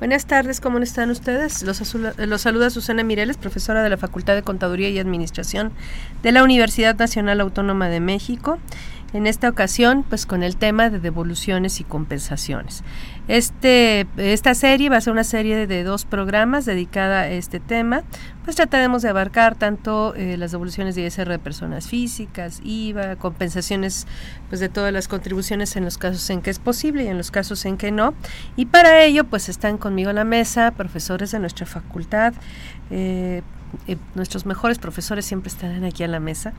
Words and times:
Buenas 0.00 0.26
tardes, 0.26 0.60
¿cómo 0.60 0.78
están 0.80 1.10
ustedes? 1.10 1.62
Los, 1.62 1.80
los, 2.18 2.40
saluda 2.40 2.68
Susana 2.68 3.04
Mireles, 3.04 3.36
profesora 3.36 3.80
de 3.80 3.88
la 3.90 3.96
Facultad 3.96 4.34
de 4.34 4.42
Contaduría 4.42 4.88
y 4.90 4.98
Administración 4.98 5.72
de 6.22 6.32
la 6.32 6.42
Universidad 6.42 6.96
Nacional 6.98 7.40
Autónoma 7.40 7.88
de 7.88 8.00
México. 8.00 8.58
En 9.14 9.28
esta 9.28 9.48
ocasión, 9.48 10.04
pues 10.06 10.26
con 10.26 10.42
el 10.42 10.56
tema 10.56 10.90
de 10.90 10.98
devoluciones 10.98 11.78
y 11.78 11.84
compensaciones. 11.84 12.82
Este, 13.28 14.08
esta 14.16 14.54
serie 14.54 14.90
va 14.90 14.96
a 14.96 15.00
ser 15.00 15.12
una 15.12 15.22
serie 15.22 15.68
de 15.68 15.84
dos 15.84 16.04
programas 16.04 16.64
dedicada 16.64 17.20
a 17.20 17.28
este 17.30 17.60
tema. 17.60 18.02
Pues 18.42 18.56
trataremos 18.56 19.02
de 19.02 19.10
abarcar 19.10 19.54
tanto 19.54 20.16
eh, 20.16 20.36
las 20.36 20.50
devoluciones 20.50 20.96
de 20.96 21.06
ISR 21.06 21.28
de 21.28 21.38
personas 21.38 21.86
físicas, 21.86 22.60
IVA, 22.64 23.14
compensaciones 23.14 24.08
pues 24.48 24.60
de 24.60 24.68
todas 24.68 24.92
las 24.92 25.06
contribuciones 25.06 25.76
en 25.76 25.84
los 25.84 25.96
casos 25.96 26.28
en 26.30 26.42
que 26.42 26.50
es 26.50 26.58
posible 26.58 27.04
y 27.04 27.06
en 27.06 27.16
los 27.16 27.30
casos 27.30 27.64
en 27.66 27.76
que 27.76 27.92
no. 27.92 28.14
Y 28.56 28.66
para 28.66 29.04
ello, 29.04 29.22
pues 29.22 29.48
están 29.48 29.78
conmigo 29.78 30.10
en 30.10 30.16
la 30.16 30.24
mesa 30.24 30.72
profesores 30.72 31.30
de 31.30 31.38
nuestra 31.38 31.66
facultad. 31.66 32.34
Eh, 32.90 33.42
eh, 33.86 33.96
nuestros 34.14 34.46
mejores 34.46 34.78
profesores 34.78 35.24
siempre 35.24 35.48
estarán 35.48 35.84
aquí 35.84 36.02
a 36.02 36.08
la 36.08 36.20
mesa 36.20 36.52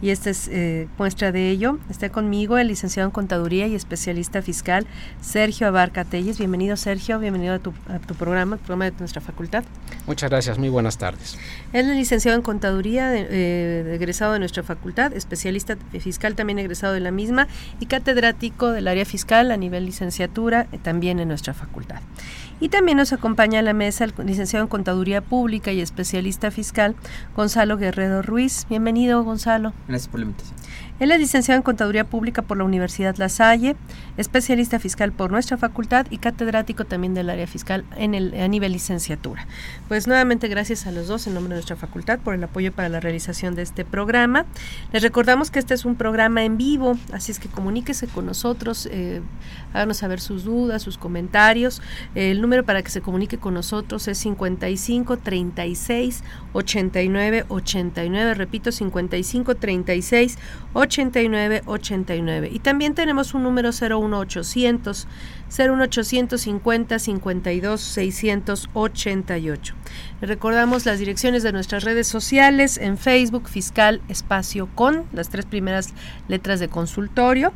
y 0.00 0.10
esta 0.10 0.30
es 0.30 0.48
eh, 0.48 0.88
muestra 0.98 1.32
de 1.32 1.50
ello. 1.50 1.78
Está 1.90 2.10
conmigo 2.10 2.58
el 2.58 2.68
licenciado 2.68 3.08
en 3.08 3.12
Contaduría 3.12 3.66
y 3.66 3.74
especialista 3.74 4.42
fiscal 4.42 4.86
Sergio 5.20 5.66
Abarca 5.66 6.04
Telles. 6.04 6.38
Bienvenido 6.38 6.76
Sergio, 6.76 7.18
bienvenido 7.18 7.54
a 7.54 7.58
tu, 7.58 7.72
a 7.88 7.98
tu 7.98 8.14
programa, 8.14 8.56
programa 8.56 8.86
de 8.86 8.98
nuestra 8.98 9.20
facultad. 9.20 9.64
Muchas 10.06 10.30
gracias, 10.30 10.58
muy 10.58 10.68
buenas 10.68 10.98
tardes. 10.98 11.38
Él 11.72 11.88
es 11.90 11.96
licenciado 11.96 12.36
en 12.36 12.42
Contaduría, 12.42 13.14
eh, 13.14 13.94
egresado 13.94 14.32
de 14.32 14.38
nuestra 14.38 14.62
facultad, 14.62 15.12
especialista 15.12 15.76
fiscal 15.98 16.34
también 16.34 16.58
egresado 16.58 16.94
de 16.94 17.00
la 17.00 17.10
misma 17.10 17.48
y 17.80 17.86
catedrático 17.86 18.70
del 18.70 18.88
área 18.88 19.04
fiscal 19.04 19.50
a 19.50 19.56
nivel 19.56 19.86
licenciatura 19.86 20.66
también 20.82 21.20
en 21.20 21.28
nuestra 21.28 21.54
facultad. 21.54 22.00
Y 22.62 22.68
también 22.68 22.96
nos 22.96 23.12
acompaña 23.12 23.58
a 23.58 23.62
la 23.62 23.72
mesa 23.72 24.04
el 24.04 24.14
licenciado 24.24 24.64
en 24.64 24.68
Contaduría 24.68 25.20
Pública 25.20 25.72
y 25.72 25.80
especialista 25.80 26.52
fiscal 26.52 26.94
Gonzalo 27.34 27.76
Guerrero 27.76 28.22
Ruiz. 28.22 28.66
Bienvenido, 28.70 29.24
Gonzalo. 29.24 29.72
Gracias 29.88 30.06
por 30.06 30.20
la 30.20 30.26
invitación. 30.26 30.61
Él 31.02 31.10
es 31.10 31.18
licenciado 31.18 31.56
en 31.56 31.64
Contaduría 31.64 32.04
Pública 32.04 32.42
por 32.42 32.56
la 32.56 32.62
Universidad 32.62 33.16
La 33.16 33.28
Salle, 33.28 33.74
especialista 34.18 34.78
fiscal 34.78 35.10
por 35.10 35.32
nuestra 35.32 35.56
facultad 35.56 36.06
y 36.10 36.18
catedrático 36.18 36.84
también 36.84 37.12
del 37.12 37.28
área 37.28 37.48
fiscal 37.48 37.84
en 37.96 38.14
el, 38.14 38.40
a 38.40 38.46
nivel 38.46 38.70
licenciatura. 38.70 39.48
Pues 39.88 40.06
nuevamente 40.06 40.46
gracias 40.46 40.86
a 40.86 40.92
los 40.92 41.08
dos 41.08 41.26
en 41.26 41.34
nombre 41.34 41.54
de 41.54 41.56
nuestra 41.56 41.74
facultad 41.74 42.20
por 42.20 42.34
el 42.34 42.44
apoyo 42.44 42.70
para 42.70 42.88
la 42.88 43.00
realización 43.00 43.56
de 43.56 43.62
este 43.62 43.84
programa. 43.84 44.46
Les 44.92 45.02
recordamos 45.02 45.50
que 45.50 45.58
este 45.58 45.74
es 45.74 45.84
un 45.84 45.96
programa 45.96 46.44
en 46.44 46.56
vivo, 46.56 46.96
así 47.12 47.32
es 47.32 47.40
que 47.40 47.48
comuníquese 47.48 48.06
con 48.06 48.26
nosotros, 48.26 48.88
eh, 48.88 49.22
háganos 49.72 49.96
saber 49.96 50.20
sus 50.20 50.44
dudas, 50.44 50.82
sus 50.82 50.98
comentarios. 50.98 51.82
el 52.14 52.40
número 52.40 52.64
para 52.64 52.80
que 52.80 52.90
se 52.90 53.00
comunique 53.00 53.38
con 53.38 53.54
nosotros 53.54 54.06
es 54.06 54.18
55 54.18 55.16
36 55.16 56.22
89 56.52 57.46
89, 57.48 58.34
repito 58.34 58.70
55 58.70 59.56
36 59.56 60.38
89 60.74 60.91
89. 60.98 62.50
Y 62.52 62.58
también 62.58 62.94
tenemos 62.94 63.34
un 63.34 63.42
número 63.42 63.70
01800 63.70 65.06
01850 65.48 66.98
52 66.98 67.80
688. 67.80 69.74
Les 70.20 70.28
recordamos 70.28 70.86
las 70.86 70.98
direcciones 70.98 71.42
de 71.42 71.52
nuestras 71.52 71.84
redes 71.84 72.08
sociales 72.08 72.78
en 72.78 72.96
Facebook 72.96 73.48
Fiscal 73.48 74.00
Espacio 74.08 74.68
con 74.74 75.04
las 75.12 75.28
tres 75.28 75.44
primeras 75.44 75.92
letras 76.28 76.60
de 76.60 76.68
consultorio 76.68 77.52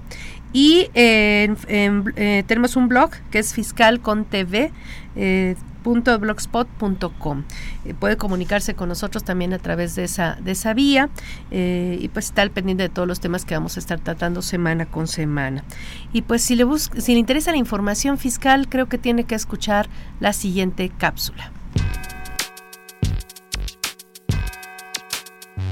y 0.53 0.89
eh, 0.95 2.45
tenemos 2.47 2.77
un 2.77 2.89
blog 2.89 3.11
que 3.31 3.39
es 3.39 3.55
fiscal 3.55 4.01
con 4.01 4.25
TV. 4.25 4.73
Eh, 5.17 5.57
blogspot.com. 5.95 7.45
Eh, 7.85 7.95
puede 7.95 8.17
comunicarse 8.17 8.75
con 8.75 8.89
nosotros 8.89 9.25
también 9.25 9.53
a 9.53 9.59
través 9.59 9.95
de 9.95 10.05
esa, 10.05 10.37
de 10.41 10.53
esa 10.53 10.75
vía 10.75 11.09
eh, 11.51 11.99
y 12.01 12.09
pues 12.09 12.27
está 12.27 12.43
al 12.43 12.51
pendiente 12.51 12.83
de 12.83 12.89
todos 12.89 13.07
los 13.07 13.21
temas 13.21 13.45
que 13.45 13.55
vamos 13.55 13.77
a 13.77 13.81
estar 13.81 14.01
tratando 14.01 14.43
semana 14.43 14.87
con 14.87 15.07
semana. 15.07 15.65
Y 16.13 16.23
pues 16.23 16.43
si 16.43 16.57
le, 16.57 16.65
busca, 16.65 17.01
si 17.01 17.13
le 17.13 17.21
interesa 17.21 17.51
la 17.53 17.59
información 17.59 18.19
fiscal, 18.19 18.69
creo 18.69 18.89
que 18.89 18.99
tiene 18.99 19.25
que 19.25 19.35
escuchar 19.35 19.89
la 20.21 20.33
siguiente 20.33 20.91
cápsula. 20.91 21.53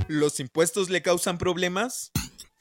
¿Los 0.08 0.38
impuestos 0.38 0.90
le 0.90 1.02
causan 1.02 1.38
problemas? 1.38 2.12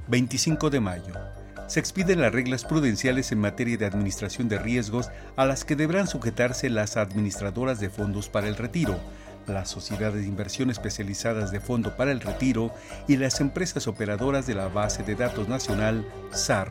25 0.08 0.68
de 0.68 0.80
mayo 0.80 1.25
se 1.66 1.80
expiden 1.80 2.20
las 2.20 2.32
reglas 2.32 2.64
prudenciales 2.64 3.32
en 3.32 3.40
materia 3.40 3.76
de 3.76 3.86
administración 3.86 4.48
de 4.48 4.58
riesgos 4.58 5.10
a 5.36 5.44
las 5.44 5.64
que 5.64 5.76
deberán 5.76 6.06
sujetarse 6.06 6.70
las 6.70 6.96
administradoras 6.96 7.80
de 7.80 7.90
fondos 7.90 8.28
para 8.28 8.48
el 8.48 8.56
retiro, 8.56 8.98
las 9.46 9.68
sociedades 9.68 10.22
de 10.22 10.28
inversión 10.28 10.70
especializadas 10.70 11.50
de 11.50 11.60
fondo 11.60 11.96
para 11.96 12.12
el 12.12 12.20
retiro 12.20 12.72
y 13.08 13.16
las 13.16 13.40
empresas 13.40 13.86
operadoras 13.86 14.46
de 14.46 14.54
la 14.54 14.68
base 14.68 15.02
de 15.02 15.14
datos 15.14 15.48
nacional 15.48 16.06
SAR. 16.32 16.70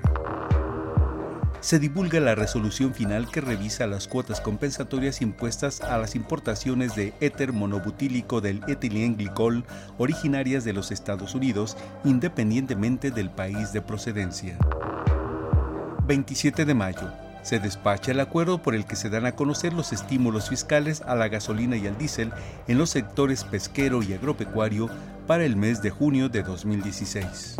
Se 1.65 1.79
divulga 1.79 2.19
la 2.19 2.35
resolución 2.35 2.93
final 2.93 3.27
que 3.31 3.41
revisa 3.41 3.87
las 3.87 4.07
cuotas 4.07 4.39
compensatorias 4.39 5.23
impuestas 5.23 5.81
a 5.81 5.97
las 5.97 6.13
importaciones 6.13 6.95
de 6.95 7.15
éter 7.21 7.53
monobutílico 7.53 8.39
del 8.39 8.61
etilenglicol 8.67 9.65
originarias 9.97 10.63
de 10.63 10.73
los 10.73 10.91
Estados 10.91 11.33
Unidos, 11.33 11.75
independientemente 12.03 13.09
del 13.09 13.31
país 13.31 13.73
de 13.73 13.81
procedencia. 13.81 14.59
27 16.05 16.65
de 16.65 16.73
mayo. 16.75 17.11
Se 17.41 17.57
despacha 17.57 18.11
el 18.11 18.19
acuerdo 18.19 18.61
por 18.61 18.75
el 18.75 18.85
que 18.85 18.95
se 18.95 19.09
dan 19.09 19.25
a 19.25 19.31
conocer 19.31 19.73
los 19.73 19.91
estímulos 19.91 20.49
fiscales 20.49 21.01
a 21.01 21.15
la 21.15 21.29
gasolina 21.29 21.77
y 21.77 21.87
al 21.87 21.97
diésel 21.97 22.31
en 22.67 22.77
los 22.77 22.91
sectores 22.91 23.43
pesquero 23.43 24.03
y 24.03 24.13
agropecuario 24.13 24.87
para 25.25 25.45
el 25.45 25.55
mes 25.55 25.81
de 25.81 25.89
junio 25.89 26.29
de 26.29 26.43
2016. 26.43 27.55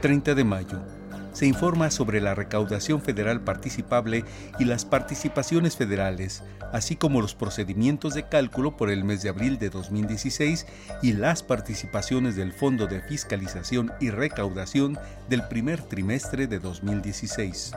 30 0.00 0.36
de 0.36 0.44
mayo 0.44 0.93
se 1.34 1.46
informa 1.46 1.90
sobre 1.90 2.22
la 2.22 2.34
recaudación 2.34 3.02
federal 3.02 3.42
participable 3.42 4.24
y 4.58 4.64
las 4.64 4.86
participaciones 4.86 5.76
federales, 5.76 6.42
así 6.72 6.96
como 6.96 7.20
los 7.20 7.34
procedimientos 7.34 8.14
de 8.14 8.26
cálculo 8.26 8.76
por 8.76 8.88
el 8.88 9.04
mes 9.04 9.22
de 9.22 9.28
abril 9.28 9.58
de 9.58 9.68
2016 9.68 10.66
y 11.02 11.12
las 11.12 11.42
participaciones 11.42 12.36
del 12.36 12.52
Fondo 12.52 12.86
de 12.86 13.02
Fiscalización 13.02 13.92
y 14.00 14.08
Recaudación 14.10 14.98
del 15.28 15.46
primer 15.48 15.82
trimestre 15.82 16.46
de 16.46 16.58
2016 16.58 17.74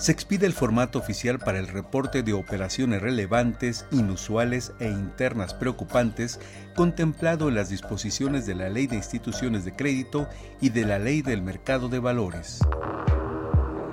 se 0.00 0.12
expide 0.12 0.46
el 0.46 0.54
formato 0.54 0.98
oficial 0.98 1.38
para 1.38 1.58
el 1.58 1.68
reporte 1.68 2.22
de 2.22 2.32
operaciones 2.32 3.02
relevantes, 3.02 3.84
inusuales 3.90 4.72
e 4.80 4.88
internas 4.88 5.52
preocupantes 5.52 6.40
contemplado 6.74 7.50
en 7.50 7.54
las 7.54 7.68
disposiciones 7.68 8.46
de 8.46 8.54
la 8.54 8.70
Ley 8.70 8.86
de 8.86 8.96
Instituciones 8.96 9.66
de 9.66 9.76
Crédito 9.76 10.26
y 10.58 10.70
de 10.70 10.86
la 10.86 10.98
Ley 10.98 11.20
del 11.20 11.42
Mercado 11.42 11.90
de 11.90 11.98
Valores. 11.98 12.60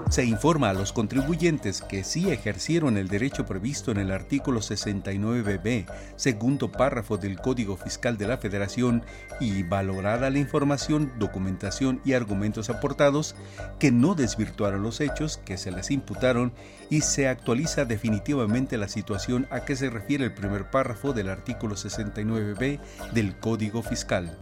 Se 0.10 0.24
informa 0.24 0.70
a 0.70 0.74
los 0.74 0.94
contribuyentes 0.94 1.82
que 1.82 2.06
sí 2.06 2.32
ejercieron 2.32 2.98
el 2.98 3.10
derecho 3.10 3.46
previsto 3.46 3.92
en 3.92 3.98
el 3.98 4.12
artículo 4.12 4.62
69b, 4.62 5.86
segundo 6.16 6.72
párrafo 6.72 7.18
del 7.18 7.38
Código 7.40 7.76
Fiscal 7.76 8.18
de 8.18 8.26
la 8.26 8.38
Federación 8.38 9.04
y 9.42 9.64
valorada 9.64 10.30
la 10.30 10.40
información, 10.40 11.12
documentación 11.20 12.00
y 12.06 12.14
argumentos 12.14 12.70
aportados, 12.70 13.36
que 13.80 13.92
no 13.92 14.16
desvirtuaron 14.16 14.82
los 14.82 15.02
hechos 15.02 15.38
que 15.44 15.58
se 15.58 15.72
les 15.72 15.92
imputaron 15.92 16.54
y 16.90 17.02
se 17.02 17.28
actualiza 17.28 17.84
definitivamente 17.84 18.78
la 18.78 18.88
situación 18.88 19.46
a 19.52 19.66
que 19.66 19.76
se 19.76 19.90
refiere 19.90 20.24
el 20.24 20.34
primer 20.34 20.72
párrafo 20.72 21.12
del 21.12 21.28
artículo 21.28 21.76
69b 21.76 22.80
del 23.12 23.38
Código 23.38 23.84
Fiscal. 23.84 24.38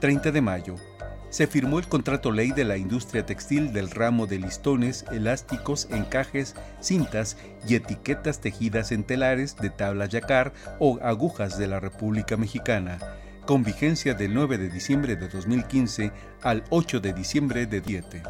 30 0.00 0.32
de 0.32 0.40
mayo 0.42 0.76
se 1.30 1.46
firmó 1.46 1.78
el 1.78 1.88
contrato 1.88 2.32
ley 2.32 2.50
de 2.50 2.64
la 2.64 2.76
industria 2.76 3.24
textil 3.24 3.72
del 3.72 3.90
ramo 3.90 4.26
de 4.26 4.38
listones, 4.38 5.04
elásticos, 5.12 5.88
encajes, 5.90 6.54
cintas 6.80 7.36
y 7.66 7.76
etiquetas 7.76 8.40
tejidas 8.40 8.92
en 8.92 9.04
telares 9.04 9.56
de 9.56 9.70
tabla 9.70 10.06
yacar 10.06 10.52
o 10.78 10.98
agujas 11.02 11.56
de 11.56 11.68
la 11.68 11.80
República 11.80 12.36
Mexicana, 12.36 12.98
con 13.46 13.62
vigencia 13.64 14.14
del 14.14 14.34
9 14.34 14.58
de 14.58 14.68
diciembre 14.68 15.16
de 15.16 15.28
2015 15.28 16.12
al 16.42 16.64
8 16.70 17.00
de 17.00 17.12
diciembre 17.12 17.66
de 17.66 17.80
2017. 17.80 18.22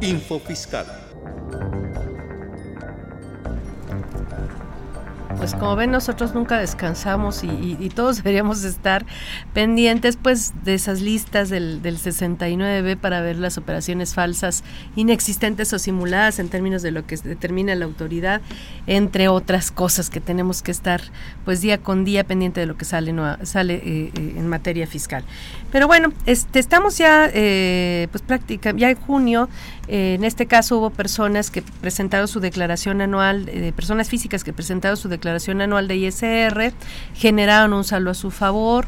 Info 0.00 0.38
Fiscal. 0.38 0.86
Pues 5.36 5.54
como 5.54 5.76
ven 5.76 5.90
nosotros 5.90 6.34
nunca 6.34 6.58
descansamos 6.58 7.44
y, 7.44 7.76
todos 7.94 8.16
deberíamos 8.22 8.64
estar 8.64 9.06
pendientes 9.52 10.16
pues 10.16 10.52
de 10.64 10.74
esas 10.74 11.00
listas 11.00 11.48
del, 11.48 11.82
del 11.82 11.98
69B 11.98 12.96
para 12.96 13.20
ver 13.20 13.36
las 13.36 13.58
operaciones 13.58 14.14
falsas 14.14 14.64
inexistentes 14.96 15.72
o 15.72 15.78
simuladas 15.78 16.38
en 16.38 16.48
términos 16.48 16.82
de 16.82 16.90
lo 16.90 17.06
que 17.06 17.16
determina 17.16 17.74
la 17.74 17.84
autoridad, 17.84 18.40
entre 18.86 19.28
otras 19.28 19.70
cosas 19.70 20.10
que 20.10 20.20
tenemos 20.20 20.62
que 20.62 20.70
estar 20.70 21.00
pues 21.44 21.60
día 21.60 21.78
con 21.78 22.04
día 22.04 22.24
pendiente 22.24 22.60
de 22.60 22.66
lo 22.66 22.76
que 22.76 22.84
sale, 22.84 23.12
no, 23.12 23.36
sale 23.44 23.74
eh, 23.74 24.10
eh, 24.14 24.34
en 24.36 24.48
materia 24.48 24.86
fiscal. 24.86 25.24
Pero 25.72 25.86
bueno, 25.86 26.12
este, 26.26 26.58
estamos 26.58 26.98
ya 26.98 27.30
eh, 27.32 28.08
pues 28.10 28.22
práctica, 28.22 28.72
ya 28.76 28.90
en 28.90 28.96
junio, 28.96 29.48
en 29.88 30.24
este 30.24 30.46
caso 30.46 30.78
hubo 30.78 30.90
personas 30.90 31.50
que 31.50 31.62
presentaron 31.62 32.28
su 32.28 32.40
declaración 32.40 33.00
anual, 33.00 33.50
personas 33.74 34.08
físicas 34.08 34.44
que 34.44 34.52
presentaron 34.52 34.96
su 34.96 35.08
declaración 35.08 35.60
anual 35.60 35.88
de 35.88 35.96
ISR, 35.96 36.72
generaron 37.14 37.72
un 37.72 37.84
saldo 37.84 38.10
a 38.10 38.14
su 38.14 38.30
favor, 38.30 38.86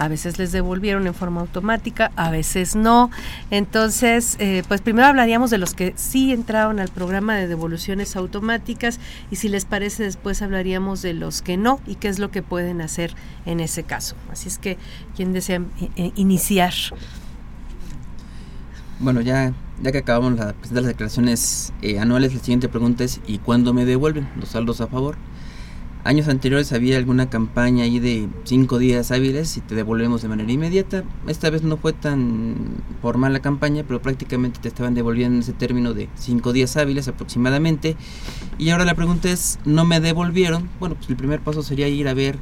a 0.00 0.08
veces 0.08 0.38
les 0.38 0.50
devolvieron 0.50 1.06
en 1.06 1.12
forma 1.12 1.42
automática, 1.42 2.10
a 2.16 2.30
veces 2.30 2.74
no. 2.74 3.10
Entonces, 3.50 4.36
eh, 4.38 4.62
pues 4.66 4.80
primero 4.80 5.06
hablaríamos 5.06 5.50
de 5.50 5.58
los 5.58 5.74
que 5.74 5.92
sí 5.96 6.32
entraron 6.32 6.80
al 6.80 6.88
programa 6.88 7.36
de 7.36 7.46
devoluciones 7.46 8.16
automáticas 8.16 8.98
y 9.30 9.36
si 9.36 9.50
les 9.50 9.66
parece 9.66 10.04
después 10.04 10.40
hablaríamos 10.40 11.02
de 11.02 11.12
los 11.12 11.42
que 11.42 11.58
no 11.58 11.80
y 11.86 11.96
qué 11.96 12.08
es 12.08 12.18
lo 12.18 12.30
que 12.30 12.42
pueden 12.42 12.80
hacer 12.80 13.14
en 13.44 13.60
ese 13.60 13.82
caso. 13.82 14.16
Así 14.32 14.48
es 14.48 14.56
que, 14.56 14.78
¿quién 15.16 15.34
desea 15.34 15.60
eh, 15.96 16.12
iniciar? 16.16 16.72
Bueno, 19.02 19.22
ya, 19.22 19.54
ya 19.82 19.92
que 19.92 19.98
acabamos 19.98 20.36
de 20.36 20.52
presentar 20.52 20.82
las 20.82 20.92
declaraciones 20.92 21.72
eh, 21.80 21.98
anuales, 21.98 22.34
la 22.34 22.40
siguiente 22.40 22.68
pregunta 22.68 23.02
es 23.02 23.22
¿y 23.26 23.38
cuándo 23.38 23.72
me 23.72 23.86
devuelven 23.86 24.28
los 24.38 24.50
saldos 24.50 24.82
a 24.82 24.88
favor? 24.88 25.16
Años 26.04 26.28
anteriores 26.28 26.74
había 26.74 26.98
alguna 26.98 27.30
campaña 27.30 27.84
ahí 27.84 27.98
de 27.98 28.28
cinco 28.44 28.78
días 28.78 29.10
hábiles 29.10 29.56
y 29.56 29.62
te 29.62 29.74
devolvemos 29.74 30.20
de 30.20 30.28
manera 30.28 30.52
inmediata. 30.52 31.04
Esta 31.26 31.48
vez 31.48 31.62
no 31.62 31.78
fue 31.78 31.94
tan 31.94 32.82
formal 33.00 33.32
la 33.32 33.40
campaña, 33.40 33.84
pero 33.88 34.02
prácticamente 34.02 34.60
te 34.60 34.68
estaban 34.68 34.92
devolviendo 34.92 35.36
en 35.36 35.42
ese 35.44 35.54
término 35.54 35.94
de 35.94 36.10
cinco 36.16 36.52
días 36.52 36.76
hábiles 36.76 37.08
aproximadamente. 37.08 37.96
Y 38.58 38.68
ahora 38.68 38.84
la 38.84 38.94
pregunta 38.94 39.30
es, 39.30 39.58
¿no 39.64 39.86
me 39.86 40.00
devolvieron? 40.00 40.68
Bueno, 40.78 40.96
pues 40.96 41.08
el 41.08 41.16
primer 41.16 41.40
paso 41.40 41.62
sería 41.62 41.88
ir 41.88 42.06
a 42.06 42.12
ver 42.12 42.38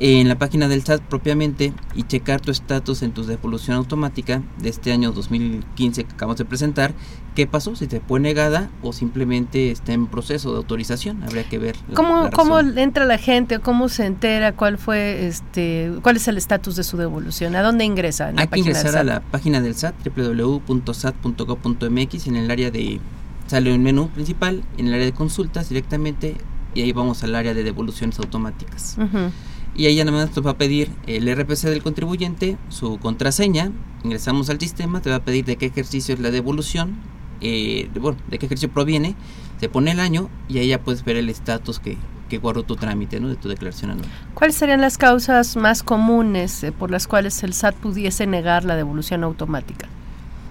en 0.00 0.28
la 0.28 0.38
página 0.38 0.68
del 0.68 0.84
SAT 0.84 1.00
propiamente 1.02 1.72
y 1.94 2.04
checar 2.04 2.40
tu 2.40 2.52
estatus 2.52 3.02
en 3.02 3.12
tu 3.12 3.24
devolución 3.24 3.76
automática 3.76 4.42
de 4.58 4.68
este 4.68 4.92
año 4.92 5.10
2015 5.12 6.04
que 6.04 6.12
acabamos 6.12 6.36
de 6.38 6.44
presentar. 6.44 6.92
¿Qué 7.34 7.46
pasó? 7.46 7.74
Si 7.76 7.86
te 7.86 8.00
fue 8.00 8.20
negada 8.20 8.70
o 8.82 8.92
simplemente 8.92 9.70
está 9.70 9.92
en 9.92 10.06
proceso 10.06 10.52
de 10.52 10.58
autorización. 10.58 11.22
Habría 11.22 11.44
que 11.44 11.58
ver. 11.58 11.76
¿Cómo, 11.94 12.30
¿Cómo 12.30 12.60
entra 12.60 13.04
la 13.04 13.18
gente? 13.18 13.58
¿Cómo 13.58 13.88
se 13.88 14.06
entera? 14.06 14.52
¿Cuál 14.52 14.78
fue 14.78 15.26
este 15.26 15.92
cuál 16.02 16.16
es 16.16 16.28
el 16.28 16.36
estatus 16.36 16.76
de 16.76 16.84
su 16.84 16.96
devolución? 16.96 17.56
¿A 17.56 17.62
dónde 17.62 17.84
ingresa? 17.84 18.32
Hay 18.36 18.46
que 18.48 18.60
ingresar 18.60 18.96
a 18.96 19.04
la 19.04 19.20
página 19.20 19.60
del 19.60 19.74
SAT 19.74 19.94
www.sat.gov.mx 20.16 22.26
en 22.26 22.36
el 22.36 22.50
área 22.50 22.70
de 22.70 23.00
sale 23.46 23.74
un 23.74 23.82
menú 23.82 24.08
principal 24.10 24.62
en 24.76 24.88
el 24.88 24.94
área 24.94 25.06
de 25.06 25.12
consultas 25.12 25.68
directamente 25.68 26.36
y 26.74 26.82
ahí 26.82 26.92
vamos 26.92 27.24
al 27.24 27.34
área 27.34 27.54
de 27.54 27.64
devoluciones 27.64 28.18
automáticas 28.18 28.98
y 29.78 29.86
ahí 29.86 29.94
ya 29.94 30.04
nada 30.04 30.24
más 30.24 30.30
te 30.34 30.40
va 30.40 30.50
a 30.50 30.58
pedir 30.58 30.90
el 31.06 31.32
RPC 31.32 31.68
del 31.68 31.84
contribuyente, 31.84 32.58
su 32.68 32.98
contraseña, 32.98 33.70
ingresamos 34.02 34.50
al 34.50 34.58
sistema, 34.58 35.00
te 35.00 35.08
va 35.08 35.16
a 35.16 35.24
pedir 35.24 35.44
de 35.44 35.54
qué 35.54 35.66
ejercicio 35.66 36.14
es 36.14 36.20
la 36.20 36.32
devolución, 36.32 36.96
eh, 37.40 37.88
bueno, 38.00 38.18
de 38.28 38.40
qué 38.40 38.46
ejercicio 38.46 38.70
proviene, 38.70 39.14
te 39.60 39.68
pone 39.68 39.92
el 39.92 40.00
año 40.00 40.28
y 40.48 40.58
ahí 40.58 40.68
ya 40.68 40.82
puedes 40.82 41.04
ver 41.04 41.16
el 41.16 41.28
estatus 41.28 41.78
que, 41.78 41.96
que 42.28 42.38
guardó 42.38 42.64
tu 42.64 42.74
trámite 42.74 43.20
¿no? 43.20 43.28
de 43.28 43.36
tu 43.36 43.48
declaración 43.48 43.92
anual. 43.92 44.08
¿Cuáles 44.34 44.56
serían 44.56 44.80
las 44.80 44.98
causas 44.98 45.54
más 45.56 45.84
comunes 45.84 46.64
eh, 46.64 46.72
por 46.72 46.90
las 46.90 47.06
cuales 47.06 47.40
el 47.44 47.54
SAT 47.54 47.76
pudiese 47.76 48.26
negar 48.26 48.64
la 48.64 48.74
devolución 48.74 49.22
automática? 49.22 49.88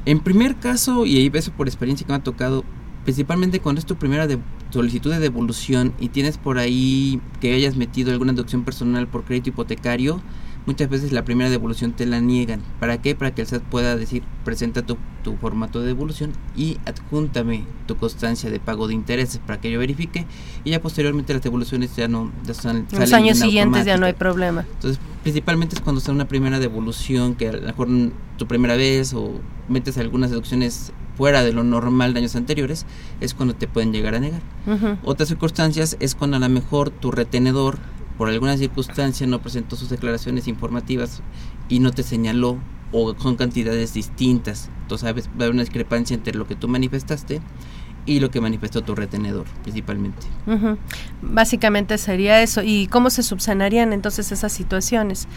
En 0.05 0.21
primer 0.21 0.55
caso, 0.55 1.05
y 1.05 1.17
ahí 1.17 1.29
eso 1.33 1.51
por 1.51 1.67
experiencia 1.67 2.07
que 2.07 2.13
me 2.13 2.17
ha 2.19 2.23
tocado, 2.23 2.63
principalmente 3.07 3.61
cuando 3.61 3.79
es 3.79 3.85
tu 3.85 3.95
primera 3.95 4.27
solicitud 4.69 5.09
de 5.09 5.19
devolución 5.19 5.93
y 5.97 6.09
tienes 6.09 6.37
por 6.37 6.57
ahí 6.57 7.21
que 7.39 7.53
hayas 7.53 7.77
metido 7.77 8.11
alguna 8.11 8.33
deducción 8.33 8.65
personal 8.65 9.07
por 9.07 9.23
crédito 9.23 9.47
hipotecario, 9.47 10.19
muchas 10.67 10.89
veces 10.89 11.11
la 11.11 11.25
primera 11.25 11.49
devolución 11.49 11.93
te 11.93 12.05
la 12.05 12.19
niegan. 12.19 12.61
¿Para 12.79 13.01
qué? 13.01 13.15
Para 13.15 13.33
que 13.33 13.41
el 13.41 13.47
SAT 13.47 13.63
pueda 13.63 13.95
decir, 13.95 14.21
presenta 14.45 14.83
tu, 14.83 14.97
formato 15.41 15.81
de 15.81 15.87
devolución 15.87 16.31
y 16.55 16.77
adjúntame 16.85 17.65
tu 17.85 17.97
constancia 17.97 18.49
de 18.49 18.61
pago 18.61 18.87
de 18.87 18.93
intereses 18.93 19.41
para 19.45 19.59
que 19.59 19.69
yo 19.69 19.77
verifique 19.77 20.25
y 20.63 20.69
ya 20.69 20.81
posteriormente 20.81 21.33
las 21.33 21.43
devoluciones 21.43 21.93
ya 21.97 22.07
no 22.07 22.31
ya 22.45 22.53
están 22.53 22.87
Los 22.97 23.11
años 23.11 23.37
siguientes 23.37 23.83
ya 23.83 23.97
no 23.97 24.05
hay 24.05 24.13
problema. 24.13 24.65
Entonces, 24.75 25.01
principalmente 25.23 25.75
es 25.75 25.81
cuando 25.81 25.99
está 25.99 26.13
una 26.13 26.29
primera 26.29 26.59
devolución 26.59 27.35
que 27.35 27.49
a 27.49 27.51
lo 27.51 27.61
mejor 27.61 27.89
tu 28.37 28.47
primera 28.47 28.77
vez 28.77 29.13
o 29.13 29.33
metes 29.67 29.97
algunas 29.97 30.29
deducciones 30.29 30.93
fuera 31.17 31.43
de 31.43 31.51
lo 31.51 31.63
normal 31.65 32.13
de 32.13 32.19
años 32.19 32.35
anteriores, 32.37 32.85
es 33.19 33.33
cuando 33.33 33.53
te 33.53 33.67
pueden 33.67 33.91
llegar 33.91 34.15
a 34.15 34.19
negar. 34.19 34.41
Otras 35.03 35.27
circunstancias 35.27 35.97
es 35.99 36.15
cuando 36.15 36.37
a 36.37 36.39
lo 36.39 36.47
mejor 36.47 36.89
tu 36.89 37.11
retenedor, 37.11 37.79
por 38.17 38.29
alguna 38.29 38.57
circunstancia, 38.57 39.27
no 39.27 39.41
presentó 39.41 39.75
sus 39.75 39.89
declaraciones 39.89 40.47
informativas 40.47 41.21
y 41.69 41.79
no 41.79 41.91
te 41.91 42.03
señaló 42.03 42.57
o 42.91 43.15
son 43.19 43.35
cantidades 43.35 43.93
distintas. 43.93 44.69
Entonces 44.81 45.05
va 45.05 45.19
a 45.19 45.35
haber 45.35 45.51
una 45.51 45.61
discrepancia 45.61 46.15
entre 46.15 46.33
lo 46.33 46.47
que 46.47 46.55
tú 46.55 46.67
manifestaste 46.67 47.41
y 48.07 48.21
lo 48.21 48.31
que 48.31 48.39
manifestó 48.41 48.81
tu 48.81 48.95
retenedor, 48.95 49.45
principalmente. 49.63 50.25
Básicamente 51.21 51.97
sería 51.97 52.41
eso. 52.41 52.63
¿Y 52.63 52.87
cómo 52.87 53.09
se 53.09 53.21
subsanarían 53.21 53.91
entonces 53.91 54.31
esas 54.31 54.53
situaciones? 54.53 55.27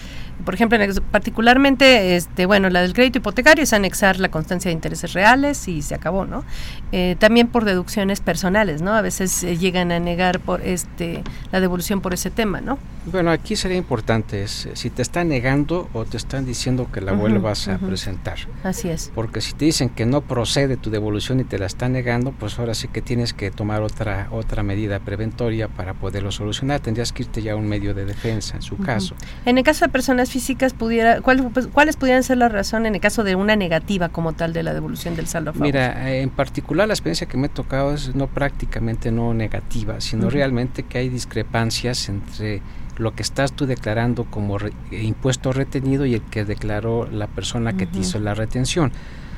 Por 0.44 0.54
ejemplo, 0.54 0.78
particularmente, 1.10 2.16
este, 2.16 2.46
bueno, 2.46 2.70
la 2.70 2.80
del 2.80 2.94
crédito 2.94 3.18
hipotecario 3.18 3.64
es 3.64 3.72
anexar 3.72 4.20
la 4.20 4.30
constancia 4.30 4.68
de 4.68 4.74
intereses 4.74 5.12
reales 5.12 5.66
y 5.66 5.82
se 5.82 5.96
acabó, 5.96 6.24
¿no? 6.24 6.44
Eh, 6.92 7.16
también 7.18 7.48
por 7.48 7.64
deducciones 7.64 8.20
personales, 8.20 8.82
¿no? 8.82 8.94
A 8.94 9.02
veces 9.02 9.42
eh, 9.42 9.58
llegan 9.58 9.90
a 9.90 9.98
negar 9.98 10.38
por 10.38 10.62
este 10.62 11.24
la 11.50 11.60
devolución 11.60 12.00
por 12.00 12.14
ese 12.14 12.30
tema, 12.30 12.60
¿no? 12.60 12.78
Bueno, 13.06 13.30
aquí 13.30 13.56
sería 13.56 13.78
importante 13.78 14.42
es, 14.42 14.66
eh, 14.66 14.72
si 14.74 14.90
te 14.90 15.00
están 15.00 15.28
negando 15.28 15.88
o 15.94 16.04
te 16.04 16.18
están 16.18 16.44
diciendo 16.44 16.88
que 16.92 17.00
la 17.00 17.12
vuelvas 17.12 17.66
a 17.68 17.78
presentar. 17.78 18.38
Así 18.62 18.90
es. 18.90 19.10
Porque 19.14 19.40
si 19.40 19.54
te 19.54 19.64
dicen 19.64 19.88
que 19.88 20.04
no 20.04 20.20
procede 20.20 20.76
tu 20.76 20.90
devolución 20.90 21.40
y 21.40 21.44
te 21.44 21.58
la 21.58 21.64
están 21.64 21.92
negando, 21.92 22.32
pues 22.32 22.58
ahora 22.58 22.74
sí 22.74 22.88
que 22.88 23.00
tienes 23.00 23.32
que 23.32 23.50
tomar 23.50 23.80
otra 23.80 24.28
otra 24.30 24.62
medida 24.62 25.00
preventoria 25.00 25.68
para 25.68 25.94
poderlo 25.94 26.30
solucionar. 26.30 26.80
Tendrías 26.80 27.12
que 27.12 27.22
irte 27.22 27.40
ya 27.40 27.52
a 27.52 27.56
un 27.56 27.66
medio 27.66 27.94
de 27.94 28.04
defensa 28.04 28.56
en 28.56 28.62
su 28.62 28.76
caso. 28.76 29.14
En 29.46 29.56
el 29.56 29.64
caso 29.64 29.86
de 29.86 29.90
personas 29.90 30.30
físicas, 30.30 30.74
pudiera, 30.74 31.22
pues, 31.22 31.68
¿cuáles 31.68 31.96
pudieran 31.96 32.22
ser 32.22 32.36
la 32.36 32.50
razón 32.50 32.84
en 32.84 32.94
el 32.94 33.00
caso 33.00 33.24
de 33.24 33.34
una 33.34 33.56
negativa 33.56 34.10
como 34.10 34.34
tal 34.34 34.52
de 34.52 34.62
la 34.62 34.74
devolución 34.74 35.16
del 35.16 35.26
saldo 35.26 35.50
a 35.50 35.52
favor? 35.54 35.66
Mira, 35.66 36.12
en 36.12 36.28
particular 36.28 36.86
la 36.86 36.94
experiencia 36.94 37.26
que 37.26 37.38
me 37.38 37.46
ha 37.46 37.50
tocado 37.50 37.94
es 37.94 38.14
no 38.14 38.26
prácticamente 38.26 39.10
no 39.10 39.32
negativa, 39.32 40.02
sino 40.02 40.28
realmente 40.28 40.82
que 40.82 40.98
hay 40.98 41.08
discrepancias 41.08 42.08
entre 42.10 42.60
lo 43.00 43.14
que 43.14 43.22
estás 43.22 43.52
tú 43.52 43.66
declarando 43.66 44.24
como 44.24 44.58
impuesto 44.90 45.52
retenido 45.52 46.06
y 46.06 46.14
el 46.14 46.22
que 46.22 46.44
declaró 46.44 47.08
la 47.10 47.26
persona 47.26 47.76
que 47.76 47.86
te 47.86 48.00
hizo 48.00 48.18
la 48.18 48.34
retención. 48.34 48.92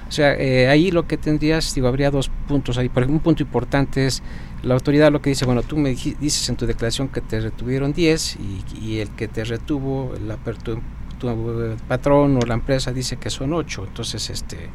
O 0.09 0.13
sea, 0.13 0.35
eh, 0.35 0.69
ahí 0.69 0.91
lo 0.91 1.07
que 1.07 1.17
tendrías, 1.17 1.75
digo, 1.75 1.89
habría 1.89 2.11
dos 2.11 2.31
puntos 2.47 2.77
ahí. 2.77 2.91
Por 2.91 3.03
ejemplo, 3.03 3.17
un 3.17 3.23
punto 3.23 3.43
importante 3.43 4.07
es 4.07 4.23
la 4.63 4.75
autoridad 4.75 5.11
lo 5.11 5.23
que 5.23 5.31
dice, 5.31 5.47
bueno, 5.47 5.63
tú 5.63 5.79
me 5.79 5.91
dices 5.91 6.49
en 6.51 6.57
tu 6.57 6.67
declaración 6.67 7.09
que 7.09 7.23
te 7.23 7.41
retuvieron 7.41 7.95
10 7.95 8.39
y, 8.83 8.99
el 8.99 9.09
que 9.11 9.27
te 9.29 9.45
retuvo, 9.45 10.13
la, 10.27 10.37
tu, 10.37 10.81
tu, 11.19 11.31
eh, 11.31 11.77
patrón 11.89 12.37
o 12.37 12.41
la 12.47 12.55
empresa 12.55 12.93
dice 12.93 13.17
que 13.17 13.31
son 13.31 13.55
8. 13.55 13.85
Entonces, 13.89 14.29
este 14.29 14.69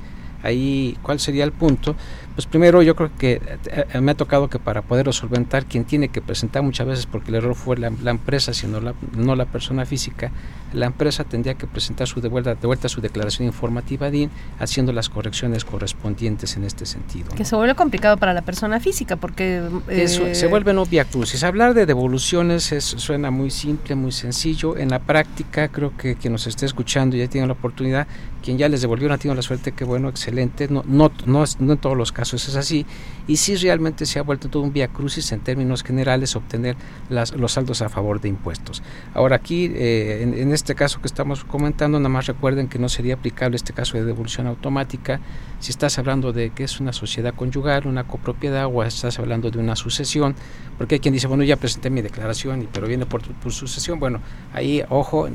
ahí, 0.48 0.98
¿cuál 1.02 1.20
sería 1.20 1.44
el 1.44 1.52
punto? 1.52 1.96
Pues 2.36 2.46
primero 2.46 2.82
yo 2.82 2.96
creo 2.96 3.10
que 3.18 3.42
eh, 3.66 4.00
me 4.02 4.12
ha 4.12 4.16
tocado 4.16 4.50
que 4.50 4.60
para 4.60 4.82
poderlo 4.82 5.12
solventar, 5.12 5.66
quien 5.66 5.86
tiene 5.86 6.10
que 6.10 6.22
presentar 6.22 6.62
muchas 6.64 6.88
veces, 6.88 7.06
porque 7.06 7.30
el 7.30 7.36
error 7.36 7.56
fue 7.56 7.78
la, 7.78 7.88
empresa, 8.12 8.54
sino 8.54 8.80
la, 8.80 8.94
no 9.16 9.36
la 9.36 9.46
persona 9.46 9.86
física, 9.86 10.32
la 10.74 10.86
empresa 10.86 11.24
tendría 11.24 11.56
que 11.56 11.66
presentar 11.66 12.08
su 12.08 12.22
de 12.22 12.28
vuelta, 12.28 12.56
de 12.56 12.68
vuelta 12.68 12.90
su 12.90 13.02
declaración 13.02 13.48
informativa 13.48 14.10
DIN, 14.10 14.30
haciendo 14.60 14.92
las 14.92 15.10
correcciones 15.10 15.66
correspondientes 15.66 16.58
en 16.58 16.66
este 16.66 16.86
sentido. 16.86 17.30
Que 17.36 17.46
se 17.46 17.56
vuelve 17.56 17.76
complicado 17.76 18.18
para 18.18 18.34
la 18.34 18.42
persona 18.42 18.80
física, 18.80 19.16
porque... 19.16 19.64
se 19.88 20.46
eh, 20.46 20.48
vuelve 20.48 20.74
no 20.74 20.86
via 20.86 21.06
crucis. 21.06 21.44
Hablar 21.44 21.74
de 21.74 21.86
devoluciones 21.86 22.72
es, 22.72 22.84
suena 22.84 23.32
muy 23.32 23.50
simple, 23.50 23.96
muy 23.96 24.12
sencillo. 24.12 24.78
En 24.78 24.90
la 24.90 25.00
práctica, 25.00 25.70
creo 25.70 25.96
que 25.98 26.16
quien 26.16 26.34
nos 26.34 26.48
esté 26.48 26.66
escuchando 26.66 27.16
ya 27.16 27.28
tiene 27.28 27.48
la 27.48 27.54
oportunidad, 27.54 28.08
quien 28.48 28.58
ya 28.58 28.70
les 28.70 28.80
devolvió 28.80 29.12
ha 29.12 29.18
tenido 29.18 29.36
la 29.36 29.42
suerte, 29.42 29.74
que 29.74 29.84
bueno, 29.84 30.08
excelente. 30.08 30.70
No, 30.70 30.82
no, 30.88 31.12
no, 31.26 31.44
no 31.60 31.74
en 31.74 31.78
todos 31.80 31.98
los 31.98 32.14
casos 32.14 32.48
es 32.48 32.56
así, 32.56 32.86
y 33.28 33.36
si 33.36 33.58
realmente 33.58 34.06
se 34.06 34.20
ha 34.20 34.22
vuelto 34.24 34.48
todo 34.48 34.64
un 34.64 34.72
vía 34.72 34.88
crucis 34.88 35.34
en 35.34 35.42
términos 35.42 35.84
generales 35.84 36.34
obtener 36.34 36.78
las, 37.10 37.34
los 37.34 37.52
saldos 37.52 37.82
a 37.82 37.90
favor 37.90 38.22
de 38.22 38.30
impuestos. 38.30 38.82
Ahora 39.14 39.36
aquí, 39.36 39.70
eh, 39.76 40.22
en, 40.24 40.54
este 40.54 40.76
caso 40.76 41.02
que 41.02 41.08
estamos 41.08 41.44
comentando, 41.44 42.00
nada 42.00 42.08
más 42.08 42.28
recuerden 42.28 42.70
que 42.70 42.80
no 42.80 42.88
sería 42.88 43.16
aplicable 43.16 43.58
este 43.58 43.74
caso 43.74 43.98
de 43.98 44.06
devolución 44.06 44.48
automática 44.48 45.20
si 45.60 45.72
estás 45.72 46.00
hablando 46.00 46.32
de 46.32 46.52
que 46.52 46.64
es 46.64 46.80
una 46.80 46.94
sociedad 46.94 47.34
conyugal, 47.34 47.86
una 47.86 48.06
copropiedad 48.06 48.68
o 48.72 48.82
estás 48.84 49.20
hablando 49.20 49.52
de 49.52 49.60
una 49.60 49.76
sucesión, 49.76 50.36
porque 50.78 50.96
hay 50.96 51.00
quien 51.00 51.14
dice, 51.14 51.28
bueno, 51.28 51.44
ya 51.44 51.56
presenté 51.56 51.90
mi 51.90 52.02
declaración, 52.02 52.68
pero 52.72 52.88
viene 52.88 53.06
por, 53.06 53.22
por 53.24 53.52
sucesión. 53.52 54.00
Bueno, 54.00 54.22
ahí, 54.54 54.84
ojo, 54.90 55.28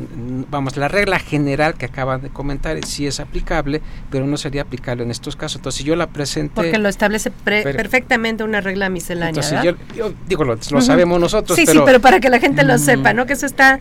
vamos, 0.51 0.77
la 0.77 0.89
regla 0.89 1.19
general 1.19 1.75
que 1.75 1.87
acaban 1.87 2.23
de 2.23 2.29
comentar 2.31 2.79
sí 2.85 3.07
es 3.07 3.19
aplicable, 3.19 3.83
pero 4.11 4.27
no 4.27 4.37
sería 4.37 4.63
aplicable 4.63 5.03
en 5.03 5.11
estos 5.11 5.35
casos. 5.35 5.57
Entonces, 5.57 5.79
si 5.81 5.85
yo 5.85 5.97
la 5.97 6.07
presenté... 6.07 6.55
Porque 6.55 6.79
lo 6.79 6.89
establece 6.89 7.31
perfectamente 7.31 8.45
una 8.45 8.61
regla 8.61 8.89
miscelánea. 8.89 9.43
Entonces, 9.43 9.77
yo, 9.95 10.13
digo, 10.29 10.45
lo, 10.45 10.61
sabemos 10.81 11.21
nosotros. 11.21 11.59
Sí, 11.59 11.67
sí, 11.67 11.79
pero 11.85 12.01
para 12.01 12.21
que 12.21 12.31
la 12.31 12.39
gente 12.39 12.63
lo 12.65 12.79
sepa, 12.79 13.13
¿no? 13.13 13.27
Que 13.27 13.33
eso 13.33 13.47
está, 13.47 13.81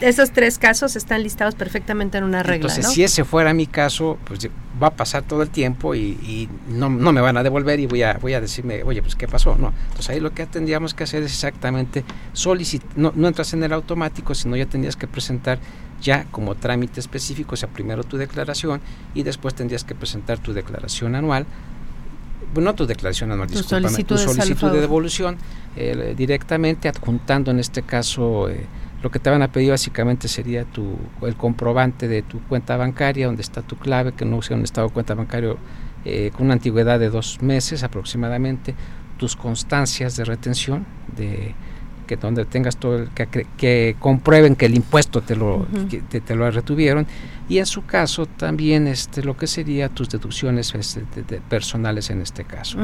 esos 0.00 0.32
tres 0.32 0.58
casos 0.58 0.96
están 0.96 1.22
listados 1.22 1.54
perfectamente 1.54 2.18
en 2.18 2.24
una 2.24 2.42
regla. 2.42 2.68
Entonces, 2.68 2.92
si 2.92 3.04
ese 3.04 3.24
fuera 3.24 3.54
mi 3.54 3.66
caso, 3.66 4.18
pues 4.24 4.48
va 4.82 4.88
a 4.88 4.90
pasar 4.90 5.22
todo 5.22 5.42
el 5.42 5.50
tiempo 5.50 5.94
y, 5.94 6.48
no, 6.68 6.88
no, 6.90 7.12
me 7.12 7.20
van 7.20 7.36
a 7.36 7.42
devolver 7.42 7.80
y 7.80 7.86
voy 7.86 8.02
a, 8.02 8.14
voy 8.14 8.34
a 8.34 8.40
decirme, 8.40 8.82
oye, 8.82 9.02
pues 9.02 9.14
¿qué 9.14 9.26
pasó? 9.26 9.56
No. 9.56 9.72
Entonces 9.88 10.10
ahí 10.10 10.20
lo 10.20 10.32
que 10.32 10.46
tendríamos 10.46 10.94
que 10.96 11.04
hacer 11.04 11.22
es 11.22 11.32
exactamente 11.32 12.04
solicitar, 12.32 12.88
no, 12.96 13.12
no 13.14 13.28
entras 13.28 13.52
en 13.54 13.62
el 13.62 13.72
automático, 13.72 14.34
sino 14.34 14.56
ya 14.56 14.66
tendrías 14.66 14.96
que 14.96 15.06
presentar 15.06 15.58
ya 16.00 16.24
como 16.30 16.54
trámite 16.54 17.00
específico, 17.00 17.54
o 17.54 17.56
sea, 17.56 17.68
primero 17.68 18.04
tu 18.04 18.16
declaración 18.16 18.80
y 19.14 19.22
después 19.22 19.54
tendrías 19.54 19.84
que 19.84 19.94
presentar 19.94 20.38
tu 20.38 20.52
declaración 20.52 21.14
anual. 21.14 21.46
No 22.54 22.74
tu 22.74 22.86
declaración 22.86 23.32
anual, 23.32 23.50
tu 23.50 23.62
solicitud, 23.62 24.16
tu 24.16 24.18
solicitud 24.18 24.70
de, 24.70 24.80
devolución 24.80 25.36
eh, 25.76 26.14
directamente 26.16 26.88
adjuntando 26.88 27.50
en 27.50 27.58
este 27.58 27.82
caso 27.82 28.48
eh, 28.48 28.66
lo 29.02 29.10
que 29.10 29.18
te 29.18 29.28
van 29.28 29.42
a 29.42 29.48
pedir 29.48 29.70
básicamente 29.70 30.26
sería 30.26 30.64
tu, 30.64 30.96
el 31.22 31.36
comprobante 31.36 32.08
de 32.08 32.22
tu 32.22 32.40
cuenta 32.40 32.76
bancaria, 32.76 33.26
donde 33.26 33.42
está 33.42 33.62
tu 33.62 33.76
clave, 33.76 34.12
que 34.12 34.24
no 34.24 34.40
sea 34.42 34.56
un 34.56 34.64
estado 34.64 34.88
de 34.88 34.94
cuenta 34.94 35.14
bancario 35.14 35.58
eh, 36.04 36.30
con 36.34 36.46
una 36.46 36.54
antigüedad 36.54 36.98
de 36.98 37.10
dos 37.10 37.42
meses 37.42 37.82
aproximadamente, 37.82 38.74
tus 39.16 39.36
constancias 39.36 40.16
de 40.16 40.24
retención, 40.24 40.86
de 41.16 41.54
que 42.06 42.16
donde 42.16 42.44
tengas 42.44 42.76
todo 42.76 42.98
el, 42.98 43.10
que, 43.10 43.46
que, 43.56 43.96
comprueben 43.98 44.56
que 44.56 44.66
el 44.66 44.74
impuesto 44.74 45.20
te 45.20 45.36
lo, 45.36 45.66
te, 46.08 46.34
lo 46.34 46.50
retuvieron. 46.50 47.06
Y 47.48 47.58
en 47.58 47.66
su 47.66 47.84
caso 47.84 48.26
también 48.26 48.88
este 48.88 49.22
lo 49.22 49.36
que 49.36 49.46
sería 49.46 49.88
tus 49.88 50.08
deducciones 50.08 50.74
este, 50.74 51.12
personales 51.48 52.10
en 52.10 52.20
este 52.20 52.44
caso. 52.44 52.78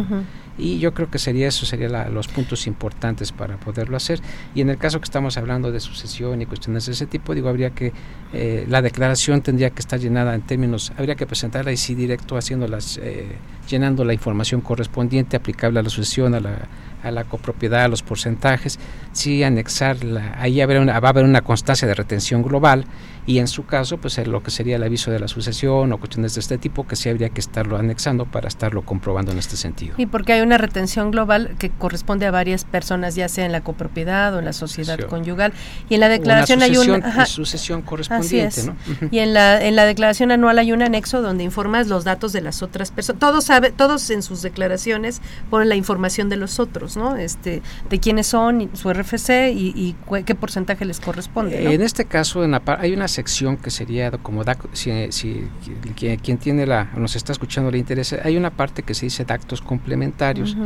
Y 0.56 0.78
yo 0.78 0.94
creo 0.94 1.10
que 1.10 1.18
sería 1.18 1.48
eso 1.48 1.66
serían 1.66 2.14
los 2.14 2.28
puntos 2.28 2.66
importantes 2.66 3.32
para 3.32 3.56
poderlo 3.56 3.96
hacer. 3.96 4.20
Y 4.54 4.60
en 4.60 4.70
el 4.70 4.78
caso 4.78 5.00
que 5.00 5.04
estamos 5.04 5.36
hablando 5.36 5.72
de 5.72 5.80
sucesión 5.80 6.42
y 6.42 6.46
cuestiones 6.46 6.86
de 6.86 6.92
ese 6.92 7.06
tipo 7.06 7.34
digo 7.34 7.48
habría 7.48 7.70
que 7.70 7.92
eh, 8.32 8.66
la 8.68 8.82
declaración 8.82 9.42
tendría 9.42 9.70
que 9.70 9.80
estar 9.80 9.98
llenada 9.98 10.34
en 10.34 10.42
términos 10.42 10.92
habría 10.96 11.14
que 11.14 11.26
presentarla 11.26 11.72
y 11.72 11.76
sí 11.76 11.94
directo 11.94 12.36
haciendo 12.36 12.66
las 12.66 12.98
eh, 12.98 13.36
llenando 13.68 14.04
la 14.04 14.14
información 14.14 14.60
correspondiente 14.60 15.36
aplicable 15.36 15.80
a 15.80 15.82
la 15.82 15.90
sucesión 15.90 16.34
a 16.34 16.40
la 16.40 16.68
a 17.02 17.10
la 17.10 17.24
copropiedad, 17.24 17.84
a 17.84 17.88
los 17.88 18.02
porcentajes, 18.02 18.78
sí 19.12 19.42
anexarla, 19.42 20.36
ahí 20.38 20.58
va 20.58 20.62
a 20.62 21.08
haber 21.08 21.24
una 21.24 21.40
constancia 21.42 21.86
de 21.88 21.94
retención 21.94 22.42
global 22.42 22.84
y 23.26 23.38
en 23.38 23.48
su 23.48 23.64
caso, 23.66 23.98
pues 23.98 24.18
lo 24.26 24.42
que 24.42 24.50
sería 24.50 24.76
el 24.76 24.82
aviso 24.82 25.10
de 25.10 25.20
la 25.20 25.28
sucesión 25.28 25.92
o 25.92 25.98
cuestiones 25.98 26.34
de 26.34 26.40
este 26.40 26.58
tipo, 26.58 26.86
que 26.86 26.96
sí 26.96 27.08
habría 27.08 27.28
que 27.28 27.40
estarlo 27.40 27.76
anexando 27.76 28.26
para 28.26 28.48
estarlo 28.48 28.82
comprobando 28.82 29.32
en 29.32 29.38
este 29.38 29.56
sentido. 29.56 29.94
Y 29.96 30.06
porque 30.06 30.32
hay 30.32 30.40
una 30.40 30.58
retención 30.58 31.10
global 31.10 31.54
que 31.58 31.70
corresponde 31.70 32.26
a 32.26 32.30
varias 32.30 32.64
personas, 32.64 33.14
ya 33.14 33.28
sea 33.28 33.46
en 33.46 33.52
la 33.52 33.62
copropiedad 33.62 34.34
o 34.34 34.38
en 34.40 34.44
la 34.44 34.52
sociedad 34.52 34.98
conyugal, 35.00 35.52
y 35.88 35.94
en 35.94 36.00
la 36.00 36.08
declaración 36.08 36.62
hay 36.62 36.76
una 36.76 37.26
sucesión 37.26 37.82
correspondiente, 37.82 38.64
¿no? 38.64 38.76
Y 39.10 39.18
en 39.20 39.34
la 39.34 39.62
en 39.62 39.76
la 39.76 39.84
declaración 39.84 40.30
anual 40.30 40.58
hay 40.58 40.72
un 40.72 40.82
anexo 40.82 41.22
donde 41.22 41.44
informas 41.44 41.86
los 41.88 42.04
datos 42.04 42.32
de 42.32 42.40
las 42.40 42.62
otras 42.62 42.90
personas. 42.90 43.20
Todos 43.20 43.44
sabe, 43.44 43.70
todos 43.70 44.10
en 44.10 44.22
sus 44.22 44.42
declaraciones 44.42 45.20
ponen 45.50 45.68
la 45.68 45.76
información 45.76 46.28
de 46.28 46.36
los 46.36 46.58
otros, 46.60 46.96
¿no? 46.96 47.16
Este, 47.16 47.62
de 47.88 48.00
quiénes 48.00 48.26
son, 48.26 48.70
su 48.74 48.92
RFC 48.92 49.52
y, 49.54 49.94
qué 50.24 50.34
porcentaje 50.34 50.84
les 50.84 51.00
corresponde. 51.00 51.72
En 51.72 51.82
este 51.82 52.04
caso, 52.04 52.44
en 52.44 52.52
la, 52.52 52.62
hay 52.78 52.92
una 52.92 53.08
sección 53.12 53.56
que 53.56 53.70
sería 53.70 54.10
como 54.10 54.42
si, 54.72 55.12
si, 55.12 55.48
quien, 55.96 56.38
tiene 56.38 56.66
la 56.66 56.90
nos 56.96 57.14
está 57.14 57.32
escuchando 57.32 57.70
le 57.70 57.78
interesa 57.78 58.16
hay 58.24 58.36
una 58.36 58.50
parte 58.50 58.82
que 58.82 58.94
se 58.94 59.06
dice 59.06 59.24
datos 59.24 59.60
complementarios 59.60 60.56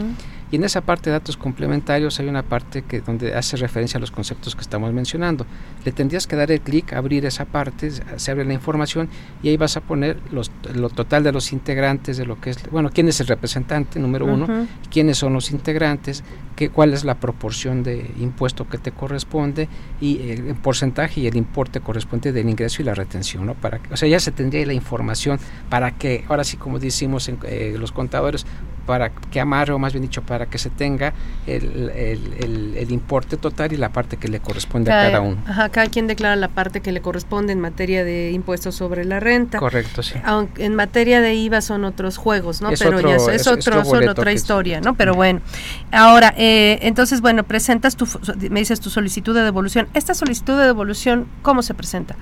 y 0.50 0.56
en 0.56 0.64
esa 0.64 0.80
parte 0.80 1.10
de 1.10 1.12
datos 1.14 1.36
complementarios 1.36 2.20
hay 2.20 2.28
una 2.28 2.42
parte 2.42 2.82
que 2.82 3.00
donde 3.00 3.34
hace 3.34 3.56
referencia 3.56 3.98
a 3.98 4.00
los 4.00 4.10
conceptos 4.10 4.54
que 4.54 4.62
estamos 4.62 4.92
mencionando 4.92 5.46
le 5.84 5.92
tendrías 5.92 6.26
que 6.26 6.36
dar 6.36 6.50
el 6.50 6.60
clic 6.60 6.92
abrir 6.92 7.26
esa 7.26 7.44
parte 7.44 7.90
se 7.90 8.30
abre 8.30 8.44
la 8.44 8.52
información 8.52 9.08
y 9.42 9.48
ahí 9.48 9.56
vas 9.56 9.76
a 9.76 9.80
poner 9.80 10.18
los, 10.30 10.50
lo 10.74 10.88
total 10.88 11.24
de 11.24 11.32
los 11.32 11.52
integrantes 11.52 12.16
de 12.16 12.26
lo 12.26 12.40
que 12.40 12.50
es 12.50 12.70
bueno 12.70 12.90
quién 12.92 13.08
es 13.08 13.20
el 13.20 13.26
representante 13.26 13.98
número 13.98 14.26
uno 14.26 14.46
quiénes 14.90 15.18
son 15.18 15.32
los 15.32 15.50
integrantes 15.50 16.22
qué, 16.56 16.70
cuál 16.70 16.92
es 16.92 17.04
la 17.04 17.16
proporción 17.20 17.82
de 17.82 18.10
impuesto 18.18 18.68
que 18.68 18.78
te 18.78 18.92
corresponde 18.92 19.68
y 20.00 20.30
el 20.30 20.54
porcentaje 20.56 21.20
y 21.20 21.26
el 21.26 21.36
importe 21.36 21.80
correspondiente 21.80 22.32
del 22.32 22.48
ingreso 22.48 22.82
y 22.82 22.84
la 22.84 22.94
retención, 22.94 23.46
¿no? 23.46 23.54
Para, 23.54 23.80
o 23.90 23.96
sea, 23.96 24.08
ya 24.08 24.18
se 24.18 24.32
tendría 24.32 24.64
la 24.66 24.72
información 24.72 25.38
para 25.68 25.92
que, 25.92 26.24
ahora 26.28 26.44
sí 26.44 26.56
como 26.56 26.78
decimos 26.78 27.28
en, 27.28 27.38
eh, 27.44 27.76
los 27.78 27.92
contadores, 27.92 28.46
para 28.86 29.10
que 29.10 29.40
amarre, 29.40 29.72
o 29.72 29.78
más 29.78 29.92
bien 29.92 30.02
dicho, 30.02 30.22
para 30.22 30.46
que 30.46 30.58
se 30.58 30.70
tenga 30.70 31.12
el, 31.46 31.90
el, 31.90 32.74
el, 32.76 32.90
importe 32.92 33.36
total 33.36 33.72
y 33.72 33.76
la 33.76 33.90
parte 33.90 34.16
que 34.16 34.28
le 34.28 34.40
corresponde 34.40 34.92
a 34.92 35.10
cada 35.10 35.20
uno. 35.20 35.38
Ajá, 35.46 35.68
cada 35.68 35.88
quien 35.88 36.06
declara 36.06 36.36
la 36.36 36.48
parte 36.48 36.80
que 36.80 36.92
le 36.92 37.02
corresponde 37.02 37.52
en 37.52 37.60
materia 37.60 38.04
de 38.04 38.30
impuestos 38.30 38.76
sobre 38.76 39.04
la 39.04 39.20
renta. 39.20 39.58
Correcto, 39.58 40.02
sí. 40.02 40.14
Aunque 40.24 40.64
en 40.64 40.74
materia 40.74 41.20
de 41.20 41.34
IVA 41.34 41.60
son 41.60 41.84
otros 41.84 42.16
juegos, 42.16 42.62
¿no? 42.62 42.70
Pero 42.78 43.00
ya 43.00 43.16
es, 43.16 43.46
otro, 43.46 43.84
son 43.84 44.08
otra 44.08 44.32
historia, 44.32 44.80
¿no? 44.80 44.94
Pero 44.94 45.14
bueno. 45.14 45.40
Ahora, 45.90 46.32
eh, 46.36 46.78
entonces, 46.82 47.20
bueno, 47.20 47.42
presentas 47.42 47.96
tu, 47.96 48.06
me 48.50 48.60
dices 48.60 48.80
tu 48.80 48.90
solicitud 48.90 49.34
de 49.34 49.42
devolución. 49.42 49.88
Esta 49.94 50.14
solicitud 50.14 50.56
de 50.58 50.66
devolución, 50.66 51.26
¿cómo 51.42 51.62
se 51.62 51.74
presenta? 51.74 52.16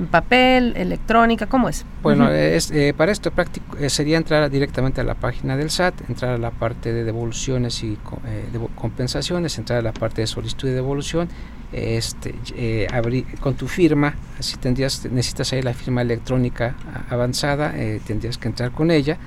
¿En 0.00 0.06
papel, 0.06 0.72
electrónica? 0.76 1.46
¿Cómo 1.46 1.68
es? 1.68 1.84
Bueno, 2.02 2.28
es, 2.30 2.72
eh, 2.72 2.92
para 2.96 3.12
esto 3.12 3.30
práctico, 3.30 3.76
eh, 3.76 3.90
sería 3.90 4.16
entrar 4.16 4.50
directamente 4.50 5.00
a 5.00 5.04
la 5.04 5.14
página 5.14 5.56
del 5.56 5.70
SAT, 5.70 6.08
entrar 6.08 6.32
a 6.32 6.38
la 6.38 6.50
parte 6.50 6.92
de 6.92 7.04
devoluciones 7.04 7.84
y 7.84 7.90
de 7.90 8.68
compensaciones, 8.74 9.56
entrar 9.58 9.78
a 9.78 9.82
la 9.82 9.92
parte 9.92 10.22
de 10.22 10.26
solicitud 10.26 10.68
de 10.68 10.74
devolución 10.74 11.28
este, 11.72 12.34
eh, 12.56 12.88
abrir, 12.92 13.26
con 13.40 13.54
tu 13.54 13.68
firma, 13.68 14.14
si 14.40 14.56
tendrías, 14.56 15.06
necesitas 15.10 15.52
ahí 15.52 15.62
la 15.62 15.74
firma 15.74 16.02
electrónica 16.02 16.74
avanzada, 17.08 17.72
eh, 17.76 18.00
tendrías 18.04 18.38
que 18.38 18.48
entrar 18.48 18.72
con 18.72 18.90
ella, 18.90 19.18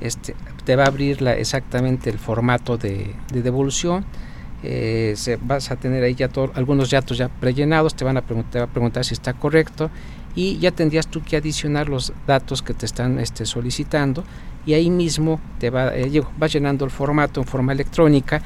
este, 0.00 0.34
te 0.64 0.74
va 0.74 0.84
a 0.84 0.88
abrir 0.88 1.22
la, 1.22 1.36
exactamente 1.36 2.10
el 2.10 2.18
formato 2.18 2.76
de, 2.76 3.14
devolución, 3.30 4.04
eh, 4.64 5.14
se, 5.16 5.36
vas 5.36 5.70
a 5.70 5.76
tener 5.76 6.02
ahí 6.02 6.14
ya 6.14 6.28
algunos 6.54 6.90
datos 6.90 7.18
ya 7.18 7.28
prellenados, 7.28 7.94
te 7.94 8.04
van 8.04 8.16
a 8.16 8.22
preguntar, 8.22 8.62
a 8.62 8.66
preguntar 8.66 9.04
si 9.04 9.14
está 9.14 9.34
correcto 9.34 9.90
y 10.34 10.58
ya 10.58 10.70
tendrías 10.70 11.08
tú 11.08 11.22
que 11.22 11.36
adicionar 11.36 11.88
los 11.88 12.12
datos 12.26 12.62
que 12.62 12.74
te 12.74 12.86
están 12.86 13.18
este, 13.18 13.46
solicitando 13.46 14.24
y 14.64 14.74
ahí 14.74 14.90
mismo 14.90 15.40
te 15.58 15.70
va, 15.70 15.92
vas 16.38 16.52
llenando 16.52 16.84
el 16.84 16.90
formato 16.90 17.40
en 17.40 17.46
forma 17.46 17.72
electrónica 17.72 18.42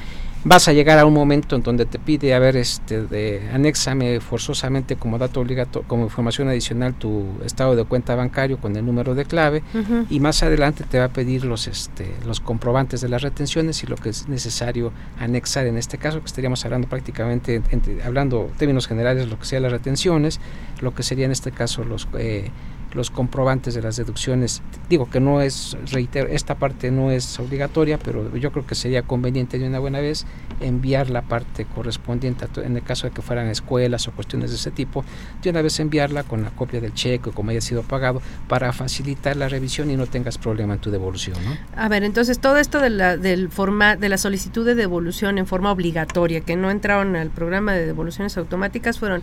vas 0.47 0.69
a 0.69 0.73
llegar 0.73 0.97
a 1.01 1.07
un 1.07 1.13
momento 1.13 1.57
en 1.57 1.63
donde 1.63 1.87
te 1.87 1.99
pide, 1.99 2.33
a 2.33 2.39
ver, 2.39 2.57
este, 2.57 3.05
de, 3.05 3.51
anéxame 3.53 4.21
forzosamente 4.21 4.95
como 4.95 5.19
dato 5.19 5.41
obligatorio, 5.41 5.89
como 5.89 6.05
información 6.05 6.49
adicional 6.49 6.95
tu 6.95 7.25
estado 7.45 7.75
de 7.75 7.83
cuenta 7.83 8.15
bancario 8.15 8.57
con 8.59 8.77
el 8.77 8.87
número 8.87 9.17
de 9.17 9.25
clave 9.25 9.65
y 10.09 10.21
más 10.21 10.45
adelante 10.45 10.85
te 10.89 11.01
va 11.01 11.07
a 11.07 11.09
pedir 11.09 11.45
los, 11.45 11.67
este, 11.67 12.15
los 12.25 12.39
comprobantes 12.39 13.01
de 13.01 13.09
las 13.09 13.23
retenciones 13.23 13.83
y 13.83 13.89
lo 13.89 13.97
que 13.97 14.11
es 14.11 14.29
necesario 14.29 14.93
anexar 15.19 15.67
en 15.67 15.79
este 15.79 15.99
caso, 15.99 16.21
que 16.21 16.27
estaríamos 16.27 16.65
hablando 16.65 16.89
prácticamente, 16.89 17.61
hablando 18.05 18.49
en 18.53 18.57
términos 18.57 18.87
generales, 18.87 19.29
lo 19.29 19.41
que 19.41 19.47
sea 19.47 19.59
las 19.59 19.73
retenciones, 19.73 20.39
lo 20.81 20.95
que 20.95 21.03
sería 21.03 21.25
en 21.25 21.33
este 21.33 21.51
caso 21.51 21.83
los... 21.83 22.07
Eh, 22.17 22.51
los 22.97 23.11
comprobantes 23.11 23.75
de 23.75 23.83
las 23.83 23.97
deducciones. 23.97 24.63
Digo 24.89 25.09
que 25.09 25.21
no 25.21 25.41
es, 25.41 25.77
reitero, 25.93 26.29
esta 26.29 26.57
parte 26.57 26.91
no 26.91 27.11
es 27.11 27.39
obligatoria, 27.39 27.99
pero 27.99 28.35
yo 28.37 28.51
creo 28.51 28.67
que 28.67 28.75
sería 28.75 29.03
conveniente 29.03 29.59
de 29.59 29.69
una 29.69 29.79
buena 29.79 30.01
vez 30.01 30.27
enviar 30.61 31.11
la 31.11 31.23
parte 31.23 31.67
correspondiente, 31.67 32.47
en 32.63 32.77
el 32.77 32.83
caso 32.83 33.07
de 33.07 33.13
que 33.13 33.23
fueran 33.23 33.49
escuelas 33.49 34.09
o 34.09 34.13
cuestiones 34.13 34.51
de 34.51 34.57
ese 34.57 34.71
tipo, 34.71 35.05
de 35.43 35.51
una 35.51 35.63
vez 35.63 35.79
enviarla 35.79 36.23
con 36.25 36.43
la 36.43 36.51
copia 36.51 36.81
del 36.81 36.95
cheque 36.95 37.31
o 37.31 37.33
como 37.33 37.51
haya 37.51 37.61
sido 37.61 37.83
pagado 37.83 38.23
para 38.49 38.73
facilitar 38.73 39.37
la 39.37 39.49
revisión 39.49 39.91
y 39.91 39.97
no 39.97 40.07
tengas 40.07 40.39
problema 40.39 40.75
en 40.75 40.81
tu 40.81 40.91
devolución. 40.91 41.37
¿no? 41.45 41.57
A 41.81 41.89
ver, 41.89 42.03
entonces 42.03 42.39
todo 42.39 42.57
esto 42.57 42.81
de 42.81 42.91
la, 42.91 43.17
del 43.17 43.51
forma, 43.51 43.97
de 43.97 44.09
la 44.09 44.19
solicitud 44.19 44.65
de 44.65 44.75
devolución 44.75 45.39
en 45.39 45.47
forma 45.47 45.71
obligatoria, 45.71 46.41
que 46.41 46.57
no 46.57 46.71
entraron 46.71 47.15
al 47.17 47.31
programa 47.31 47.75
de 47.75 47.87
devoluciones 47.87 48.37
automáticas, 48.39 48.99
fueron 48.99 49.23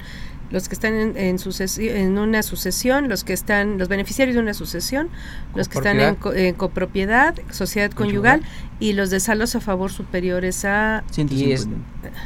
los 0.54 0.70
que 0.70 0.76
están 0.76 0.94
en, 0.94 1.18
en, 1.18 1.38
en 1.80 2.18
una 2.20 2.44
sucesión, 2.44 3.10
los 3.10 3.24
que 3.24 3.34
están, 3.34 3.80
los 3.80 3.88
beneficiarios 3.88 4.36
de 4.36 4.42
una 4.42 4.54
sucesión, 4.54 5.10
los 5.56 5.68
que 5.68 5.80
están 5.80 6.00
en, 6.00 6.54
copropiedad, 6.54 7.34
sociedad 7.50 7.90
conyugal, 7.90 8.44
y 8.80 8.94
los 8.94 9.10
de 9.10 9.20
saldos 9.20 9.56
a 9.56 9.62
favor 9.62 9.92
superiores 9.92 10.64
a, 10.64 11.04
150, 11.10 11.68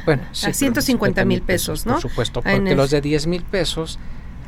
bueno, 0.04 0.22
a 0.44 0.52
150 0.52 1.24
mil 1.24 1.40
pesos, 1.40 1.86
¿no? 1.86 1.94
Por 1.94 2.02
supuesto, 2.02 2.42
porque 2.42 2.74
los 2.74 2.90
de 2.90 3.00
10 3.00 3.28
mil 3.28 3.44
pesos 3.44 3.98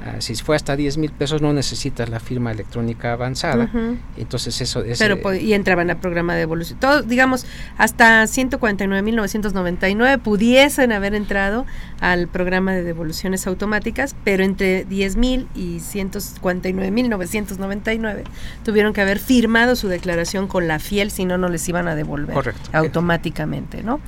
Ah, 0.02 0.16
si 0.21 0.35
fue 0.35 0.57
hasta 0.57 0.76
10 0.76 0.97
mil 0.97 1.11
pesos 1.11 1.42
no 1.42 1.52
necesitas 1.52 2.09
la 2.09 2.21
firma 2.21 2.52
electrónica 2.52 3.12
avanzada. 3.12 3.69
Entonces 4.16 4.59
eso 4.62 4.83
es... 4.83 4.99
Pero, 4.99 5.35
y 5.35 5.52
entraban 5.52 5.90
al 5.90 5.99
programa 5.99 6.33
de 6.33 6.38
devolución. 6.40 6.80
Todos, 6.80 7.07
digamos, 7.07 7.45
hasta 7.76 8.23
149.999 8.23 10.19
pudiesen 10.21 10.92
haber 10.92 11.14
entrado 11.14 11.66
al 12.00 12.28
programa 12.28 12.73
de 12.73 12.83
devoluciones 12.83 13.47
automáticas, 13.47 14.16
pero 14.25 14.42
entre 14.42 14.87
10 14.87 15.16
mil 15.16 15.49
y 15.54 15.80
149.999 15.80 18.23
tuvieron 18.64 18.95
que 18.95 19.02
haber 19.02 19.19
firmado 19.19 19.76
su 19.76 19.88
declaración 19.88 20.47
con 20.47 20.66
la 20.66 20.78
fiel, 20.78 21.11
si 21.11 21.26
no, 21.26 21.37
no 21.37 21.50
les 21.50 21.69
iban 21.69 21.88
a 21.88 21.95
devolver 21.95 22.54
automáticamente, 22.73 23.83
¿no? 23.83 24.00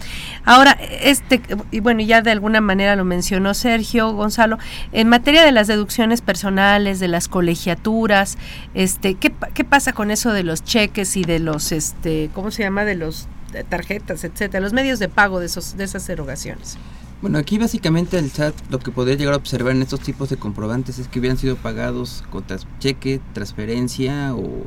Ahora, 0.45 0.79
este, 1.03 1.43
y 1.71 1.81
bueno, 1.81 2.01
ya 2.01 2.23
de 2.23 2.31
alguna 2.31 2.63
manera 2.63 2.97
lo 2.97 3.05
mencionó 3.05 3.53
Sergio 3.53 4.11
Gonzalo, 4.13 4.59
en 4.93 5.09
materia 5.09 5.45
de 5.45 5.53
las 5.53 5.67
deducciones, 5.67 5.82
personales, 6.21 7.01
de 7.01 7.09
las 7.09 7.29
colegiaturas, 7.29 8.39
este, 8.75 9.15
¿qué, 9.15 9.33
qué 9.55 9.65
pasa 9.65 9.93
con 9.93 10.11
eso 10.11 10.33
de 10.33 10.43
los 10.43 10.65
cheques 10.65 11.17
y 11.17 11.25
de 11.25 11.39
los, 11.39 11.73
este, 11.73 12.31
¿cómo 12.35 12.51
se 12.51 12.63
llama? 12.63 12.85
De 12.85 12.95
los 12.95 13.29
tarjetas, 13.69 14.25
etcétera, 14.25 14.61
los 14.61 14.73
medios 14.73 14.99
de 14.99 15.09
pago 15.09 15.41
de, 15.41 15.47
esos, 15.47 15.77
de 15.77 15.85
esas 15.85 16.09
erogaciones. 16.09 16.79
Bueno, 17.21 17.39
aquí 17.39 17.59
básicamente 17.59 18.19
el 18.19 18.33
chat 18.33 18.55
lo 18.69 18.81
que 18.81 18.91
podría 18.91 19.15
llegar 19.17 19.35
a 19.35 19.37
observar 19.37 19.77
en 19.77 19.83
estos 19.83 20.01
tipos 20.01 20.29
de 20.29 20.37
comprobantes 20.37 20.99
es 20.99 21.07
que 21.07 21.21
hubieran 21.21 21.39
sido 21.39 21.55
pagados 21.57 22.25
con 22.31 22.45
cheque, 22.81 23.21
transferencia 23.33 24.35
o 24.35 24.67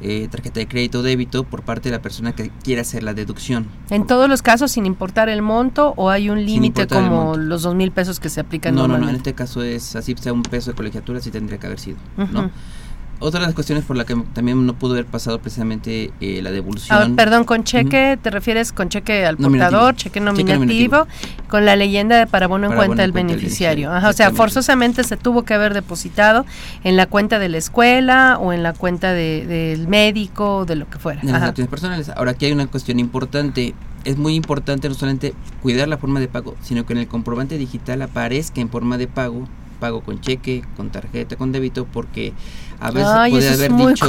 eh, 0.00 0.28
tarjeta 0.30 0.60
de 0.60 0.68
crédito 0.68 0.98
o 1.00 1.02
débito 1.02 1.44
por 1.44 1.62
parte 1.62 1.88
de 1.88 1.96
la 1.96 2.02
persona 2.02 2.32
que 2.32 2.50
quiera 2.62 2.82
hacer 2.82 3.02
la 3.02 3.14
deducción. 3.14 3.66
¿En 3.90 4.06
todos 4.06 4.28
los 4.28 4.42
casos 4.42 4.72
sin 4.72 4.84
importar 4.84 5.28
el 5.28 5.42
monto 5.42 5.94
o 5.96 6.10
hay 6.10 6.28
un 6.28 6.44
límite 6.44 6.86
como 6.86 7.36
los 7.36 7.62
dos 7.62 7.74
mil 7.74 7.90
pesos 7.92 8.20
que 8.20 8.28
se 8.28 8.40
aplican 8.40 8.74
no, 8.74 8.86
No, 8.86 8.98
no, 8.98 9.08
en 9.08 9.16
este 9.16 9.34
caso 9.34 9.62
es 9.62 9.96
así 9.96 10.14
sea 10.20 10.32
un 10.32 10.42
peso 10.42 10.70
de 10.70 10.76
colegiatura, 10.76 11.20
sí 11.20 11.30
tendría 11.30 11.58
que 11.58 11.66
haber 11.66 11.80
sido, 11.80 11.96
¿no? 12.16 12.50
Otra 13.18 13.40
de 13.40 13.46
las 13.46 13.54
cuestiones 13.54 13.84
por 13.84 13.96
la 13.96 14.04
que 14.04 14.14
también 14.34 14.66
no 14.66 14.74
pudo 14.74 14.92
haber 14.92 15.06
pasado 15.06 15.38
precisamente 15.38 16.12
eh, 16.20 16.40
la 16.42 16.50
devolución. 16.50 17.16
perdón, 17.16 17.44
con 17.44 17.64
cheque, 17.64 18.18
¿te 18.20 18.30
refieres 18.30 18.72
con 18.72 18.90
cheque 18.90 19.24
al 19.24 19.38
portador, 19.38 19.96
cheque 19.96 20.20
nominativo, 20.20 21.06
con 21.48 21.64
la 21.64 21.76
leyenda 21.76 22.18
de 22.18 22.26
para 22.26 22.46
bono 22.46 22.70
en 22.70 22.76
cuenta 22.76 23.02
del 23.02 23.12
beneficiario? 23.12 23.90
o 23.90 24.12
sea, 24.12 24.30
forzosamente 24.32 25.02
se 25.04 25.16
tuvo 25.16 25.44
que 25.44 25.54
haber 25.54 25.72
depositado 25.72 26.44
en 26.84 26.96
la 26.96 27.06
cuenta 27.06 27.38
de 27.38 27.48
la 27.48 27.58
escuela 27.58 28.38
o 28.38 28.52
en 28.52 28.62
la 28.62 28.74
cuenta 28.74 29.12
del 29.12 29.88
médico, 29.88 30.58
o 30.58 30.64
de 30.66 30.76
lo 30.76 30.88
que 30.88 30.98
fuera. 30.98 31.22
De 31.22 31.32
las 31.32 31.52
personales. 31.52 32.10
Ahora, 32.10 32.32
aquí 32.32 32.46
hay 32.46 32.52
una 32.52 32.66
cuestión 32.66 32.98
importante. 32.98 33.74
Es 34.04 34.16
muy 34.16 34.34
importante 34.34 34.88
no 34.88 34.94
solamente 34.94 35.34
cuidar 35.62 35.88
la 35.88 35.98
forma 35.98 36.20
de 36.20 36.28
pago, 36.28 36.54
sino 36.62 36.86
que 36.86 36.92
en 36.92 37.00
el 37.00 37.08
comprobante 37.08 37.58
digital 37.58 38.02
aparezca 38.02 38.60
en 38.60 38.68
forma 38.68 38.98
de 38.98 39.08
pago 39.08 39.48
pago 39.76 40.00
con 40.00 40.20
cheque, 40.20 40.62
con 40.76 40.90
tarjeta, 40.90 41.36
con 41.36 41.52
débito, 41.52 41.86
porque 41.86 42.32
a 42.80 42.90
veces 42.90 43.10
puede 43.30 43.48
haber 43.48 43.76
dicho 43.76 44.06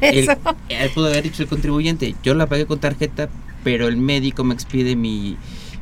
el, 0.00 0.90
puede 0.94 1.08
haber 1.08 1.22
dicho 1.22 1.42
el 1.42 1.48
contribuyente, 1.48 2.14
yo 2.22 2.34
la 2.34 2.46
pagué 2.46 2.66
con 2.66 2.78
tarjeta, 2.78 3.28
pero 3.64 3.88
el 3.88 3.96
médico 3.96 4.44
me 4.44 4.54
expide 4.54 4.96
mi 4.96 5.36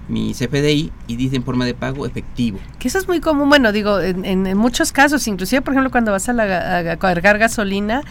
mi 0.09 0.35
CFDI 0.35 0.93
y 1.07 1.17
dice 1.17 1.37
en 1.37 1.45
forma 1.45 1.65
de 1.65 1.75
pago 1.75 2.07
efectivo. 2.07 2.59
Que 2.79 2.89
eso 2.89 2.99
es 2.99 3.09
muy 3.09 3.21
común, 3.21 3.49
bueno, 3.49 3.73
digo, 3.73 4.01
en, 4.01 4.57
muchos 4.57 4.93
casos, 4.93 5.27
inclusive 5.27 5.63
por 5.63 5.73
ejemplo 5.73 5.91
cuando 5.91 6.13
vas 6.13 6.29
a, 6.29 6.33
la, 6.33 6.97
cargar 6.99 7.39
gasolina, 7.39 8.03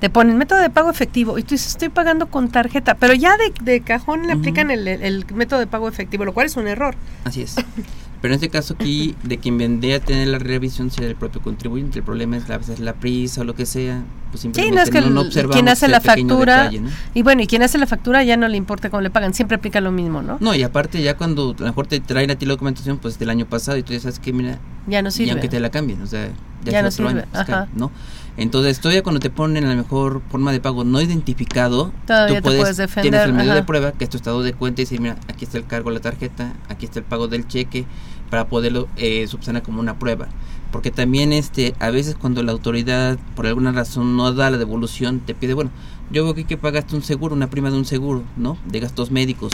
te 0.00 0.08
ponen 0.10 0.38
método 0.38 0.60
de 0.60 0.70
pago 0.70 0.90
efectivo 0.90 1.38
y 1.38 1.42
tú 1.42 1.54
dices, 1.54 1.72
estoy 1.72 1.88
pagando 1.88 2.26
con 2.26 2.50
tarjeta, 2.50 2.94
pero 2.94 3.14
ya 3.14 3.36
de, 3.60 3.80
cajón 3.80 4.26
le 4.26 4.32
aplican 4.32 4.70
el, 4.70 4.88
el, 4.88 5.26
método 5.34 5.60
de 5.60 5.66
pago 5.66 5.88
efectivo, 5.88 6.24
lo 6.24 6.32
cual 6.32 6.46
es 6.46 6.56
un 6.56 6.68
error. 6.68 6.94
Así 7.24 7.42
es. 7.42 7.56
Pero 8.22 8.32
en 8.32 8.36
este 8.36 8.48
caso 8.48 8.74
aquí, 8.74 9.16
de 9.24 9.38
quien 9.38 9.58
vendría 9.58 9.96
a 9.96 10.00
tener 10.00 10.28
la 10.28 10.38
revisión 10.38 10.90
sería 10.90 11.10
el 11.10 11.16
propio 11.16 11.42
contribuyente. 11.42 11.98
El 11.98 12.04
problema 12.04 12.36
es 12.36 12.48
a 12.48 12.56
veces 12.56 12.78
la 12.78 12.94
prisa 12.94 13.42
o 13.42 13.44
lo 13.44 13.54
que 13.54 13.66
sea. 13.66 14.04
Pues 14.30 14.40
simplemente 14.40 14.70
sí, 14.70 14.74
no 14.74 14.82
es 14.82 14.90
que 14.90 15.10
no, 15.10 15.20
observamos 15.20 15.56
quien 15.56 15.68
hace 15.68 15.88
la 15.88 16.00
factura. 16.00 16.70
Y 17.12 17.22
bueno, 17.22 17.42
y 17.42 17.46
quien 17.46 17.62
hace 17.62 17.76
la 17.76 17.86
factura 17.86 18.22
ya 18.22 18.38
no 18.38 18.48
le 18.48 18.56
importa 18.56 18.88
cómo 18.88 19.02
le 19.02 19.10
pagan, 19.10 19.34
siempre 19.34 19.56
aplica 19.56 19.82
lo 19.82 19.92
mismo, 19.92 20.22
¿no? 20.22 20.38
No, 20.40 20.54
y 20.54 20.62
aparte 20.62 21.02
ya 21.02 21.18
cuando 21.18 21.54
a 21.58 21.60
lo 21.60 21.66
mejor 21.66 21.86
te 21.88 22.00
traen 22.00 22.30
a 22.30 22.36
ti 22.36 22.46
la 22.46 22.52
documentación 22.52 22.96
pues 22.96 23.18
del 23.18 23.28
año 23.28 23.44
pasado 23.44 23.76
y 23.76 23.82
tú 23.82 23.92
ya 23.92 24.00
sabes 24.00 24.20
que 24.20 24.32
mira. 24.32 24.58
Ya 24.86 25.02
no 25.02 25.10
sirve. 25.10 25.28
Y 25.28 25.30
aunque 25.32 25.48
te 25.48 25.60
la 25.60 25.70
cambien, 25.70 26.00
o 26.00 26.06
sea, 26.06 26.30
ya, 26.64 26.82
no 26.82 26.90
sirve. 26.90 27.26
Pues, 27.32 27.48
¿no? 27.74 27.90
Entonces, 28.36 28.80
todavía 28.80 29.02
cuando 29.02 29.20
te 29.20 29.28
ponen 29.28 29.68
la 29.68 29.74
mejor 29.74 30.22
forma 30.30 30.52
de 30.52 30.60
pago 30.60 30.84
no 30.84 31.00
identificado, 31.02 31.92
tú 32.06 32.34
puedes, 32.42 32.78
defender. 32.78 33.10
Tienes 33.10 33.26
el 33.26 33.34
medio 33.34 33.54
de 33.54 33.62
prueba, 33.62 33.92
que 33.92 34.04
es 34.04 34.10
tu 34.10 34.16
estado 34.16 34.42
de 34.42 34.54
cuenta, 34.54 34.80
y 34.80 34.84
decir, 34.84 35.00
mira, 35.00 35.16
aquí 35.28 35.44
está 35.44 35.58
el 35.58 35.66
cargo 35.66 35.90
de 35.90 35.96
la 35.96 36.00
tarjeta, 36.00 36.54
aquí 36.68 36.86
está 36.86 36.98
el 36.98 37.04
pago 37.04 37.28
del 37.28 37.46
cheque, 37.46 37.84
para 38.32 38.46
poderlo 38.46 38.88
eh, 38.96 39.26
subsanar 39.26 39.62
como 39.62 39.78
una 39.78 39.98
prueba. 39.98 40.26
Porque 40.70 40.90
también 40.90 41.34
este 41.34 41.74
a 41.80 41.90
veces 41.90 42.16
cuando 42.18 42.42
la 42.42 42.52
autoridad 42.52 43.18
por 43.36 43.46
alguna 43.46 43.72
razón 43.72 44.16
no 44.16 44.32
da 44.32 44.48
la 44.48 44.56
devolución, 44.56 45.20
te 45.20 45.34
pide, 45.34 45.52
bueno, 45.52 45.70
yo 46.10 46.24
veo 46.24 46.32
que, 46.32 46.44
que 46.44 46.56
pagaste 46.56 46.96
un 46.96 47.02
seguro, 47.02 47.34
una 47.34 47.50
prima 47.50 47.70
de 47.70 47.76
un 47.76 47.84
seguro, 47.84 48.22
¿no? 48.38 48.56
De 48.64 48.80
gastos 48.80 49.10
médicos. 49.10 49.52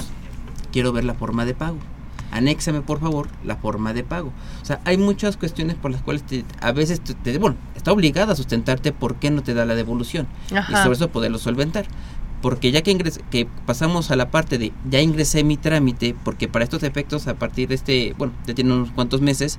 Quiero 0.70 0.92
ver 0.92 1.02
la 1.02 1.14
forma 1.14 1.44
de 1.44 1.54
pago. 1.54 1.78
Anéxame 2.30 2.80
por 2.80 3.00
favor 3.00 3.26
la 3.44 3.56
forma 3.56 3.94
de 3.94 4.04
pago. 4.04 4.32
O 4.62 4.64
sea, 4.64 4.80
hay 4.84 4.96
muchas 4.96 5.36
cuestiones 5.36 5.74
por 5.74 5.90
las 5.90 6.00
cuales 6.02 6.22
a 6.60 6.70
veces 6.70 7.00
te, 7.00 7.36
bueno, 7.38 7.56
está 7.74 7.90
obligada 7.90 8.34
a 8.34 8.36
sustentarte 8.36 8.92
por 8.92 9.16
qué 9.16 9.32
no 9.32 9.42
te 9.42 9.54
da 9.54 9.64
la 9.66 9.74
devolución 9.74 10.28
y 10.50 10.76
sobre 10.76 10.92
eso 10.92 11.08
poderlo 11.08 11.38
solventar 11.38 11.86
porque 12.40 12.70
ya 12.70 12.82
que, 12.82 12.90
ingres, 12.90 13.20
que 13.30 13.46
pasamos 13.66 14.10
a 14.10 14.16
la 14.16 14.30
parte 14.30 14.58
de 14.58 14.72
ya 14.88 15.00
ingresé 15.00 15.44
mi 15.44 15.56
trámite, 15.56 16.14
porque 16.24 16.48
para 16.48 16.64
estos 16.64 16.82
efectos 16.82 17.26
a 17.26 17.34
partir 17.34 17.68
de 17.68 17.74
este, 17.74 18.14
bueno, 18.16 18.32
ya 18.46 18.54
tiene 18.54 18.72
unos 18.72 18.90
cuantos 18.92 19.20
meses, 19.20 19.58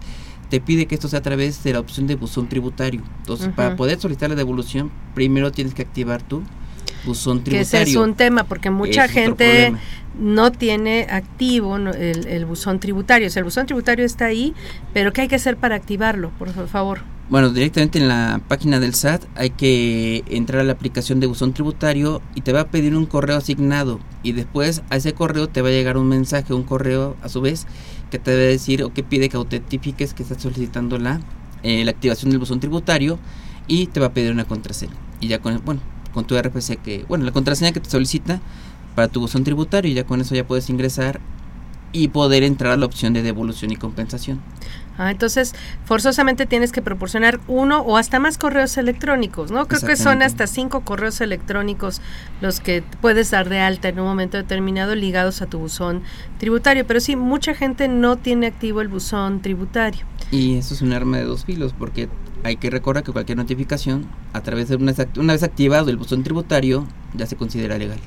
te 0.49 0.59
pide 0.59 0.85
que 0.85 0.95
esto 0.95 1.07
sea 1.07 1.19
a 1.19 1.21
través 1.21 1.63
de 1.63 1.73
la 1.73 1.79
opción 1.79 2.07
de 2.07 2.15
buzón 2.15 2.47
tributario. 2.47 3.01
Entonces, 3.19 3.49
para 3.55 3.75
poder 3.75 3.99
solicitar 3.99 4.29
la 4.29 4.35
devolución, 4.35 4.91
primero 5.13 5.51
tienes 5.51 5.73
que 5.73 5.83
activar 5.83 6.23
tu 6.23 6.41
buzón 7.05 7.43
tributario. 7.43 7.57
Que 7.57 7.61
ese 7.61 7.81
es 7.83 7.95
un 7.95 8.15
tema, 8.15 8.45
porque 8.45 8.71
mucha 8.71 9.07
gente 9.07 9.73
no 10.19 10.51
tiene 10.51 11.05
activo 11.09 11.77
el, 11.77 12.27
el, 12.27 12.45
buzón 12.45 12.79
tributario. 12.79 13.27
O 13.27 13.29
sea, 13.29 13.41
el 13.41 13.45
buzón 13.45 13.67
tributario 13.67 14.05
está 14.05 14.25
ahí, 14.25 14.55
pero 14.91 15.13
¿qué 15.13 15.21
hay 15.21 15.27
que 15.27 15.35
hacer 15.35 15.55
para 15.57 15.75
activarlo, 15.75 16.31
por 16.39 16.51
favor? 16.67 17.01
Bueno, 17.29 17.51
directamente 17.51 17.99
en 17.99 18.07
la 18.07 18.41
página 18.47 18.79
del 18.79 18.95
SAT 18.95 19.23
hay 19.35 19.51
que 19.51 20.23
entrar 20.29 20.61
a 20.61 20.63
la 20.63 20.73
aplicación 20.73 21.19
de 21.19 21.27
buzón 21.27 21.53
tributario 21.53 22.23
y 22.33 22.41
te 22.41 22.53
va 22.53 22.61
a 22.61 22.67
pedir 22.69 22.95
un 22.95 23.05
correo 23.05 23.37
asignado 23.37 23.99
y 24.23 24.31
después 24.31 24.81
a 24.89 24.95
ese 24.95 25.13
correo 25.13 25.47
te 25.47 25.61
va 25.61 25.67
a 25.67 25.71
llegar 25.71 25.97
un 25.97 26.07
mensaje, 26.07 26.55
un 26.55 26.63
correo 26.63 27.15
a 27.21 27.29
su 27.29 27.39
vez 27.39 27.67
que 28.09 28.17
te 28.17 28.31
debe 28.31 28.47
decir 28.47 28.81
o 28.81 28.91
que 28.91 29.03
pide 29.03 29.29
que 29.29 29.37
autentifiques 29.37 30.15
que 30.15 30.23
estás 30.23 30.41
solicitando 30.41 30.97
la, 30.97 31.21
eh, 31.61 31.85
la 31.85 31.91
activación 31.91 32.31
del 32.31 32.39
buzón 32.39 32.59
tributario 32.59 33.19
y 33.67 33.85
te 33.85 33.99
va 33.99 34.07
a 34.07 34.13
pedir 34.13 34.31
una 34.31 34.45
contraseña. 34.45 34.95
Y 35.19 35.27
ya 35.27 35.37
con, 35.37 35.61
bueno, 35.63 35.81
con 36.15 36.25
tu 36.25 36.35
RPC 36.35 36.77
que, 36.83 37.05
bueno, 37.07 37.25
la 37.25 37.31
contraseña 37.31 37.73
que 37.73 37.79
te 37.79 37.91
solicita 37.91 38.41
para 38.95 39.07
tu 39.07 39.19
buzón 39.19 39.43
tributario 39.43 39.91
y 39.91 39.93
ya 39.93 40.03
con 40.03 40.19
eso 40.19 40.33
ya 40.33 40.47
puedes 40.47 40.67
ingresar 40.71 41.19
y 41.91 42.07
poder 42.07 42.41
entrar 42.41 42.73
a 42.73 42.77
la 42.77 42.87
opción 42.87 43.13
de 43.13 43.21
devolución 43.21 43.71
y 43.71 43.75
compensación. 43.75 44.41
Ah, 44.99 45.11
entonces, 45.11 45.55
forzosamente 45.85 46.45
tienes 46.45 46.73
que 46.73 46.81
proporcionar 46.81 47.39
uno 47.47 47.79
o 47.79 47.95
hasta 47.95 48.19
más 48.19 48.37
correos 48.37 48.77
electrónicos, 48.77 49.49
¿no? 49.49 49.65
Creo 49.65 49.79
que 49.79 49.95
son 49.95 50.21
hasta 50.21 50.45
cinco 50.45 50.81
correos 50.81 51.21
electrónicos 51.21 52.01
los 52.41 52.59
que 52.59 52.83
puedes 52.99 53.31
dar 53.31 53.47
de 53.47 53.59
alta 53.59 53.87
en 53.87 53.97
un 54.01 54.05
momento 54.05 54.35
determinado 54.35 54.95
ligados 54.95 55.41
a 55.41 55.45
tu 55.45 55.57
buzón 55.57 56.03
tributario. 56.37 56.85
Pero 56.85 56.99
sí, 56.99 57.15
mucha 57.15 57.53
gente 57.53 57.87
no 57.87 58.17
tiene 58.17 58.47
activo 58.47 58.81
el 58.81 58.89
buzón 58.89 59.41
tributario. 59.41 60.05
Y 60.31 60.57
eso 60.57 60.73
es 60.73 60.81
un 60.81 60.91
arma 60.91 61.15
de 61.15 61.23
dos 61.23 61.45
filos, 61.45 61.73
porque 61.79 62.09
hay 62.43 62.57
que 62.57 62.69
recordar 62.69 63.05
que 63.05 63.13
cualquier 63.13 63.37
notificación, 63.37 64.05
a 64.33 64.41
través 64.41 64.67
de 64.67 64.75
una, 64.75 64.93
una 65.15 65.31
vez 65.31 65.43
activado 65.43 65.89
el 65.89 65.95
buzón 65.95 66.23
tributario, 66.23 66.85
ya 67.13 67.25
se 67.25 67.37
considera 67.37 67.77
legal. 67.77 67.99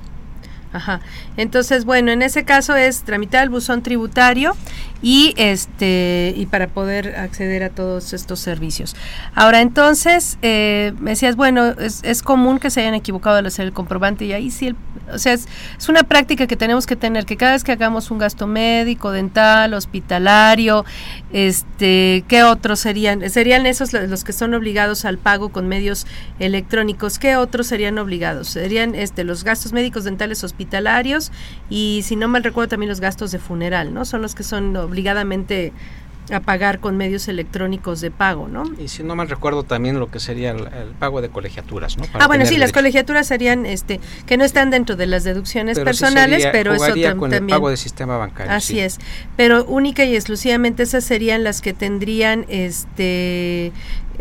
Ajá. 0.73 1.01
Entonces, 1.37 1.85
bueno, 1.85 2.13
en 2.13 2.23
ese 2.23 2.45
caso 2.45 2.75
es 2.75 3.03
tramitar 3.03 3.43
el 3.45 3.51
buzón 3.51 3.83
tributario 3.83 4.57
y 5.03 5.35
este 5.37 6.33
y 6.37 6.47
para 6.47 6.69
poder 6.69 7.17
acceder 7.17 7.65
a 7.65 7.71
todos 7.71 8.13
estos 8.13 8.41
servicios. 8.41 8.97
Ahora, 9.35 9.61
entonces, 9.61 10.39
eh, 10.43 10.93
me 11.01 11.11
decías, 11.11 11.37
bueno, 11.37 11.67
es, 11.67 12.03
es, 12.05 12.23
común 12.23 12.59
que 12.59 12.71
se 12.71 12.81
hayan 12.81 12.95
equivocado 12.95 13.37
al 13.37 13.47
hacer 13.47 13.67
el 13.67 13.73
comprobante 13.73 14.25
y 14.25 14.33
ahí 14.33 14.51
sí, 14.51 14.69
el, 14.69 14.77
o 15.13 15.19
sea, 15.19 15.33
es, 15.33 15.49
es, 15.79 15.89
una 15.89 16.05
práctica 16.05 16.47
que 16.47 16.57
tenemos 16.57 16.87
que 16.87 16.97
tener, 16.97 17.27
que 17.27 17.37
cada 17.37 17.53
vez 17.53 17.65
que 17.65 17.73
hagamos 17.73 18.11
un 18.11 18.19
gasto 18.19 18.47
médico, 18.47 19.11
dental, 19.11 19.75
hospitalario, 19.75 20.85
este, 21.33 22.25
¿qué 22.29 22.45
otros 22.45 22.81
serían? 22.81 23.29
Serían 23.31 23.67
esos 23.67 23.93
los 23.93 24.25
que 24.25 24.33
son 24.33 24.55
obligados 24.55 25.05
al 25.05 25.19
pago 25.19 25.51
con 25.51 25.69
medios 25.69 26.07
electrónicos. 26.39 27.19
¿Qué 27.19 27.37
otros 27.37 27.67
serían 27.67 27.99
obligados? 27.99 28.49
Serían 28.49 28.95
este 28.95 29.25
los 29.25 29.45
gastos 29.45 29.73
médicos, 29.73 30.05
dentales, 30.05 30.45
hospitalarios 30.45 31.33
y 31.69 32.03
si 32.05 32.17
no 32.17 32.29
mal 32.29 32.45
recuerdo 32.45 32.69
también 32.69 32.91
los 32.91 33.01
gastos 33.01 33.33
de 33.33 33.39
funeral, 33.39 33.93
¿no? 33.93 34.05
Son 34.05 34.23
los 34.23 34.35
que 34.35 34.43
son 34.43 34.77
obligadamente 34.93 35.73
a 36.31 36.41
pagar 36.41 36.79
con 36.79 36.97
medios 36.97 37.27
electrónicos 37.27 38.01
de 38.01 38.11
pago, 38.11 38.47
¿no? 38.47 38.65
Y 38.79 38.89
si 38.89 39.03
no 39.03 39.17
mal 39.17 39.29
recuerdo 39.29 39.65
también 39.65 39.99
lo 39.99 40.09
que 40.11 40.21
sería 40.21 40.53
el, 40.53 40.67
pago 40.99 41.21
de 41.21 41.29
colegiaturas, 41.29 41.99
¿no? 41.99 42.05
ah, 42.15 42.27
bueno, 42.29 42.47
sí, 42.47 42.59
las 42.59 42.73
colegiaturas 42.73 43.27
serían, 43.27 43.67
este, 43.67 44.01
que 44.25 44.37
no 44.37 44.45
están 44.45 44.71
dentro 44.71 44.95
de 44.95 45.07
las 45.07 45.25
deducciones 45.25 45.79
personales, 45.81 46.47
pero 46.53 46.75
eso 46.75 46.95
con 47.17 47.31
también. 47.31 47.43
El 47.43 47.49
pago 47.49 47.71
de 47.71 47.77
sistema 47.77 48.17
bancario. 48.19 48.53
Así 48.53 48.79
es, 48.79 48.99
pero 49.37 49.65
única 49.65 50.05
y 50.05 50.15
exclusivamente 50.15 50.85
esas 50.85 51.05
serían 51.05 51.43
las 51.43 51.61
que 51.61 51.73
tendrían, 51.73 52.47
este, 52.49 53.73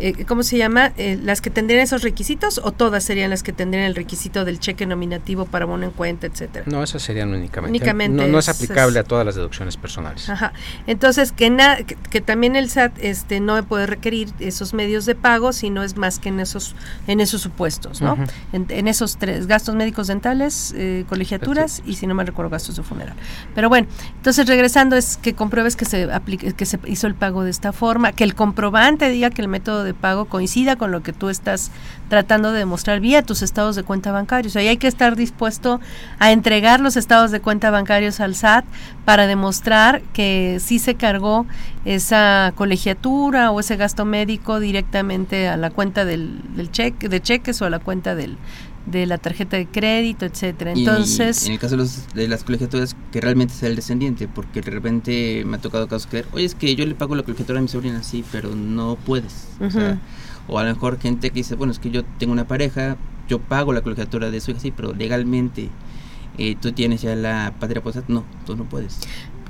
eh, 0.02 0.24
¿cómo 0.26 0.42
se 0.42 0.58
llama? 0.58 0.92
Eh, 0.96 1.16
las 1.22 1.40
que 1.40 1.48
tendrían 1.48 1.80
esos 1.80 2.02
requisitos 2.02 2.60
o 2.64 2.72
todas 2.72 3.04
serían 3.04 3.30
las 3.30 3.44
que 3.44 3.52
tendrían 3.52 3.84
el 3.84 3.94
requisito 3.94 4.44
del 4.44 4.58
cheque 4.58 4.84
nominativo 4.84 5.44
para 5.44 5.64
bono 5.64 5.84
en 5.84 5.92
cuenta, 5.92 6.26
etcétera. 6.26 6.64
No, 6.66 6.82
esas 6.82 7.02
serían 7.02 7.32
únicamente. 7.32 7.70
únicamente 7.70 8.26
no, 8.26 8.38
es, 8.40 8.48
aplicable 8.48 8.98
a 8.98 9.04
todas 9.04 9.24
las 9.24 9.36
deducciones 9.36 9.76
personales. 9.76 10.28
Ajá. 10.28 10.54
Entonces 10.88 11.30
que, 11.30 11.86
que, 12.10 12.20
también 12.20 12.56
el 12.56 12.68
SAT 12.68 12.98
este 12.98 13.38
no 13.38 13.62
puede 13.62 13.86
requerir 13.86 14.30
esos 14.40 14.74
medios 14.74 15.06
de 15.06 15.14
pago 15.14 15.52
si 15.52 15.70
no 15.70 15.84
es 15.84 15.96
más 15.96 16.18
que 16.18 16.30
en 16.30 16.40
esos 16.40 16.74
en 17.06 17.20
esos 17.20 17.40
supuestos, 17.40 18.00
¿no? 18.02 18.18
en, 18.52 18.88
esos 18.88 19.18
tres 19.18 19.46
gastos 19.46 19.76
médicos 19.76 20.08
dentales, 20.08 20.74
eh, 20.76 21.04
colegiaturas 21.08 21.80
y 21.86 21.94
si 21.94 22.08
no 22.08 22.14
me 22.16 22.24
recuerdo 22.24 22.50
gastos 22.50 22.74
de 22.74 22.82
funeral. 22.82 23.14
Pero 23.54 23.68
bueno, 23.68 23.86
entonces 24.16 24.48
regresando 24.48 24.96
es 24.96 25.16
que 25.16 25.34
compruebes 25.34 25.76
que 25.76 25.84
se 25.84 26.12
aplique, 26.12 26.54
que 26.54 26.66
se 26.66 26.80
hizo 26.86 27.06
el 27.06 27.14
pago 27.14 27.44
de 27.44 27.50
esta 27.50 27.72
forma, 27.72 28.10
que 28.10 28.24
el 28.24 28.34
comprobante 28.34 29.08
diga 29.08 29.30
que 29.30 29.42
el 29.42 29.48
método 29.48 29.84
de 29.84 29.91
pago 29.94 30.26
coincida 30.26 30.76
con 30.76 30.90
lo 30.90 31.02
que 31.02 31.12
tú 31.12 31.28
estás 31.28 31.70
tratando 32.08 32.52
de 32.52 32.58
demostrar 32.58 33.00
vía 33.00 33.22
tus 33.22 33.42
estados 33.42 33.76
de 33.76 33.82
cuenta 33.82 34.12
bancarios. 34.12 34.56
Ahí 34.56 34.68
hay 34.68 34.76
que 34.76 34.88
estar 34.88 35.16
dispuesto 35.16 35.80
a 36.18 36.32
entregar 36.32 36.80
los 36.80 36.96
estados 36.96 37.30
de 37.30 37.40
cuenta 37.40 37.70
bancarios 37.70 38.20
al 38.20 38.34
SAT 38.34 38.64
para 39.04 39.26
demostrar 39.26 40.02
que 40.12 40.58
sí 40.60 40.78
se 40.78 40.94
cargó 40.94 41.46
esa 41.84 42.52
colegiatura 42.54 43.50
o 43.50 43.60
ese 43.60 43.76
gasto 43.76 44.04
médico 44.04 44.60
directamente 44.60 45.48
a 45.48 45.56
la 45.56 45.70
cuenta 45.70 46.04
del, 46.04 46.42
cheque, 46.70 47.08
de 47.08 47.20
cheques 47.20 47.60
o 47.62 47.66
a 47.66 47.70
la 47.70 47.78
cuenta 47.78 48.14
del, 48.14 48.36
de 48.86 49.06
la 49.06 49.18
tarjeta 49.18 49.56
de 49.56 49.66
crédito, 49.66 50.26
etcétera. 50.26 50.72
Entonces, 50.72 51.46
en 51.46 51.52
el 51.52 51.58
caso 51.58 51.76
de, 52.14 52.28
las 52.28 52.44
colegiaturas 52.44 52.96
que 53.12 53.20
realmente 53.20 53.54
sea 53.54 53.68
el 53.68 53.76
descendiente, 53.76 54.28
porque 54.28 54.60
de 54.60 54.70
repente 54.70 55.44
me 55.46 55.56
ha 55.56 55.60
tocado 55.60 55.86
casos 55.88 56.06
que, 56.06 56.24
oye, 56.32 56.44
es 56.44 56.54
que 56.54 56.74
yo 56.74 56.84
le 56.84 56.94
pago 56.94 57.14
la 57.14 57.22
colegiatura 57.22 57.58
a 57.58 57.62
mi 57.62 57.68
sobrina, 57.68 58.02
sí, 58.02 58.24
pero 58.32 58.54
no 58.54 58.96
puedes. 58.96 59.48
o, 60.48 60.58
a 60.58 60.64
lo 60.64 60.74
mejor 60.74 60.98
gente 60.98 61.30
que 61.30 61.36
dice, 61.36 61.54
bueno, 61.54 61.72
es 61.72 61.78
que 61.78 61.90
yo 61.90 62.04
tengo 62.18 62.32
una 62.32 62.46
pareja, 62.46 62.96
yo 63.28 63.38
pago 63.38 63.72
la 63.72 63.82
colegiatura 63.82 64.30
de 64.30 64.40
su 64.40 64.50
hija, 64.50 64.60
sí, 64.60 64.72
pero 64.72 64.92
legalmente 64.92 65.70
eh, 66.38 66.56
tú 66.60 66.72
tienes 66.72 67.02
ya 67.02 67.14
la 67.14 67.54
patria 67.60 67.82
potestad, 67.82 68.08
no, 68.08 68.24
tú 68.46 68.56
no 68.56 68.64
puedes. 68.64 68.98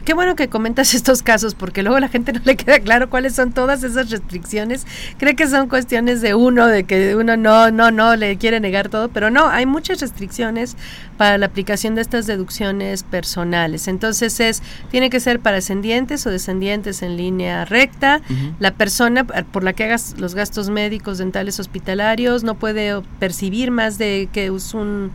Qué 0.05 0.15
bueno 0.15 0.35
que 0.35 0.49
comentas 0.49 0.95
estos 0.95 1.23
casos 1.23 1.55
porque 1.55 1.83
luego 1.83 1.99
la 2.01 2.09
gente 2.09 2.33
no 2.33 2.41
le 2.45 2.57
queda 2.57 2.81
claro 2.81 3.09
cuáles 3.09 3.35
son 3.35 3.53
todas 3.53 3.83
esas 3.85 4.11
restricciones. 4.11 4.87
Cree 5.19 5.37
que 5.37 5.47
son 5.47 5.69
cuestiones 5.69 6.21
de 6.21 6.35
uno, 6.35 6.67
de 6.67 6.85
que 6.85 7.15
uno 7.15 7.37
no, 7.37 7.71
no, 7.71 7.91
no 7.91 8.17
le 8.17 8.37
quiere 8.37 8.59
negar 8.59 8.89
todo, 8.89 9.09
pero 9.09 9.31
no, 9.31 9.49
hay 9.49 9.67
muchas 9.67 10.01
restricciones 10.01 10.77
para 11.17 11.39
la 11.39 11.47
aplicación 11.47 11.95
de 11.95 12.01
estas 12.01 12.27
deducciones 12.27 13.05
personales. 13.05 13.87
Entonces 13.87 14.41
es, 14.41 14.63
tiene 14.91 15.09
que 15.09 15.21
ser 15.21 15.39
para 15.39 15.59
ascendientes 15.59 16.27
o 16.27 16.31
descendientes 16.31 17.03
en 17.03 17.17
línea 17.17 17.65
recta. 17.65 18.21
La 18.59 18.73
persona 18.73 19.25
por 19.25 19.63
la 19.63 19.73
que 19.73 19.85
hagas 19.85 20.17
los 20.19 20.35
gastos 20.35 20.69
médicos, 20.69 21.19
dentales, 21.19 21.61
hospitalarios, 21.61 22.43
no 22.43 22.57
puede 22.57 23.03
percibir 23.21 23.71
más 23.71 23.99
de 23.99 24.29
que 24.33 24.47
es 24.47 24.75
un 24.75 25.13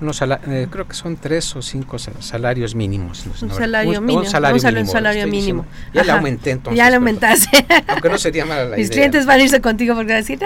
eh, 0.00 0.68
creo 0.70 0.86
que 0.86 0.94
son 0.94 1.16
tres 1.16 1.56
o 1.56 1.62
cinco 1.62 1.98
salarios 1.98 2.74
mínimos. 2.74 3.24
Un 3.40 3.50
salario 3.50 4.00
mínimo. 4.00 4.20
Un 4.20 4.26
salario, 4.26 4.62
mínimo, 4.62 4.92
salario 4.92 5.26
mínimo. 5.26 5.66
Ya 5.94 6.04
le 6.04 6.12
aumenté 6.12 6.50
entonces. 6.50 6.76
Ya 6.76 6.90
le 6.90 6.96
aumentaste. 6.96 7.66
Aunque 7.88 8.10
no 8.10 8.18
sería 8.18 8.44
mala 8.44 8.66
la 8.66 8.76
Mis 8.76 8.90
clientes 8.90 9.24
van 9.24 9.40
a 9.40 9.42
irse 9.42 9.60
contigo 9.60 9.94
porque 9.94 10.12
van 10.12 10.16
a 10.16 10.20
decir, 10.20 10.38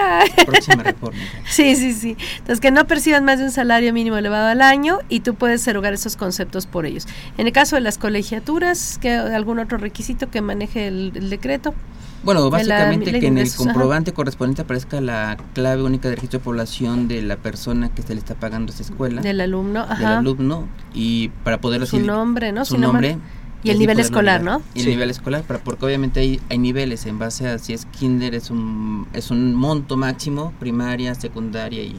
Próxima 0.45 0.83
reforma. 0.83 1.19
sí, 1.49 1.75
sí, 1.75 1.93
sí. 1.93 2.17
Entonces, 2.37 2.61
que 2.61 2.71
no 2.71 2.87
perciban 2.87 3.25
más 3.25 3.39
de 3.39 3.45
un 3.45 3.51
salario 3.51 3.91
mínimo 3.93 4.17
elevado 4.17 4.47
al 4.47 4.61
año 4.61 4.99
y 5.09 5.19
tú 5.19 5.35
puedes 5.35 5.67
erogar 5.67 5.93
esos 5.93 6.15
conceptos 6.15 6.65
por 6.65 6.85
ellos. 6.85 7.07
En 7.37 7.45
el 7.45 7.53
caso 7.53 7.75
de 7.75 7.81
las 7.81 7.97
colegiaturas, 7.97 8.99
que 9.01 9.11
algún 9.11 9.59
otro 9.59 9.77
requisito 9.77 10.29
que 10.29 10.41
maneje 10.41 10.87
el 10.87 11.29
decreto. 11.29 11.73
Bueno, 12.23 12.49
básicamente 12.49 13.19
que 13.19 13.27
en 13.27 13.37
el 13.37 13.53
comprobante 13.53 14.13
correspondiente 14.13 14.61
aparezca 14.61 15.01
la 15.01 15.37
clave 15.53 15.83
única 15.83 16.09
de 16.09 16.15
registro 16.15 16.39
de 16.39 16.45
población 16.45 17.07
de 17.07 17.21
la 17.21 17.37
persona 17.37 17.89
que 17.89 18.01
se 18.01 18.13
le 18.13 18.19
está 18.19 18.35
pagando 18.35 18.71
esa 18.71 18.83
escuela. 18.83 19.21
Del 19.21 19.41
alumno, 19.41 19.81
ajá. 19.81 19.95
Del 19.95 20.17
alumno 20.19 20.67
y 20.93 21.29
para 21.43 21.59
poder 21.59 21.85
Su 21.87 21.99
nombre, 21.99 22.51
¿no? 22.51 22.65
Su 22.65 22.77
nombre. 22.77 23.17
Y 23.63 23.69
el 23.69 23.77
nivel 23.77 23.99
escolar, 23.99 24.41
¿no? 24.41 24.61
Y 24.73 24.81
el 24.81 24.87
nivel 24.87 25.09
escolar, 25.11 25.43
para, 25.43 25.59
porque 25.59 25.85
obviamente 25.85 26.19
hay, 26.19 26.41
hay 26.49 26.57
niveles 26.57 27.05
en 27.05 27.19
base 27.19 27.47
a 27.47 27.59
si 27.59 27.73
es 27.73 27.85
kinder, 27.85 28.33
es 28.33 28.49
un, 28.49 29.07
es 29.13 29.29
un 29.29 29.53
monto 29.53 29.97
máximo, 29.97 30.51
primaria, 30.59 31.13
secundaria 31.13 31.83
y 31.83 31.95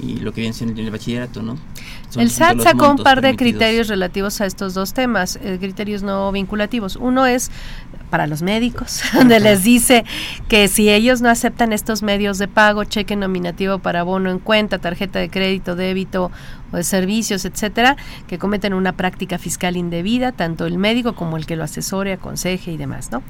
y 0.00 0.16
lo 0.16 0.32
que 0.32 0.40
viene 0.40 0.54
siendo 0.54 0.80
el 0.80 0.90
bachillerato, 0.90 1.42
¿no? 1.42 1.58
el 2.16 2.30
SAT 2.30 2.60
sacó 2.60 2.90
un 2.90 2.98
par 2.98 3.20
de 3.20 3.36
criterios 3.36 3.88
relativos 3.88 4.40
a 4.40 4.46
estos 4.46 4.74
dos 4.74 4.92
temas, 4.92 5.38
eh, 5.42 5.58
criterios 5.60 6.02
no 6.02 6.30
vinculativos. 6.32 6.96
Uno 6.96 7.26
es 7.26 7.50
para 8.10 8.26
los 8.26 8.42
médicos, 8.42 9.02
donde 9.14 9.40
les 9.40 9.64
dice 9.64 10.04
que 10.48 10.68
si 10.68 10.90
ellos 10.90 11.20
no 11.20 11.28
aceptan 11.28 11.72
estos 11.72 12.02
medios 12.02 12.38
de 12.38 12.48
pago, 12.48 12.84
cheque 12.84 13.16
nominativo 13.16 13.78
para 13.78 14.02
bono 14.02 14.30
en 14.30 14.38
cuenta, 14.38 14.78
tarjeta 14.78 15.18
de 15.18 15.30
crédito, 15.30 15.76
débito 15.76 16.30
o 16.72 16.76
de 16.76 16.84
servicios, 16.84 17.44
etcétera, 17.44 17.96
que 18.26 18.38
cometen 18.38 18.74
una 18.74 18.92
práctica 18.92 19.38
fiscal 19.38 19.76
indebida, 19.76 20.32
tanto 20.32 20.66
el 20.66 20.78
médico 20.78 21.14
como 21.14 21.36
el 21.36 21.46
que 21.46 21.56
lo 21.56 21.64
asesore, 21.64 22.12
aconseje 22.12 22.72
y 22.72 22.76
demás, 22.76 23.10
¿no? 23.10 23.22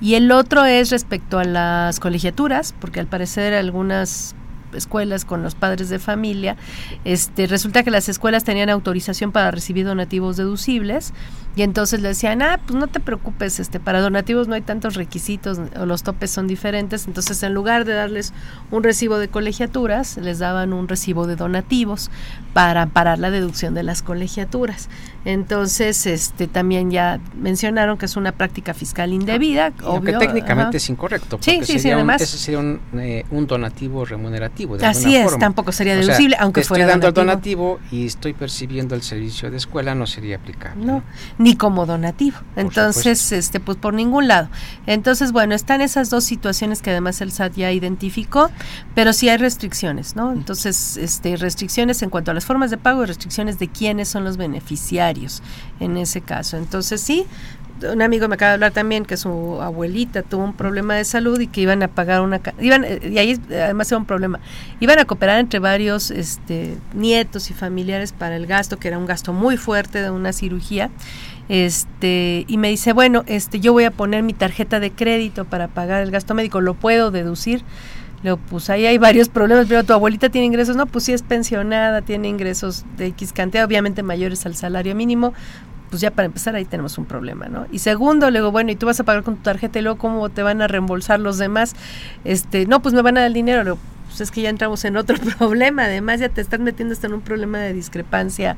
Y 0.00 0.14
el 0.14 0.30
otro 0.30 0.66
es 0.66 0.90
respecto 0.90 1.38
a 1.38 1.44
las 1.44 2.00
colegiaturas, 2.00 2.74
porque 2.78 3.00
al 3.00 3.06
parecer 3.06 3.54
algunas 3.54 4.34
escuelas 4.72 5.24
con 5.24 5.42
los 5.42 5.54
padres 5.54 5.88
de 5.88 5.98
familia, 5.98 6.56
este, 7.04 7.46
resulta 7.46 7.82
que 7.82 7.90
las 7.90 8.08
escuelas 8.08 8.44
tenían 8.44 8.70
autorización 8.70 9.32
para 9.32 9.50
recibir 9.50 9.86
donativos 9.86 10.36
deducibles 10.36 11.12
y 11.56 11.62
entonces 11.62 12.00
le 12.00 12.08
decían, 12.08 12.42
ah, 12.42 12.60
pues 12.64 12.78
no 12.78 12.86
te 12.86 13.00
preocupes, 13.00 13.60
este, 13.60 13.80
para 13.80 14.00
donativos 14.00 14.48
no 14.48 14.54
hay 14.54 14.62
tantos 14.62 14.94
requisitos 14.94 15.58
o 15.78 15.86
los 15.86 16.02
topes 16.02 16.30
son 16.30 16.46
diferentes, 16.46 17.06
entonces 17.06 17.42
en 17.42 17.54
lugar 17.54 17.84
de 17.84 17.94
darles 17.94 18.32
un 18.70 18.82
recibo 18.82 19.18
de 19.18 19.28
colegiaturas, 19.28 20.16
les 20.18 20.38
daban 20.38 20.72
un 20.72 20.88
recibo 20.88 21.26
de 21.26 21.36
donativos 21.36 22.10
para 22.56 22.86
parar 22.86 23.18
la 23.18 23.30
deducción 23.30 23.74
de 23.74 23.82
las 23.82 24.00
colegiaturas. 24.00 24.88
Entonces, 25.26 26.06
este, 26.06 26.46
también 26.46 26.90
ya 26.90 27.20
mencionaron 27.38 27.98
que 27.98 28.06
es 28.06 28.16
una 28.16 28.32
práctica 28.32 28.72
fiscal 28.72 29.12
indebida, 29.12 29.74
obvio. 29.84 30.18
Que 30.18 30.26
técnicamente 30.26 30.78
es 30.78 30.88
incorrecto. 30.88 31.36
Sí, 31.42 31.60
sí, 31.64 31.78
sí, 31.78 31.90
además. 31.90 32.22
ese 32.22 32.38
sería 32.38 32.60
un, 32.60 32.80
eh, 32.94 33.26
un 33.30 33.46
donativo 33.46 34.06
remunerativo. 34.06 34.78
De 34.78 34.86
Así 34.86 35.14
es, 35.14 35.36
tampoco 35.36 35.70
sería 35.70 35.96
deducible, 35.96 36.34
aunque 36.40 36.62
te 36.62 36.66
fuera 36.66 36.84
estoy 36.84 36.92
dando 36.92 37.12
donativo. 37.12 37.74
el 37.74 37.80
donativo 37.82 38.02
y 38.02 38.06
estoy 38.06 38.32
percibiendo 38.32 38.94
el 38.94 39.02
servicio 39.02 39.50
de 39.50 39.58
escuela, 39.58 39.94
no 39.94 40.06
sería 40.06 40.36
aplicable. 40.36 40.82
No, 40.82 41.02
ni 41.36 41.56
como 41.56 41.84
donativo. 41.84 42.38
Entonces, 42.54 43.32
este, 43.32 43.60
pues 43.60 43.76
por 43.76 43.92
ningún 43.92 44.28
lado. 44.28 44.48
Entonces, 44.86 45.32
bueno, 45.32 45.54
están 45.54 45.82
esas 45.82 46.08
dos 46.08 46.24
situaciones 46.24 46.80
que 46.80 46.88
además 46.88 47.20
el 47.20 47.32
SAT 47.32 47.56
ya 47.56 47.70
identificó, 47.70 48.48
pero 48.94 49.12
sí 49.12 49.28
hay 49.28 49.36
restricciones, 49.36 50.16
¿no? 50.16 50.32
Entonces, 50.32 50.96
este, 50.96 51.36
restricciones 51.36 52.00
en 52.00 52.08
cuanto 52.08 52.30
a 52.30 52.34
las 52.34 52.45
formas 52.46 52.70
de 52.70 52.78
pago 52.78 53.02
y 53.02 53.06
restricciones 53.06 53.58
de 53.58 53.68
quiénes 53.68 54.08
son 54.08 54.24
los 54.24 54.36
beneficiarios 54.36 55.42
en 55.80 55.96
ese 55.96 56.20
caso. 56.22 56.56
Entonces, 56.56 57.00
sí, 57.00 57.26
un 57.82 58.00
amigo 58.00 58.26
me 58.28 58.36
acaba 58.36 58.50
de 58.50 58.54
hablar 58.54 58.72
también 58.72 59.04
que 59.04 59.16
su 59.16 59.60
abuelita 59.60 60.22
tuvo 60.22 60.44
un 60.44 60.54
problema 60.54 60.94
de 60.94 61.04
salud 61.04 61.38
y 61.40 61.46
que 61.46 61.60
iban 61.60 61.82
a 61.82 61.88
pagar 61.88 62.22
una 62.22 62.40
iban 62.60 62.84
eh, 62.84 63.00
y 63.02 63.18
ahí 63.18 63.38
además 63.50 63.90
era 63.90 63.98
un 63.98 64.06
problema 64.06 64.40
iban 64.80 64.98
a 64.98 65.04
cooperar 65.04 65.38
entre 65.38 65.58
varios 65.58 66.10
este 66.10 66.78
nietos 66.94 67.50
y 67.50 67.54
familiares 67.54 68.12
para 68.12 68.36
el 68.36 68.46
gasto 68.46 68.78
que 68.78 68.88
era 68.88 68.98
un 68.98 69.06
gasto 69.06 69.32
muy 69.32 69.58
fuerte 69.58 70.00
de 70.00 70.10
una 70.10 70.32
cirugía 70.32 70.90
este 71.48 72.46
y 72.48 72.56
me 72.56 72.70
dice 72.70 72.94
bueno 72.94 73.24
este 73.26 73.60
yo 73.60 73.72
voy 73.74 73.84
a 73.84 73.90
poner 73.90 74.22
mi 74.22 74.32
tarjeta 74.32 74.80
de 74.80 74.90
crédito 74.90 75.44
para 75.44 75.68
pagar 75.68 76.02
el 76.02 76.10
gasto 76.10 76.34
médico 76.34 76.62
lo 76.62 76.74
puedo 76.74 77.10
deducir 77.10 77.62
le 78.26 78.36
pues 78.36 78.68
ahí 78.70 78.86
hay 78.86 78.98
varios 78.98 79.28
problemas, 79.28 79.66
pero 79.68 79.84
tu 79.84 79.92
abuelita 79.92 80.28
tiene 80.28 80.46
ingresos, 80.46 80.76
no, 80.76 80.86
pues 80.86 81.04
sí 81.04 81.12
es 81.12 81.22
pensionada, 81.22 82.02
tiene 82.02 82.28
ingresos 82.28 82.84
de 82.96 83.06
X 83.06 83.32
cantidad, 83.32 83.64
obviamente 83.64 84.02
mayores 84.02 84.44
al 84.46 84.56
salario 84.56 84.94
mínimo, 84.94 85.32
pues 85.90 86.02
ya 86.02 86.10
para 86.10 86.26
empezar 86.26 86.56
ahí 86.56 86.64
tenemos 86.64 86.98
un 86.98 87.04
problema, 87.04 87.46
¿no? 87.46 87.66
Y 87.70 87.78
segundo, 87.78 88.30
luego, 88.30 88.50
bueno, 88.50 88.72
y 88.72 88.76
tú 88.76 88.86
vas 88.86 88.98
a 88.98 89.04
pagar 89.04 89.22
con 89.22 89.36
tu 89.36 89.42
tarjeta 89.42 89.78
y 89.78 89.82
luego 89.82 89.98
cómo 89.98 90.28
te 90.28 90.42
van 90.42 90.60
a 90.60 90.66
reembolsar 90.66 91.20
los 91.20 91.38
demás, 91.38 91.74
este, 92.24 92.66
no, 92.66 92.82
pues 92.82 92.94
me 92.94 93.02
van 93.02 93.16
a 93.16 93.20
dar 93.20 93.28
el 93.28 93.34
dinero, 93.34 93.62
luego, 93.62 93.78
pues 94.08 94.20
es 94.20 94.30
que 94.30 94.42
ya 94.42 94.48
entramos 94.48 94.84
en 94.84 94.96
otro 94.96 95.16
problema, 95.38 95.84
además 95.84 96.18
ya 96.18 96.28
te 96.28 96.40
estás 96.40 96.58
metiendo 96.58 96.94
hasta 96.94 97.06
en 97.06 97.14
un 97.14 97.20
problema 97.20 97.58
de 97.58 97.72
discrepancia 97.72 98.56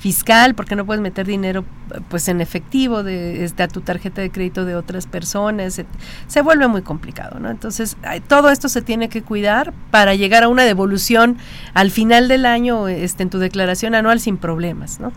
fiscal, 0.00 0.54
porque 0.54 0.76
no 0.76 0.86
puedes 0.86 1.02
meter 1.02 1.26
dinero 1.26 1.62
pues 2.08 2.28
en 2.28 2.40
efectivo 2.40 3.02
de, 3.02 3.44
este, 3.44 3.62
a 3.62 3.68
tu 3.68 3.82
tarjeta 3.82 4.22
de 4.22 4.30
crédito 4.30 4.64
de 4.64 4.74
otras 4.74 5.06
personas, 5.06 5.78
se, 6.26 6.40
vuelve 6.40 6.68
muy 6.68 6.80
complicado, 6.80 7.38
¿no? 7.38 7.50
Entonces, 7.50 7.98
todo 8.26 8.48
esto 8.48 8.70
se 8.70 8.80
tiene 8.80 9.10
que 9.10 9.22
cuidar 9.22 9.74
para 9.90 10.14
llegar 10.14 10.42
a 10.42 10.48
una 10.48 10.64
devolución 10.64 11.36
al 11.74 11.90
final 11.90 12.28
del 12.28 12.46
año 12.46 12.88
este, 12.88 13.24
en 13.24 13.30
tu 13.30 13.38
declaración 13.38 13.94
anual 13.94 14.20
sin 14.20 14.38
problemas, 14.38 15.00
¿no? 15.00 15.12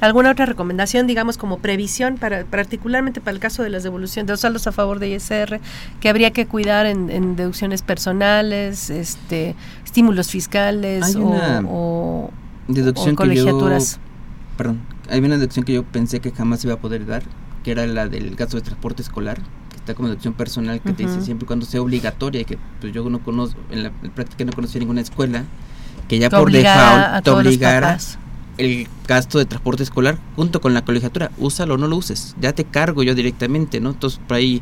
¿Alguna 0.00 0.30
otra 0.30 0.46
recomendación, 0.46 1.06
digamos, 1.06 1.36
como 1.36 1.58
previsión, 1.58 2.16
para 2.16 2.44
particularmente 2.44 3.20
para 3.20 3.34
el 3.34 3.40
caso 3.40 3.62
de 3.62 3.68
las 3.68 3.82
devoluciones 3.82 4.28
de 4.28 4.32
los 4.32 4.40
saldos 4.40 4.66
a 4.66 4.72
favor 4.72 4.98
de 4.98 5.10
ISR, 5.10 5.60
que 6.00 6.08
habría 6.08 6.30
que 6.30 6.46
cuidar 6.46 6.86
en, 6.86 7.36
deducciones 7.36 7.82
personales, 7.82 8.88
este, 8.88 9.54
estímulos 9.84 10.30
fiscales 10.30 11.16
o 11.16 12.30
deducción 12.72 13.16
que 13.16 13.34
yo, 13.34 13.58
perdón, 14.56 14.80
hay 15.08 15.20
una 15.20 15.36
deducción 15.36 15.64
que 15.64 15.72
yo 15.72 15.84
pensé 15.84 16.20
que 16.20 16.30
jamás 16.30 16.64
iba 16.64 16.74
a 16.74 16.78
poder 16.78 17.06
dar, 17.06 17.22
que 17.64 17.70
era 17.72 17.86
la 17.86 18.08
del 18.08 18.36
gasto 18.36 18.56
de 18.56 18.62
transporte 18.62 19.02
escolar, 19.02 19.38
que 19.70 19.76
está 19.76 19.94
como 19.94 20.08
deducción 20.08 20.34
personal 20.34 20.80
que 20.80 20.92
te 20.92 21.04
dice 21.04 21.20
siempre 21.22 21.46
cuando 21.46 21.66
sea 21.66 21.82
obligatoria, 21.82 22.44
que 22.44 22.58
pues 22.80 22.92
yo 22.92 23.08
no 23.08 23.20
conozco, 23.20 23.60
en 23.70 23.84
la, 23.84 23.90
práctica 24.14 24.44
no 24.44 24.52
conocí 24.52 24.78
ninguna 24.78 25.00
escuela 25.00 25.44
que 26.08 26.18
ya 26.18 26.28
por 26.28 26.50
default 26.50 27.24
te 27.24 27.30
obligara 27.30 28.00
el 28.60 28.88
gasto 29.08 29.38
de 29.38 29.46
transporte 29.46 29.82
escolar 29.82 30.18
junto 30.36 30.60
con 30.60 30.74
la 30.74 30.84
colegiatura, 30.84 31.30
úsalo 31.38 31.74
o 31.74 31.76
no 31.78 31.88
lo 31.88 31.96
uses, 31.96 32.36
ya 32.40 32.52
te 32.52 32.64
cargo 32.64 33.02
yo 33.02 33.14
directamente, 33.14 33.80
¿no? 33.80 33.90
Entonces, 33.90 34.20
por 34.28 34.36
ahí 34.36 34.60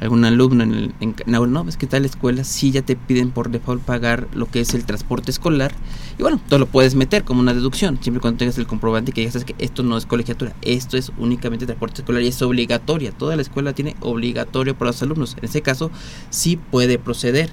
algún 0.00 0.24
alumno 0.24 0.62
en 0.62 0.72
el, 0.72 0.94
en, 1.00 1.14
no, 1.26 1.68
es 1.68 1.76
que 1.76 1.88
tal 1.88 2.04
escuela 2.04 2.44
sí 2.44 2.70
ya 2.70 2.82
te 2.82 2.94
piden 2.94 3.32
por 3.32 3.50
default 3.50 3.82
pagar 3.82 4.28
lo 4.34 4.46
que 4.46 4.60
es 4.60 4.72
el 4.74 4.84
transporte 4.84 5.32
escolar. 5.32 5.72
Y 6.16 6.22
bueno, 6.22 6.40
tú 6.48 6.58
lo 6.58 6.66
puedes 6.66 6.94
meter 6.94 7.24
como 7.24 7.40
una 7.40 7.52
deducción, 7.52 7.98
siempre 8.00 8.20
cuando 8.20 8.38
tengas 8.38 8.56
el 8.56 8.68
comprobante 8.68 9.10
que 9.10 9.22
digas 9.22 9.44
que 9.44 9.56
esto 9.58 9.82
no 9.82 9.96
es 9.96 10.06
colegiatura, 10.06 10.54
esto 10.62 10.96
es 10.96 11.10
únicamente 11.18 11.66
transporte 11.66 12.02
escolar 12.02 12.22
y 12.22 12.28
es 12.28 12.40
obligatoria, 12.42 13.10
toda 13.10 13.34
la 13.34 13.42
escuela 13.42 13.72
tiene 13.72 13.96
obligatorio 14.00 14.78
para 14.78 14.92
los 14.92 15.02
alumnos, 15.02 15.36
en 15.36 15.44
ese 15.44 15.60
caso 15.60 15.90
sí 16.30 16.56
puede 16.56 16.98
proceder. 16.98 17.50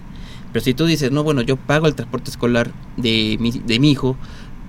Pero 0.54 0.64
si 0.64 0.74
tú 0.74 0.86
dices, 0.86 1.12
no, 1.12 1.24
bueno, 1.24 1.42
yo 1.42 1.58
pago 1.58 1.88
el 1.88 1.96
transporte 1.96 2.32
escolar 2.32 2.72
de 2.96 3.38
mi, 3.40 3.52
de 3.52 3.80
mi 3.80 3.92
hijo, 3.92 4.16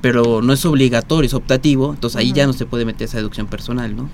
pero 0.00 0.42
no 0.42 0.52
es 0.52 0.64
obligatorio, 0.64 1.26
es 1.26 1.34
optativo, 1.34 1.92
entonces 1.92 2.18
ahí 2.18 2.32
ya 2.32 2.46
no 2.46 2.52
se 2.52 2.66
puede 2.66 2.84
meter 2.84 3.06
esa 3.06 3.16
deducción 3.16 3.46
personal, 3.46 3.96
¿no? 3.96 4.08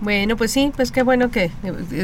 Bueno, 0.00 0.36
pues 0.36 0.50
sí, 0.50 0.72
pues 0.76 0.92
qué 0.92 1.02
bueno 1.02 1.30
que 1.30 1.50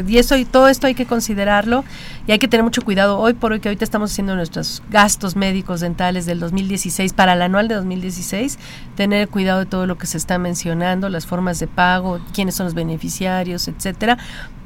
y 0.07 0.17
eso 0.17 0.35
y 0.35 0.45
todo 0.45 0.67
esto 0.67 0.87
hay 0.87 0.95
que 0.95 1.05
considerarlo 1.05 1.85
y 2.25 2.31
hay 2.31 2.39
que 2.39 2.47
tener 2.47 2.63
mucho 2.63 2.81
cuidado 2.81 3.19
hoy 3.19 3.33
por 3.33 3.51
hoy 3.51 3.59
que 3.59 3.69
ahorita 3.69 3.85
estamos 3.85 4.11
haciendo 4.11 4.35
nuestros 4.35 4.81
gastos 4.89 5.35
médicos 5.35 5.81
dentales 5.81 6.25
del 6.25 6.39
2016 6.39 7.13
para 7.13 7.33
el 7.33 7.41
anual 7.43 7.67
de 7.67 7.75
2016, 7.75 8.57
tener 8.95 9.29
cuidado 9.29 9.59
de 9.59 9.65
todo 9.67 9.85
lo 9.85 9.99
que 9.99 10.07
se 10.07 10.17
está 10.17 10.39
mencionando, 10.39 11.07
las 11.07 11.27
formas 11.27 11.59
de 11.59 11.67
pago, 11.67 12.19
quiénes 12.33 12.55
son 12.55 12.65
los 12.65 12.73
beneficiarios, 12.73 13.67
etcétera, 13.67 14.17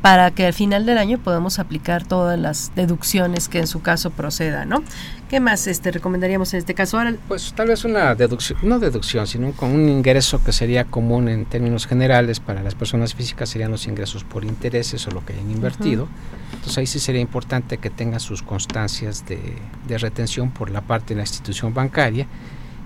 para 0.08 0.32
que 0.32 0.46
al 0.46 0.54
final 0.54 0.86
del 0.86 1.00
año 1.00 1.17
podamos 1.17 1.60
aplicar 1.60 2.08
todas 2.08 2.39
las 2.39 2.72
deducciones 2.78 3.50
que 3.50 3.60
en 3.60 3.67
su 3.67 3.82
caso 3.82 4.10
proceda, 4.10 4.63
¿no? 4.63 4.82
¿Qué 5.30 5.41
más 5.41 5.67
este 5.67 5.91
recomendaríamos 5.91 6.54
en 6.54 6.60
este 6.60 6.74
caso? 6.74 6.98
Ahora, 6.98 7.13
pues 7.28 7.52
tal 7.54 7.67
vez 7.67 7.84
una 7.84 8.15
deducción, 8.15 8.58
no 8.63 8.80
deducción, 8.80 9.28
sino 9.28 9.52
con 9.52 9.72
un 9.72 9.89
ingreso 9.89 10.41
que 10.41 10.54
sería 10.54 10.86
común 10.86 11.28
en 11.28 11.43
términos 11.43 11.88
generales 11.88 12.39
para 12.39 12.63
las 12.63 12.74
personas 12.74 13.15
físicas 13.15 13.50
serían 13.50 13.70
los 13.70 13.86
ingresos 13.86 14.24
por 14.24 14.46
intereses 14.46 15.06
o 15.08 15.12
lo 15.12 15.26
que 15.26 15.34
hayan 15.34 15.52
invertido. 15.52 16.08
Entonces 16.54 16.78
ahí 16.78 16.88
sí 16.88 17.00
sería 17.00 17.20
importante 17.20 17.78
que 17.78 17.89
tengan 17.89 18.22
sus 18.22 18.41
constancias 18.43 19.26
de, 19.26 19.58
de 19.89 19.98
retención 19.98 20.52
por 20.52 20.72
la 20.72 20.80
parte 20.80 21.15
de 21.15 21.17
la 21.17 21.24
institución 21.24 21.74
bancaria 21.74 22.28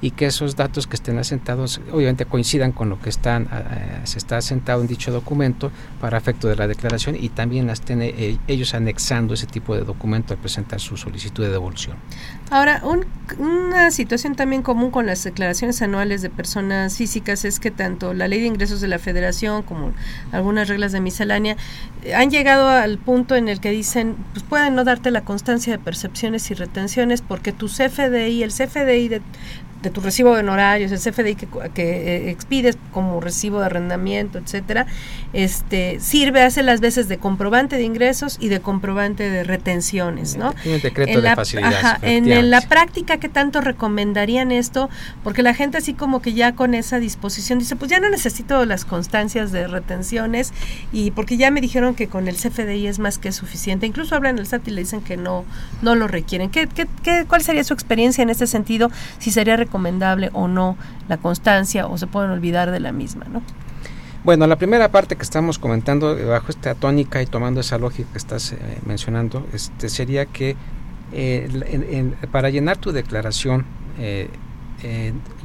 y 0.01 0.11
que 0.11 0.25
esos 0.25 0.55
datos 0.55 0.87
que 0.87 0.95
estén 0.95 1.19
asentados 1.19 1.79
obviamente 1.91 2.25
coincidan 2.25 2.71
con 2.71 2.89
lo 2.89 2.99
que 2.99 3.09
están 3.09 3.43
eh, 3.43 4.01
se 4.03 4.17
está 4.17 4.37
asentado 4.37 4.81
en 4.81 4.87
dicho 4.87 5.11
documento 5.11 5.71
para 5.99 6.17
efecto 6.17 6.47
de 6.47 6.55
la 6.55 6.67
declaración 6.67 7.15
y 7.15 7.29
también 7.29 7.69
estén 7.69 8.01
eh, 8.01 8.39
ellos 8.47 8.73
anexando 8.73 9.35
ese 9.35 9.45
tipo 9.45 9.75
de 9.75 9.83
documento 9.83 10.33
al 10.33 10.39
presentar 10.39 10.79
su 10.79 10.97
solicitud 10.97 11.43
de 11.43 11.51
devolución. 11.51 11.97
Ahora, 12.49 12.81
una 13.37 13.91
situación 13.91 14.35
también 14.35 14.63
común 14.63 14.91
con 14.91 15.05
las 15.05 15.23
declaraciones 15.23 15.81
anuales 15.81 16.21
de 16.21 16.29
personas 16.29 16.97
físicas 16.97 17.45
es 17.45 17.59
que 17.59 17.71
tanto 17.71 18.13
la 18.13 18.27
ley 18.27 18.41
de 18.41 18.47
ingresos 18.47 18.81
de 18.81 18.87
la 18.87 18.99
federación 18.99 19.61
como 19.63 19.93
algunas 20.31 20.67
reglas 20.67 20.91
de 20.91 20.99
miscelánea 20.99 21.57
eh, 22.03 22.15
han 22.15 22.31
llegado 22.31 22.67
al 22.67 22.97
punto 22.97 23.35
en 23.35 23.47
el 23.47 23.59
que 23.59 23.69
dicen, 23.69 24.15
pues 24.33 24.43
pueden 24.43 24.75
no 24.75 24.83
darte 24.83 25.11
la 25.11 25.21
constancia 25.21 25.77
de 25.77 25.79
percepciones 25.79 26.49
y 26.49 26.55
retenciones 26.55 27.21
porque 27.21 27.51
tu 27.51 27.67
CFDI, 27.67 28.43
el 28.43 28.51
CFDI 28.51 29.07
de, 29.07 29.21
de 29.81 29.89
tu 29.89 30.01
recibo 30.01 30.33
de 30.33 30.41
honorarios, 30.41 30.91
el 30.91 30.99
CFDI 30.99 31.35
que, 31.35 31.47
que 31.73 31.83
eh, 31.83 32.29
expides 32.29 32.77
como 32.91 33.19
recibo 33.19 33.59
de 33.59 33.65
arrendamiento, 33.65 34.37
etcétera, 34.37 34.85
este 35.33 35.99
sirve, 35.99 36.41
hace 36.43 36.63
las 36.63 36.81
veces 36.81 37.07
de 37.07 37.17
comprobante 37.17 37.77
de 37.77 37.83
ingresos 37.83 38.37
y 38.39 38.49
de 38.49 38.59
comprobante 38.59 39.29
de 39.29 39.43
retenciones, 39.43 40.37
¿no? 40.37 40.53
decreto 40.63 41.11
en 41.11 41.15
de 41.15 41.21
la, 41.21 41.99
en 42.01 42.49
la 42.49 42.61
práctica, 42.61 43.17
¿qué 43.17 43.29
tanto 43.29 43.61
recomendarían 43.61 44.51
esto? 44.51 44.89
Porque 45.23 45.43
la 45.43 45.53
gente 45.53 45.77
así 45.77 45.93
como 45.93 46.21
que 46.21 46.33
ya 46.33 46.53
con 46.53 46.73
esa 46.73 46.99
disposición 46.99 47.59
dice, 47.59 47.75
pues 47.75 47.89
ya 47.89 47.99
no 47.99 48.09
necesito 48.09 48.65
las 48.65 48.85
constancias 48.85 49.51
de 49.51 49.67
retenciones 49.67 50.53
y 50.91 51.11
porque 51.11 51.37
ya 51.37 51.51
me 51.51 51.61
dijeron 51.61 51.95
que 51.95 52.07
con 52.07 52.27
el 52.27 52.35
CFDI 52.35 52.87
es 52.87 52.99
más 52.99 53.17
que 53.17 53.31
suficiente. 53.31 53.85
Incluso 53.85 54.15
hablan 54.15 54.37
el 54.37 54.47
SAT 54.47 54.67
y 54.67 54.71
le 54.71 54.81
dicen 54.81 55.01
que 55.01 55.17
no, 55.17 55.45
no 55.81 55.95
lo 55.95 56.07
requieren. 56.07 56.49
¿Qué, 56.49 56.67
qué, 56.67 56.87
qué, 57.03 57.25
¿Cuál 57.27 57.41
sería 57.41 57.63
su 57.63 57.73
experiencia 57.73 58.21
en 58.21 58.29
este 58.29 58.47
sentido? 58.47 58.91
Si 59.19 59.31
sería 59.31 59.55
recomendable 59.71 60.29
o 60.33 60.49
no 60.49 60.75
la 61.07 61.17
constancia 61.17 61.87
o 61.87 61.97
se 61.97 62.05
pueden 62.05 62.29
olvidar 62.31 62.71
de 62.71 62.81
la 62.81 62.91
misma, 62.91 63.25
¿no? 63.31 63.41
Bueno, 64.23 64.45
la 64.45 64.57
primera 64.57 64.91
parte 64.91 65.15
que 65.15 65.23
estamos 65.23 65.57
comentando 65.57 66.17
eh, 66.17 66.25
bajo 66.25 66.49
esta 66.49 66.75
tónica 66.75 67.21
y 67.21 67.25
tomando 67.25 67.61
esa 67.61 67.77
lógica 67.77 68.09
que 68.11 68.17
estás 68.17 68.51
eh, 68.51 68.57
mencionando, 68.85 69.47
este 69.53 69.89
sería 69.89 70.25
que 70.25 70.55
eh, 71.13 72.11
para 72.31 72.49
llenar 72.49 72.77
tu 72.77 72.91
declaración 72.91 73.65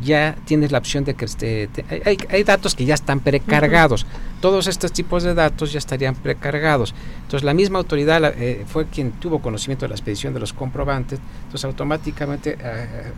ya 0.03 0.37
tienes 0.45 0.73
la 0.73 0.79
opción 0.79 1.05
de 1.05 1.15
que 1.15 1.25
este, 1.25 1.69
hay, 2.05 2.45
datos 2.45 2.75
que 2.75 2.85
ya 2.85 2.95
están 2.95 3.21
precargados. 3.21 4.07
Todos 4.41 4.67
estos 4.67 4.93
tipos 4.93 5.23
de 5.23 5.35
datos 5.35 5.73
ya 5.73 5.79
estarían 5.79 6.15
precargados. 6.15 6.95
Entonces 7.23 7.45
la 7.45 7.55
misma 7.55 7.79
autoridad 7.79 8.23
eh, 8.37 8.65
fue 8.67 8.87
quien 8.87 9.13
tuvo 9.13 9.41
conocimiento 9.41 9.85
de 9.85 9.91
la 9.91 9.95
expedición 9.95 10.35
de 10.35 10.41
los 10.41 10.53
comprobantes. 10.53 11.19
Entonces 11.45 11.65
automáticamente, 11.65 12.57
eh, 12.61 13.13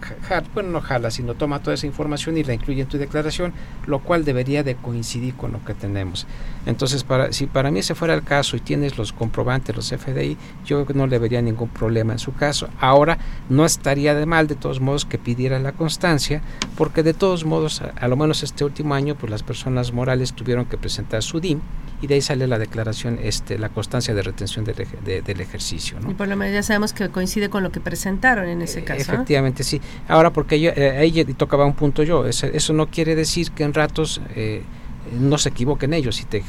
bueno, 0.55 0.71
no 0.71 0.81
jala, 0.81 1.11
sino 1.11 1.35
toma 1.35 1.61
toda 1.61 1.75
esa 1.75 1.87
información 1.87 2.37
y 2.37 2.45
la 2.45 2.55
incluye 2.55 2.83
en 2.83 2.89
tu 2.89 2.99
declaración, 2.99 3.53
lo 3.87 4.01
cual 4.01 4.25
debería 4.25 4.63
de 4.63 4.77
coincidir 4.77 5.35
con 5.35 5.53
lo 5.53 5.65
que 5.65 5.75
tenemos. 5.75 6.27
Entonces, 6.67 7.05
para, 7.05 7.33
si 7.33 7.47
para 7.47 7.71
mí 7.71 7.81
ese 7.81 7.95
fuera 7.95 8.15
el 8.15 8.23
caso 8.23 8.57
y 8.57 8.61
tienes 8.61 8.99
los 8.99 9.13
comprobantes, 9.13 9.75
los 9.75 9.89
FDI, 9.89 10.37
yo 10.65 10.87
no 10.95 11.07
le 11.07 11.19
vería 11.19 11.41
ningún 11.41 11.69
problema 11.69 12.13
en 12.13 12.19
su 12.19 12.35
caso. 12.35 12.69
Ahora, 12.81 13.19
no 13.49 13.65
estaría 13.65 14.15
de 14.15 14.27
mal, 14.27 14.47
de 14.47 14.55
todos 14.55 14.81
modos, 14.81 15.05
que 15.05 15.19
pidiera 15.19 15.59
la 15.59 15.73
constancia, 15.73 16.08
porque 16.77 17.03
de 17.03 17.15
todos 17.15 17.45
modos, 17.45 17.83
a, 17.83 18.09
lo 18.09 18.17
menos 18.17 18.43
este 18.43 18.65
último 18.65 18.95
año, 18.95 19.15
pues 19.15 19.31
las 19.31 19.43
personas 19.43 19.93
morales 19.93 20.33
tuvieron 20.33 20.67
que 20.67 20.79
presentar 20.79 21.23
su 21.23 21.41
DIM 21.41 21.61
y 22.01 22.07
de 22.07 22.15
ahí 22.15 22.21
sale 22.21 22.47
la 22.47 22.59
declaración, 22.59 23.19
este, 23.23 23.59
la 23.59 23.69
constancia 23.71 24.15
de 24.15 24.23
retención 24.23 24.65
del, 24.65 24.77
del 25.25 25.41
ejercicio. 25.41 25.99
¿no? 26.01 26.11
Y 26.11 26.15
por 26.15 26.29
lo 26.29 26.37
menos 26.37 26.55
ya 26.55 26.63
sabemos 26.63 26.93
que 26.93 27.09
coincide 27.09 27.51
con 27.51 27.63
lo 27.63 27.73
que 27.73 27.81
presentaron 27.81 28.49
en 28.49 28.63
ese 28.63 28.85
caso. 28.85 29.01
Efectivamente, 29.01 29.65
sí. 29.65 29.81
Ahora, 30.07 30.33
porque 30.33 30.61
yo, 30.61 30.71
eh, 30.77 30.97
ahí 30.99 31.25
tocaba 31.35 31.65
un 31.65 31.75
punto 31.75 32.03
yo, 32.03 32.27
eso, 32.27 32.47
eso 32.47 32.73
no 32.73 32.87
quiere 32.87 33.15
decir 33.15 33.51
que 33.53 33.65
en 33.65 33.75
ratos... 33.75 34.21
Eh, 34.35 34.63
no 35.19 35.39
se 35.39 35.49
equivoquen 35.49 35.95
ellos 35.95 36.21
y, 36.21 36.25
te, 36.25 36.43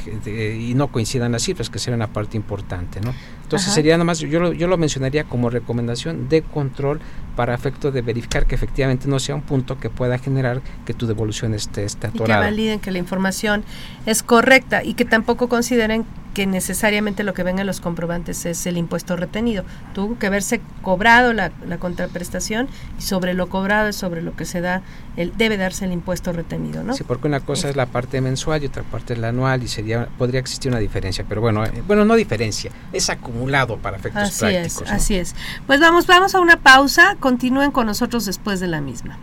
y 0.58 0.74
no 0.74 0.90
coincidan 0.90 1.32
las 1.32 1.44
cifras, 1.44 1.70
que 1.70 1.80
sería 1.80 1.96
una 1.96 2.08
parte 2.08 2.36
importante. 2.36 3.00
¿no? 3.00 3.14
Entonces 3.50 3.74
sería 3.74 3.96
nada 3.96 4.04
más, 4.04 4.20
yo 4.20 4.40
lo, 4.40 4.54
yo 4.54 4.68
lo 4.68 4.78
mencionaría 4.78 5.24
como 5.24 5.50
recomendación 5.50 6.30
de 6.30 6.44
control 6.44 7.00
para 7.36 7.56
efecto 7.56 7.92
de 7.92 8.04
verificar 8.04 8.46
que 8.46 8.54
efectivamente 8.54 9.08
no 9.08 9.18
sea 9.18 9.34
un 9.34 9.42
punto 9.42 9.80
que 9.80 9.90
pueda 9.90 10.20
generar 10.20 10.62
que 10.86 10.94
tu 10.94 11.08
devolución 11.08 11.56
esté, 11.56 11.84
esté 11.84 12.06
atorada. 12.06 12.42
Y 12.42 12.46
que 12.46 12.52
validen 12.52 12.80
que 12.80 12.92
la 12.92 13.00
información 13.00 13.64
es 14.06 14.22
correcta 14.22 14.84
y 14.84 14.94
que 14.94 15.04
tampoco 15.04 15.50
consideren 15.50 16.06
que 16.34 16.46
necesariamente 16.46 17.24
lo 17.24 17.34
que 17.34 17.44
venga 17.44 17.62
en 17.62 17.68
los 17.68 17.82
comprobantes 17.82 18.46
es 18.46 18.66
el 18.66 18.78
impuesto 18.78 19.16
retenido. 19.16 19.64
Tuvo 19.94 20.18
que 20.20 20.28
haberse 20.28 20.62
cobrado 20.82 21.34
la, 21.34 21.52
contraprestación 21.80 22.68
y 22.98 23.02
sobre 23.02 23.34
lo 23.34 23.50
cobrado 23.50 23.90
es 23.90 23.96
sobre 23.96 24.22
lo 24.22 24.36
que 24.36 24.46
se 24.46 24.62
da, 24.62 24.82
el, 25.18 25.36
debe 25.38 25.58
darse 25.58 25.86
el 25.86 25.92
impuesto 25.92 26.32
retenido, 26.32 26.84
¿no? 26.84 26.94
Sí, 26.94 27.04
porque 27.04 27.28
una 27.28 27.40
cosa 27.40 27.70
es 27.70 27.76
la 27.76 27.88
parte 27.88 28.22
mensual 28.22 28.64
y 28.64 28.68
otra 28.68 28.84
parte 28.84 29.14
es 29.14 29.20
la 29.20 29.30
anual 29.30 29.64
y 29.64 29.68
sería 29.68 30.08
podría 30.18 30.40
existir 30.40 30.72
una 30.72 30.80
diferencia, 30.80 31.26
pero 31.28 31.42
bueno, 31.42 31.66
eh, 31.66 31.84
bueno, 31.88 32.06
no 32.06 32.16
diferencia, 32.16 32.72
es 32.94 33.10
acumulado 33.40 33.78
para 33.78 33.98
efectos 33.98 34.24
así 34.24 34.40
prácticos. 34.40 34.82
Es, 34.84 34.92
Así 34.92 35.16
es. 35.16 35.36
Pues 35.66 35.80
vamos, 35.80 36.06
vamos 36.08 36.36
a 36.36 36.40
una 36.40 36.62
pausa, 36.62 37.16
continúen 37.20 37.72
con 37.72 37.88
nosotros 37.88 38.26
después 38.26 38.60
de 38.60 38.68
la 38.68 38.82
misma. 38.82 39.18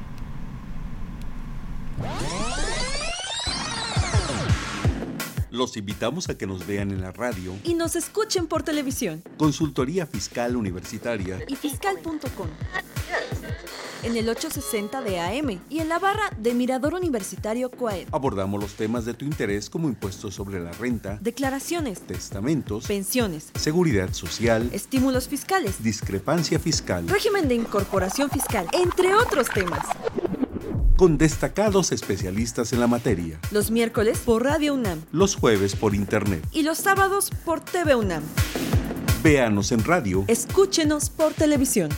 Los 5.50 5.76
invitamos 5.78 6.28
a 6.28 6.36
que 6.36 6.46
nos 6.46 6.66
vean 6.66 6.90
en 6.90 7.00
la 7.00 7.12
radio 7.12 7.54
y 7.64 7.74
nos 7.74 7.96
escuchen 7.96 8.46
por 8.46 8.62
televisión. 8.62 9.22
Consultoría 9.38 10.06
Fiscal 10.06 10.54
Universitaria 10.54 11.38
y 11.48 11.56
fiscal.com. 11.56 12.48
En 14.02 14.16
el 14.16 14.28
860 14.28 15.00
de 15.02 15.20
AM 15.20 15.60
y 15.68 15.80
en 15.80 15.88
la 15.88 15.98
barra 15.98 16.30
de 16.38 16.54
Mirador 16.54 16.94
Universitario 16.94 17.70
Coed. 17.70 18.06
Abordamos 18.12 18.60
los 18.60 18.74
temas 18.74 19.04
de 19.04 19.14
tu 19.14 19.24
interés 19.24 19.68
como 19.68 19.88
impuestos 19.88 20.34
sobre 20.34 20.60
la 20.60 20.72
renta, 20.72 21.18
declaraciones, 21.20 22.00
testamentos, 22.00 22.86
pensiones, 22.86 23.50
seguridad 23.54 24.12
social, 24.12 24.68
estímulos 24.72 25.28
fiscales, 25.28 25.82
discrepancia 25.82 26.58
fiscal, 26.58 27.08
régimen 27.08 27.48
de 27.48 27.54
incorporación 27.54 28.30
fiscal, 28.30 28.66
entre 28.72 29.14
otros 29.14 29.48
temas 29.48 29.86
con 30.96 31.18
destacados 31.18 31.92
especialistas 31.92 32.72
en 32.72 32.80
la 32.80 32.86
materia. 32.86 33.38
Los 33.50 33.70
miércoles 33.70 34.18
por 34.24 34.44
Radio 34.44 34.74
UNAM. 34.74 35.02
Los 35.12 35.36
jueves 35.36 35.76
por 35.76 35.94
Internet. 35.94 36.42
Y 36.52 36.62
los 36.62 36.78
sábados 36.78 37.30
por 37.44 37.60
TV 37.60 37.94
UNAM. 37.94 38.22
Véanos 39.22 39.72
en 39.72 39.84
radio. 39.84 40.24
Escúchenos 40.26 41.10
por 41.10 41.34
televisión. 41.34 41.90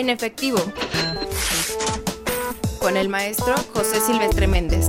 En 0.00 0.08
efectivo. 0.08 0.56
Con 2.78 2.96
el 2.96 3.10
maestro 3.10 3.54
José 3.74 4.00
Silvestre 4.00 4.46
Méndez. 4.46 4.86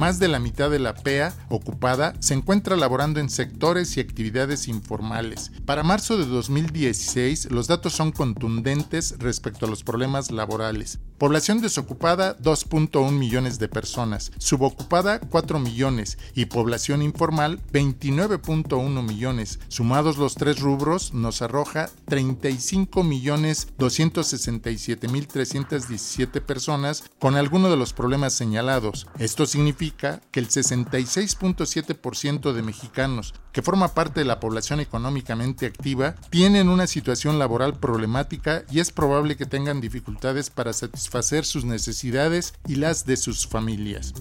Más 0.06 0.20
de 0.20 0.28
la 0.28 0.38
mitad 0.38 0.70
de 0.70 0.78
la 0.78 0.94
PEA 0.94 1.34
ocupada 1.48 2.14
se 2.20 2.34
encuentra 2.34 2.76
laborando 2.76 3.18
en 3.18 3.28
sectores 3.28 3.96
y 3.96 4.00
actividades 4.00 4.68
informales. 4.68 5.50
Para 5.64 5.82
marzo 5.82 6.16
de 6.16 6.26
2016, 6.26 7.50
los 7.50 7.66
datos 7.66 7.94
son 7.94 8.12
contundentes 8.12 9.16
respecto 9.18 9.66
a 9.66 9.68
los 9.68 9.82
problemas 9.82 10.30
laborales. 10.30 11.00
Población 11.18 11.60
desocupada 11.60 12.38
2.1 12.38 13.10
millones 13.10 13.58
de 13.58 13.68
personas, 13.68 14.30
subocupada 14.38 15.18
4 15.18 15.58
millones 15.58 16.18
y 16.34 16.44
población 16.44 17.02
informal 17.02 17.58
29.1 17.72 19.02
millones. 19.02 19.58
Sumados 19.66 20.18
los 20.18 20.36
tres 20.36 20.60
rubros 20.60 21.14
nos 21.14 21.42
arroja 21.42 21.90
35 22.04 23.02
millones 23.02 23.68
267 23.78 25.08
mil 25.08 25.26
317 25.26 26.40
personas 26.42 27.02
con 27.18 27.34
alguno 27.34 27.70
de 27.70 27.76
los 27.76 27.92
problemas 27.92 28.34
señalados. 28.34 29.08
Esto 29.18 29.46
significa 29.46 29.95
que 29.96 30.40
el 30.40 30.48
66.7% 30.48 32.52
de 32.52 32.62
mexicanos 32.62 33.34
que 33.52 33.62
forma 33.62 33.94
parte 33.94 34.20
de 34.20 34.26
la 34.26 34.38
población 34.38 34.80
económicamente 34.80 35.66
activa 35.66 36.14
tienen 36.30 36.68
una 36.68 36.86
situación 36.86 37.38
laboral 37.38 37.78
problemática 37.78 38.64
y 38.70 38.80
es 38.80 38.92
probable 38.92 39.36
que 39.36 39.46
tengan 39.46 39.80
dificultades 39.80 40.50
para 40.50 40.72
satisfacer 40.72 41.06
satisfacer 41.06 41.44
sus 41.44 41.64
necesidades 41.64 42.54
y 42.66 42.76
las 42.76 43.06
de 43.06 43.16
sus 43.16 43.46
familias. 43.46 44.12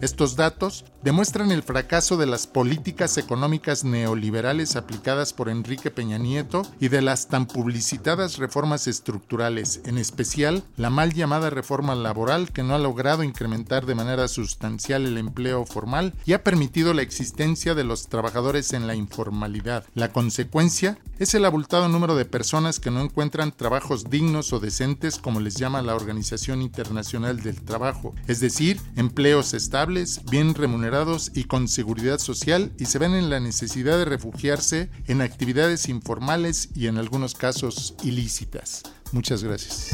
Estos 0.00 0.34
datos 0.34 0.86
demuestran 1.02 1.50
el 1.50 1.62
fracaso 1.62 2.16
de 2.16 2.24
las 2.24 2.46
políticas 2.46 3.18
económicas 3.18 3.84
neoliberales 3.84 4.76
aplicadas 4.76 5.34
por 5.34 5.50
Enrique 5.50 5.90
Peña 5.90 6.16
Nieto 6.16 6.62
y 6.80 6.88
de 6.88 7.02
las 7.02 7.28
tan 7.28 7.44
publicitadas 7.44 8.38
reformas 8.38 8.86
estructurales, 8.86 9.82
en 9.84 9.98
especial 9.98 10.64
la 10.78 10.88
mal 10.88 11.12
llamada 11.12 11.50
reforma 11.50 11.94
laboral 11.94 12.50
que 12.50 12.62
no 12.62 12.74
ha 12.74 12.78
logrado 12.78 13.24
incrementar 13.24 13.84
de 13.84 13.94
manera 13.94 14.26
sustancial 14.28 15.04
el 15.04 15.18
empleo 15.18 15.66
formal 15.66 16.14
y 16.24 16.32
ha 16.32 16.44
permitido 16.44 16.94
la 16.94 17.02
existencia 17.02 17.74
de 17.74 17.84
los 17.84 18.08
trabajadores 18.08 18.72
en 18.72 18.86
la 18.86 18.94
informalidad. 18.94 19.84
La 19.94 20.12
consecuencia 20.12 20.98
es 21.18 21.34
el 21.34 21.44
abultado 21.44 21.90
número 21.90 22.14
de 22.16 22.24
personas 22.24 22.80
que 22.80 22.90
no 22.90 23.02
encuentran 23.02 23.52
trabajos 23.52 24.08
dignos 24.08 24.54
o 24.54 24.60
decentes 24.60 25.18
como 25.18 25.40
les 25.40 25.56
llama 25.56 25.82
la 25.82 25.94
Organización 25.94 26.62
Internacional 26.62 27.42
del 27.42 27.60
Trabajo, 27.60 28.14
es 28.26 28.40
decir, 28.40 28.80
empleos 28.96 29.52
estables 29.52 29.89
bien 30.30 30.54
remunerados 30.54 31.32
y 31.34 31.44
con 31.44 31.68
seguridad 31.68 32.18
social 32.18 32.72
y 32.78 32.86
se 32.86 32.98
ven 32.98 33.14
en 33.14 33.30
la 33.30 33.40
necesidad 33.40 33.98
de 33.98 34.04
refugiarse 34.04 34.88
en 35.06 35.20
actividades 35.20 35.88
informales 35.88 36.68
y 36.74 36.86
en 36.86 36.98
algunos 36.98 37.34
casos 37.34 37.94
ilícitas. 38.02 38.82
Muchas 39.12 39.42
gracias. 39.42 39.90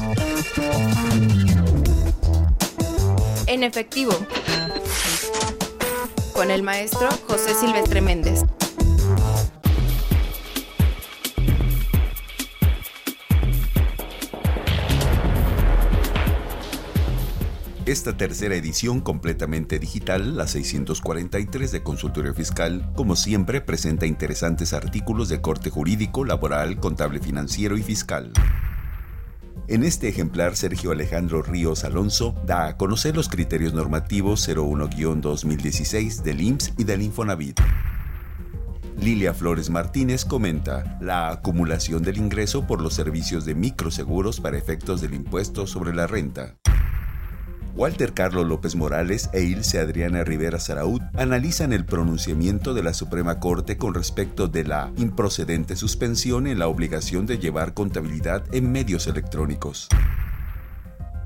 En 3.47 3.63
efectivo, 3.63 4.13
con 6.35 6.51
el 6.51 6.63
maestro 6.63 7.09
José 7.27 7.55
Silvestre 7.59 8.01
Méndez. 8.03 8.43
Esta 17.87 18.17
tercera 18.17 18.57
edición 18.57 19.01
completamente 19.01 19.79
digital, 19.79 20.37
la 20.37 20.49
643 20.49 21.71
de 21.71 21.85
Consultorio 21.85 22.35
Fiscal, 22.35 22.91
como 22.97 23.15
siempre 23.15 23.61
presenta 23.61 24.07
interesantes 24.07 24.73
artículos 24.73 25.29
de 25.29 25.41
corte 25.41 25.71
jurídico, 25.71 26.25
laboral, 26.25 26.81
contable 26.81 27.21
financiero 27.21 27.77
y 27.77 27.85
fiscal. 27.85 28.33
En 29.69 29.85
este 29.85 30.09
ejemplar, 30.09 30.57
Sergio 30.57 30.91
Alejandro 30.91 31.43
Ríos 31.43 31.85
Alonso 31.85 32.35
da 32.45 32.67
a 32.67 32.77
conocer 32.77 33.15
los 33.15 33.29
criterios 33.29 33.73
normativos 33.73 34.49
01-2016 34.49 36.23
del 36.23 36.41
IMSS 36.41 36.73
y 36.79 36.83
del 36.83 37.03
Infonavit. 37.03 37.61
Lilia 39.01 39.33
Flores 39.33 39.71
Martínez 39.71 40.25
comenta 40.25 40.99
la 41.01 41.31
acumulación 41.31 42.03
del 42.03 42.17
ingreso 42.17 42.67
por 42.67 42.83
los 42.83 42.95
servicios 42.95 43.45
de 43.45 43.55
microseguros 43.55 44.41
para 44.41 44.59
efectos 44.59 45.01
del 45.01 45.15
impuesto 45.15 45.69
sobre 45.69 45.95
la 45.95 46.09
renta. 46.09 46.57
Walter 47.77 48.15
Carlos 48.15 48.47
López 48.47 48.75
Morales 48.75 49.29
e 49.35 49.43
Ilse 49.43 49.79
Adriana 49.79 50.25
Rivera 50.25 50.59
Saraud 50.59 51.03
analizan 51.13 51.75
el 51.75 51.85
pronunciamiento 51.85 52.73
de 52.73 52.83
la 52.83 52.95
Suprema 52.95 53.39
Corte 53.39 53.77
con 53.77 53.93
respecto 53.93 54.49
de 54.49 54.65
la 54.65 54.91
improcedente 54.97 55.77
suspensión 55.77 56.47
en 56.47 56.59
la 56.59 56.69
obligación 56.69 57.27
de 57.27 57.39
llevar 57.39 57.75
contabilidad 57.75 58.43
en 58.53 58.73
medios 58.73 59.07
electrónicos. 59.09 59.89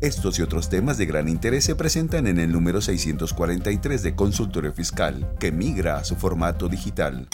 Estos 0.00 0.40
y 0.40 0.42
otros 0.42 0.68
temas 0.68 0.98
de 0.98 1.06
gran 1.06 1.28
interés 1.28 1.62
se 1.62 1.76
presentan 1.76 2.26
en 2.26 2.40
el 2.40 2.50
número 2.50 2.80
643 2.80 4.02
de 4.02 4.16
Consultorio 4.16 4.72
Fiscal, 4.72 5.30
que 5.38 5.52
migra 5.52 5.98
a 5.98 6.04
su 6.04 6.16
formato 6.16 6.68
digital. 6.68 7.28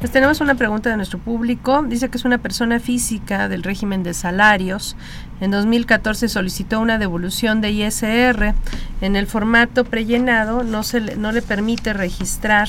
Pues 0.00 0.12
tenemos 0.12 0.40
una 0.40 0.54
pregunta 0.54 0.88
de 0.88 0.96
nuestro 0.96 1.18
público. 1.18 1.82
Dice 1.82 2.08
que 2.08 2.16
es 2.16 2.24
una 2.24 2.38
persona 2.38 2.80
física 2.80 3.48
del 3.48 3.62
régimen 3.62 4.02
de 4.02 4.14
salarios. 4.14 4.96
En 5.40 5.50
2014 5.50 6.28
solicitó 6.28 6.80
una 6.80 6.98
devolución 6.98 7.60
de 7.60 7.70
ISR. 7.70 8.54
En 9.00 9.16
el 9.16 9.26
formato 9.26 9.84
prellenado 9.84 10.62
no, 10.62 10.82
se 10.82 11.00
le, 11.00 11.16
no 11.16 11.32
le 11.32 11.42
permite 11.42 11.92
registrar 11.92 12.68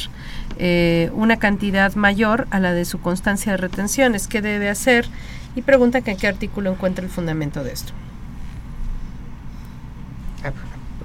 eh, 0.58 1.12
una 1.14 1.38
cantidad 1.38 1.94
mayor 1.96 2.48
a 2.50 2.60
la 2.60 2.74
de 2.74 2.86
su 2.86 3.02
constancia 3.02 3.52
de 3.52 3.58
retenciones. 3.58 4.28
¿Qué 4.28 4.42
debe 4.42 4.70
hacer? 4.70 5.08
Y 5.56 5.64
pregunta 5.64 6.02
en 6.06 6.18
qué 6.18 6.28
artículo 6.28 6.72
encuentra 6.72 7.04
el 7.04 7.12
fundamento 7.12 7.64
de 7.64 7.74
esto. 7.74 7.94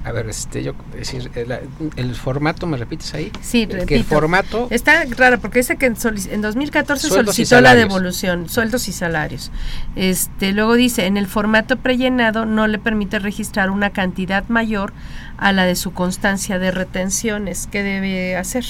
A 0.07 0.13
ver, 0.13 0.29
este, 0.29 0.63
yo 0.63 0.73
decir, 0.93 1.33
el, 1.97 2.15
formato, 2.15 2.65
¿me 2.69 2.77
repites 2.77 3.13
ahí? 3.15 3.33
Sí, 3.41 3.67
repito. 3.67 3.87
Que 3.87 3.97
el 3.97 4.05
formato... 4.05 4.69
Está 4.71 5.05
raro, 5.05 5.41
porque 5.41 5.59
dice 5.59 5.79
que 5.79 5.87
en, 5.87 5.97
en 6.31 6.43
2014 6.43 7.09
solicitó 7.09 7.61
la 7.61 7.75
devolución, 7.75 8.49
sueldos 8.49 8.87
y 8.87 8.93
salarios. 8.93 9.51
Este, 9.97 10.53
luego 10.53 10.75
dice, 10.75 11.07
en 11.07 11.17
el 11.17 11.27
formato 11.27 11.79
prellenado 11.79 12.47
no 12.47 12.69
le 12.69 12.79
permite 12.79 13.19
registrar 13.19 13.69
una 13.69 13.91
cantidad 13.91 14.45
mayor 14.47 14.93
a 15.39 15.51
la 15.51 15.65
de 15.65 15.75
su 15.75 15.93
constancia 15.93 16.61
de 16.61 16.71
retenciones. 16.71 17.67
¿Qué 17.67 17.83
debe 17.83 18.37
hacer? 18.37 18.65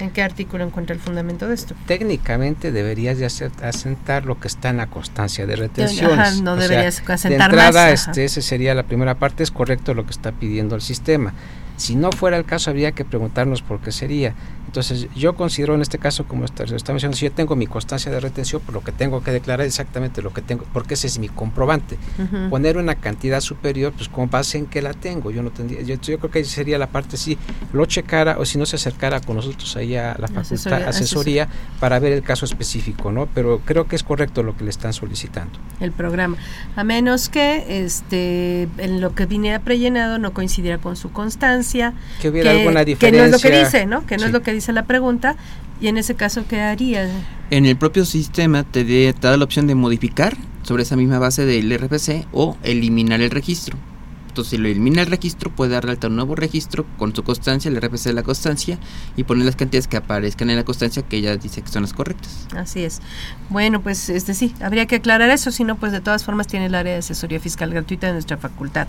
¿En 0.00 0.10
qué 0.10 0.22
artículo 0.22 0.64
encuentra 0.64 0.94
el 0.94 1.00
fundamento 1.00 1.46
de 1.46 1.54
esto? 1.54 1.74
Técnicamente 1.86 2.72
deberías 2.72 3.18
de 3.18 3.26
hacer, 3.26 3.52
asentar 3.62 4.24
lo 4.24 4.40
que 4.40 4.48
está 4.48 4.70
en 4.70 4.78
la 4.78 4.88
constancia 4.88 5.46
de 5.46 5.56
retenciones. 5.56 6.42
no 6.42 6.56
deberías 6.56 7.02
asentar 7.08 7.52
de 7.52 7.56
entrada, 7.56 7.90
más. 7.90 8.08
Este, 8.08 8.24
esa 8.24 8.42
sería 8.42 8.74
la 8.74 8.82
primera 8.82 9.14
parte, 9.14 9.42
es 9.42 9.50
correcto 9.50 9.94
lo 9.94 10.04
que 10.04 10.10
está 10.10 10.32
pidiendo 10.32 10.74
el 10.74 10.82
sistema. 10.82 11.32
Si 11.76 11.96
no 11.96 12.12
fuera 12.12 12.36
el 12.36 12.44
caso, 12.44 12.70
habría 12.70 12.92
que 12.92 13.04
preguntarnos 13.04 13.62
por 13.62 13.80
qué 13.80 13.92
sería. 13.92 14.34
Entonces, 14.66 15.06
yo 15.14 15.36
considero 15.36 15.74
en 15.74 15.82
este 15.82 15.98
caso, 15.98 16.24
como 16.24 16.44
está 16.44 16.64
mencionando, 16.64 17.16
si 17.16 17.26
yo 17.26 17.32
tengo 17.32 17.54
mi 17.54 17.66
constancia 17.66 18.10
de 18.10 18.18
retención, 18.18 18.60
por 18.60 18.74
lo 18.74 18.80
que 18.82 18.90
tengo 18.90 19.22
que 19.22 19.30
declarar 19.30 19.66
exactamente 19.66 20.20
lo 20.20 20.32
que 20.32 20.42
tengo, 20.42 20.64
porque 20.72 20.94
ese 20.94 21.06
es 21.06 21.18
mi 21.18 21.28
comprobante. 21.28 21.96
Poner 22.50 22.76
una 22.76 22.96
cantidad 22.96 23.40
superior, 23.40 23.92
pues 23.92 24.08
con 24.08 24.30
base 24.30 24.58
en 24.58 24.66
que 24.66 24.82
la 24.82 24.92
tengo. 24.92 25.30
Yo 25.30 25.42
no 25.42 25.50
tendría, 25.50 25.82
yo, 25.82 25.94
yo 26.00 26.18
creo 26.18 26.30
que 26.30 26.44
sería 26.44 26.76
la 26.78 26.88
parte 26.88 27.16
si 27.16 27.38
lo 27.72 27.86
checara 27.86 28.36
o 28.38 28.44
si 28.44 28.58
no 28.58 28.66
se 28.66 28.76
acercara 28.76 29.20
con 29.20 29.36
nosotros 29.36 29.76
ahí 29.76 29.96
a 29.96 30.16
la 30.18 30.26
facultad, 30.26 30.44
asesoría, 30.44 30.88
asesoría 30.88 31.48
para 31.78 31.98
ver 32.00 32.12
el 32.12 32.22
caso 32.22 32.44
específico, 32.44 33.12
¿no? 33.12 33.26
Pero 33.26 33.60
creo 33.64 33.86
que 33.86 33.94
es 33.94 34.02
correcto 34.02 34.42
lo 34.42 34.56
que 34.56 34.64
le 34.64 34.70
están 34.70 34.92
solicitando. 34.92 35.58
El 35.78 35.92
programa. 35.92 36.36
A 36.74 36.82
menos 36.82 37.28
que 37.28 37.84
este 37.84 38.68
en 38.78 39.00
lo 39.00 39.14
que 39.14 39.26
viniera 39.26 39.60
prellenado 39.60 40.18
no 40.18 40.32
coincidiera 40.32 40.78
con 40.78 40.96
su 40.96 41.12
constancia. 41.12 41.63
Que 42.20 42.28
hubiera 42.28 42.50
alguna 42.52 42.84
diferencia. 42.84 43.10
Que 43.10 43.16
no 43.16 43.24
es 43.24 43.30
lo 43.30 43.38
que 43.38 43.58
dice, 43.58 43.86
¿no? 43.86 44.06
Que 44.06 44.16
no 44.16 44.22
sí. 44.22 44.26
es 44.26 44.32
lo 44.32 44.42
que 44.42 44.52
dice 44.52 44.72
la 44.72 44.84
pregunta 44.84 45.36
y 45.80 45.88
en 45.88 45.98
ese 45.98 46.14
caso 46.14 46.44
qué 46.48 46.60
haría 46.60 47.08
en 47.50 47.66
el 47.66 47.76
propio 47.76 48.04
sistema 48.04 48.64
te, 48.64 48.84
de, 48.84 49.12
te 49.12 49.28
da 49.28 49.36
la 49.36 49.44
opción 49.44 49.66
de 49.66 49.74
modificar 49.74 50.36
sobre 50.62 50.82
esa 50.82 50.96
misma 50.96 51.18
base 51.18 51.44
del 51.44 51.76
RPC 51.76 52.26
o 52.32 52.56
eliminar 52.62 53.20
el 53.20 53.30
registro 53.30 53.76
Entonces, 54.34 54.50
si 54.50 54.58
lo 54.58 54.66
elimina 54.66 55.00
el 55.00 55.06
registro, 55.06 55.48
puede 55.48 55.74
darle 55.74 55.92
alta 55.92 56.08
un 56.08 56.16
nuevo 56.16 56.34
registro 56.34 56.84
con 56.98 57.14
su 57.14 57.22
constancia, 57.22 57.68
el 57.68 57.80
RFC 57.80 58.06
de 58.06 58.14
la 58.14 58.24
constancia, 58.24 58.80
y 59.16 59.22
poner 59.22 59.46
las 59.46 59.54
cantidades 59.54 59.86
que 59.86 59.96
aparezcan 59.96 60.50
en 60.50 60.56
la 60.56 60.64
constancia 60.64 61.02
que 61.02 61.18
ella 61.18 61.36
dice 61.36 61.62
que 61.62 61.68
son 61.68 61.82
las 61.82 61.92
correctas. 61.92 62.48
Así 62.56 62.82
es. 62.82 63.00
Bueno, 63.48 63.80
pues 63.80 64.08
este 64.08 64.34
sí, 64.34 64.52
habría 64.60 64.86
que 64.86 64.96
aclarar 64.96 65.30
eso, 65.30 65.52
si 65.52 65.62
no, 65.62 65.76
pues 65.76 65.92
de 65.92 66.00
todas 66.00 66.24
formas 66.24 66.48
tiene 66.48 66.66
el 66.66 66.74
área 66.74 66.94
de 66.94 66.98
asesoría 66.98 67.38
fiscal 67.38 67.70
gratuita 67.70 68.08
de 68.08 68.14
nuestra 68.14 68.36
facultad. 68.36 68.88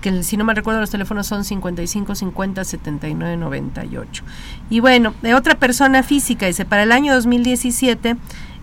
Que 0.00 0.22
si 0.22 0.36
no 0.36 0.44
me 0.44 0.54
recuerdo, 0.54 0.78
los 0.78 0.90
teléfonos 0.90 1.26
son 1.26 1.42
55 1.44 2.14
50 2.14 2.64
79 2.64 3.36
98. 3.36 4.22
Y 4.70 4.78
bueno, 4.78 5.12
de 5.22 5.34
otra 5.34 5.58
persona 5.58 6.04
física, 6.04 6.46
dice, 6.46 6.64
para 6.64 6.84
el 6.84 6.92
año 6.92 7.12
2017 7.14 8.16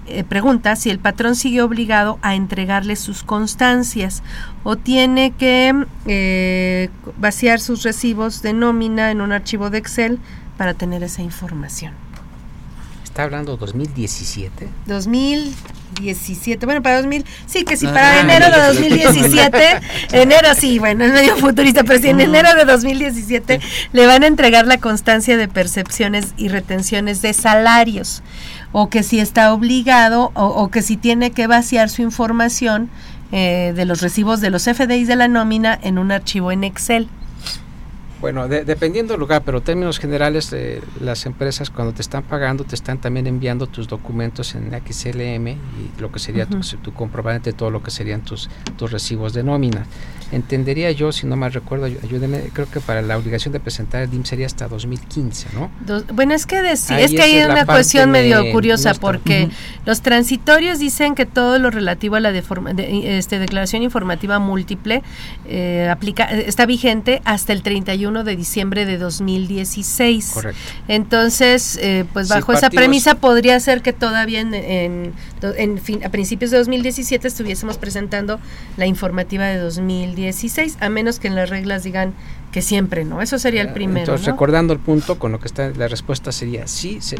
eh, 0.07 0.23
pregunta 0.23 0.75
si 0.75 0.89
el 0.89 0.99
patrón 0.99 1.35
sigue 1.35 1.61
obligado 1.61 2.17
a 2.21 2.35
entregarle 2.35 2.95
sus 2.95 3.23
constancias 3.23 4.23
o 4.63 4.75
tiene 4.75 5.31
que 5.31 5.85
eh, 6.07 6.89
vaciar 7.17 7.59
sus 7.59 7.83
recibos 7.83 8.41
de 8.41 8.53
nómina 8.53 9.11
en 9.11 9.21
un 9.21 9.31
archivo 9.31 9.69
de 9.69 9.77
Excel 9.77 10.19
para 10.57 10.73
tener 10.73 11.03
esa 11.03 11.21
información. 11.21 11.93
¿Está 13.03 13.23
hablando 13.23 13.57
2017? 13.57 14.69
2017, 14.87 16.65
bueno, 16.65 16.81
para 16.81 16.97
2000, 16.97 17.25
sí, 17.45 17.65
que 17.65 17.75
sí, 17.75 17.85
para 17.85 18.21
enero 18.21 18.45
de 18.49 18.67
2017, 18.67 19.79
enero 20.13 20.47
sí, 20.57 20.79
bueno, 20.79 21.03
es 21.03 21.11
medio 21.11 21.35
futurista, 21.35 21.83
pero 21.83 21.99
si 21.99 22.07
en 22.07 22.21
enero 22.21 22.55
de 22.55 22.63
2017 22.63 23.59
le 23.91 24.05
van 24.05 24.23
a 24.23 24.27
entregar 24.27 24.65
la 24.65 24.77
constancia 24.77 25.35
de 25.35 25.49
percepciones 25.49 26.33
y 26.37 26.47
retenciones 26.47 27.21
de 27.21 27.33
salarios 27.33 28.23
o 28.71 28.89
que 28.89 29.03
si 29.03 29.19
está 29.19 29.53
obligado 29.53 30.31
o, 30.33 30.69
que 30.69 30.81
si 30.81 30.97
tiene 30.97 31.31
que 31.31 31.47
vaciar 31.47 31.89
su 31.89 32.01
información 32.01 32.89
eh, 33.31 33.73
de 33.75 33.85
los 33.85 34.01
recibos 34.01 34.41
de 34.41 34.49
los 34.49 34.63
FDIs 34.63 35.07
de 35.07 35.15
la 35.15 35.27
nómina 35.27 35.77
en 35.81 35.97
un 35.97 36.11
archivo 36.11 36.51
en 36.51 36.63
Excel. 36.63 37.07
Bueno, 38.21 38.47
dependiendo 38.47 39.13
del 39.13 39.19
lugar, 39.19 39.41
pero 39.43 39.57
en 39.57 39.63
términos 39.63 39.97
generales, 39.97 40.53
eh, 40.53 40.79
las 40.99 41.25
empresas 41.25 41.71
cuando 41.71 41.91
te 41.91 42.03
están 42.03 42.21
pagando 42.21 42.63
te 42.63 42.75
están 42.75 42.99
también 42.99 43.25
enviando 43.25 43.65
tus 43.65 43.87
documentos 43.87 44.53
en 44.53 44.69
XLM 44.69 45.47
y 45.47 45.57
lo 45.99 46.11
que 46.11 46.19
sería 46.19 46.45
tu, 46.45 46.59
tu, 46.59 46.93
comprobante 46.93 47.51
de 47.51 47.57
todo 47.57 47.71
lo 47.71 47.81
que 47.81 47.89
serían 47.89 48.21
tus, 48.21 48.47
tus 48.77 48.91
recibos 48.91 49.33
de 49.33 49.43
nómina. 49.43 49.87
Entendería 50.31 50.91
yo, 50.91 51.11
si 51.11 51.27
no 51.27 51.35
mal 51.35 51.51
recuerdo, 51.51 51.85
ayúdeme, 51.85 52.51
creo 52.53 52.69
que 52.69 52.79
para 52.79 53.01
la 53.01 53.17
obligación 53.17 53.51
de 53.51 53.59
presentar 53.59 54.03
el 54.03 54.11
DIM 54.11 54.23
sería 54.23 54.45
hasta 54.45 54.67
2015, 54.69 55.47
¿no? 55.53 55.69
bueno, 56.13 56.33
es 56.33 56.45
que 56.45 56.71
es 56.71 56.87
que 56.87 57.21
hay 57.21 57.41
una 57.41 57.65
cuestión 57.65 58.11
medio 58.11 58.49
curiosa 58.51 58.93
porque 58.93 59.49
los 59.85 60.01
transitorios 60.01 60.79
dicen 60.79 61.15
que 61.15 61.25
todo 61.25 61.59
lo 61.59 61.69
relativo 61.69 62.15
a 62.15 62.21
la 62.21 62.29
este, 62.29 63.39
declaración 63.39 63.83
informativa 63.83 64.39
múltiple 64.39 65.03
eh, 65.47 65.89
aplica, 65.91 66.25
está 66.25 66.65
vigente 66.65 67.21
hasta 67.25 67.51
el 67.51 67.61
31 67.61 68.10
de 68.23 68.35
diciembre 68.35 68.85
de 68.85 68.97
2016. 68.97 70.31
Correcto. 70.31 70.61
Entonces, 70.87 71.77
eh, 71.81 72.05
pues 72.13 72.29
bajo 72.29 72.53
esa 72.53 72.69
premisa 72.69 73.15
podría 73.15 73.59
ser 73.59 73.81
que 73.81 73.93
todavía 73.93 74.41
en, 74.41 74.53
en, 74.53 75.13
en 75.41 75.77
fin, 75.79 76.03
a 76.03 76.09
principios 76.09 76.51
de 76.51 76.57
2017 76.57 77.27
estuviésemos 77.27 77.77
presentando 77.77 78.39
la 78.77 78.85
informativa 78.85 79.45
de 79.45 79.57
2016 79.57 80.21
16, 80.21 80.77
a 80.79 80.89
menos 80.89 81.19
que 81.19 81.27
en 81.27 81.35
las 81.35 81.49
reglas 81.49 81.83
digan 81.83 82.13
que 82.51 82.61
siempre 82.61 83.05
no. 83.05 83.21
Eso 83.21 83.39
sería 83.39 83.61
el 83.61 83.71
primero. 83.71 83.99
Entonces, 83.99 84.27
recordando 84.27 84.73
el 84.73 84.79
punto, 84.79 85.17
con 85.17 85.31
lo 85.31 85.39
que 85.39 85.47
está, 85.47 85.69
la 85.69 85.87
respuesta 85.87 86.31
sería 86.31 86.67
sí, 86.67 86.99
sí, 87.01 87.15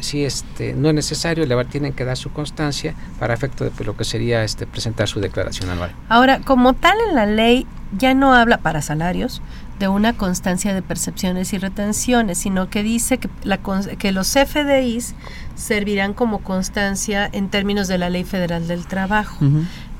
sí, 0.00 0.24
este, 0.24 0.72
no 0.72 0.88
es 0.88 0.94
necesario, 0.94 1.44
le 1.44 1.64
tienen 1.66 1.92
que 1.92 2.04
dar 2.04 2.16
su 2.16 2.32
constancia 2.32 2.94
para 3.18 3.34
efecto 3.34 3.64
de 3.64 3.70
pues, 3.70 3.86
lo 3.86 3.96
que 3.96 4.04
sería 4.04 4.42
este, 4.42 4.66
presentar 4.66 5.08
su 5.08 5.20
declaración 5.20 5.68
anual. 5.70 5.92
Ahora, 6.08 6.40
como 6.40 6.72
tal 6.72 6.96
en 7.08 7.14
la 7.14 7.26
ley 7.26 7.66
ya 7.98 8.14
no 8.14 8.34
habla 8.34 8.58
para 8.58 8.82
salarios 8.82 9.42
de 9.80 9.88
una 9.88 10.12
constancia 10.12 10.74
de 10.74 10.82
percepciones 10.82 11.52
y 11.54 11.58
retenciones, 11.58 12.38
sino 12.38 12.68
que 12.68 12.82
dice 12.84 13.18
que, 13.18 13.28
la, 13.42 13.58
que 13.58 14.12
los 14.12 14.28
FDIs 14.28 15.14
servirán 15.56 16.12
como 16.12 16.40
constancia 16.40 17.28
en 17.32 17.48
términos 17.48 17.88
de 17.88 17.98
la 17.98 18.10
Ley 18.10 18.24
Federal 18.24 18.68
del 18.68 18.86
Trabajo. 18.86 19.44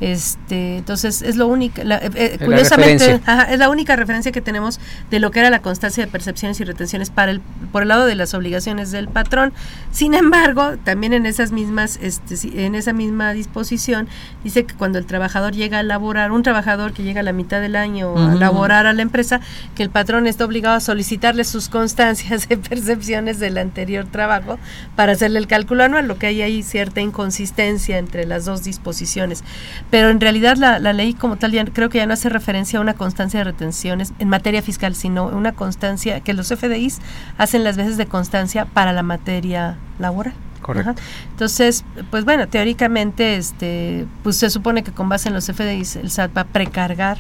Este, 0.01 0.79
entonces 0.79 1.21
es 1.21 1.37
lo 1.37 1.47
único, 1.47 1.83
eh, 1.83 2.11
eh, 2.15 2.39
curiosamente, 2.43 3.21
es 3.51 3.59
la 3.59 3.69
única 3.69 3.97
referencia 3.97 4.33
que 4.33 4.41
tenemos 4.41 4.81
de 5.11 5.21
lo 5.21 5.31
que 5.31 5.41
era 5.41 5.51
la 5.51 5.61
constancia 5.61 6.05
de 6.05 6.11
percepciones 6.11 6.59
y 6.61 6.65
retenciones 6.65 7.11
para 7.11 7.33
el, 7.33 7.41
por 7.71 7.83
el 7.83 7.89
lado 7.89 8.07
de 8.07 8.15
las 8.15 8.33
obligaciones 8.33 8.93
del 8.93 9.09
patrón. 9.09 9.53
Sin 9.93 10.15
embargo, 10.15 10.79
también 10.85 11.13
en 11.13 11.27
esas 11.27 11.53
mismas, 11.53 11.99
este, 12.01 12.65
en 12.65 12.75
esa 12.75 12.95
misma 12.95 13.35
disposición 13.35 14.09
dice 14.43 14.65
que 14.65 14.75
cuando 14.75 14.99
el 14.99 15.05
trabajador 15.05 15.53
llega 15.53 15.81
a 15.81 15.83
laborar, 15.83 16.33
un 16.33 16.43
trabajador 16.43 16.95
que 16.95 17.03
llega 17.03 17.21
a 17.21 17.25
la 17.25 17.35
mitad 17.35 17.61
del 17.61 17.77
año 17.77 18.17
a 18.17 18.35
laborar 18.35 18.87
a 18.87 18.95
la 18.95 19.03
empresa, 19.03 19.41
que 19.75 19.83
el 19.83 19.91
patrón 19.91 20.27
está 20.27 20.47
obligado 20.47 20.77
a 20.77 20.81
solicitarle 20.81 21.45
sus 21.45 21.69
constancias 21.69 22.49
de 22.49 22.57
percepciones 22.57 23.39
del 23.39 23.59
anterior 23.59 24.07
trabajo 24.07 24.59
para 24.97 25.13
hacerle 25.13 25.41
el 25.41 25.47
cálculo 25.47 25.85
anual, 25.85 26.09
lo 26.09 26.17
que 26.17 26.27
hay 26.27 26.41
ahí 26.41 26.63
cierta 26.63 27.03
inconsistencia 27.03 27.99
entre 27.99 28.25
las 28.25 28.47
dos 28.47 28.65
disposiciones 28.65 29.45
pero 29.91 30.11
en 30.11 30.21
realidad 30.21 30.57
la, 30.57 30.79
ley 30.93 31.15
como 31.15 31.37
tal 31.37 31.53
ya 31.53 31.65
creo 31.65 31.89
que 31.89 31.99
ya 31.99 32.07
no 32.07 32.15
hace 32.15 32.29
referencia 32.29 32.79
a 32.79 32.83
una 32.83 32.95
constancia 32.95 33.41
de 33.41 33.45
retenciones 33.45 34.13
en 34.19 34.29
materia 34.29 34.63
fiscal, 34.63 34.95
sino 34.95 35.27
una 35.27 35.53
constancia 35.53 36.21
que 36.21 36.33
los 36.33 36.49
FDIs 36.49 37.01
hacen 37.39 37.65
las 37.65 37.77
veces 37.77 37.97
de 37.97 38.07
constancia 38.07 38.65
para 38.65 38.93
la 38.93 39.03
materia 39.03 39.77
laboral. 39.99 40.35
Correcto. 40.63 40.95
Entonces, 41.31 41.85
pues 42.11 42.25
bueno, 42.25 42.47
teóricamente, 42.47 43.37
este, 43.37 44.07
pues 44.23 44.37
se 44.37 44.51
supone 44.51 44.83
que 44.83 44.93
con 44.93 45.09
base 45.09 45.29
en 45.29 45.35
los 45.35 45.47
FDIs 45.47 45.97
el 45.97 46.11
SAT 46.11 46.37
va 46.37 46.43
a 46.43 46.47
precargar 46.47 47.19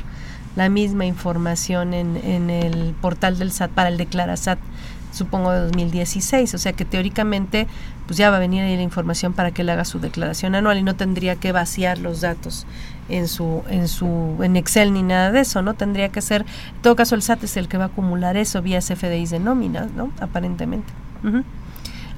la 0.56 0.68
misma 0.68 1.06
información 1.06 1.94
en, 1.94 2.16
en 2.16 2.50
el 2.50 2.94
portal 3.00 3.38
del 3.38 3.50
SAT 3.50 3.70
para 3.70 3.88
el 3.88 3.96
DeclaraSAT 3.96 4.58
supongo 5.12 5.52
de 5.52 5.60
2016, 5.60 6.54
o 6.54 6.58
sea 6.58 6.72
que 6.72 6.84
teóricamente 6.84 7.66
pues 8.06 8.16
ya 8.16 8.30
va 8.30 8.36
a 8.36 8.40
venir 8.40 8.62
ahí 8.62 8.76
la 8.76 8.82
información 8.82 9.32
para 9.32 9.52
que 9.52 9.62
él 9.62 9.70
haga 9.70 9.84
su 9.84 10.00
declaración 10.00 10.54
anual 10.54 10.78
y 10.78 10.82
no 10.82 10.96
tendría 10.96 11.36
que 11.36 11.52
vaciar 11.52 11.98
los 11.98 12.20
datos 12.20 12.66
en 13.08 13.28
su 13.28 13.62
en 13.68 13.88
su 13.88 14.38
en 14.42 14.56
Excel 14.56 14.92
ni 14.92 15.02
nada 15.02 15.30
de 15.30 15.40
eso, 15.40 15.62
¿no? 15.62 15.74
Tendría 15.74 16.08
que 16.08 16.20
ser 16.20 16.42
en 16.42 16.82
todo 16.82 16.96
caso 16.96 17.14
el 17.14 17.22
SAT 17.22 17.44
es 17.44 17.56
el 17.56 17.68
que 17.68 17.78
va 17.78 17.84
a 17.84 17.86
acumular 17.88 18.36
eso 18.36 18.62
vía 18.62 18.80
CFDIs 18.80 19.30
de 19.30 19.38
nómina, 19.38 19.88
¿no? 19.96 20.10
Aparentemente. 20.20 20.92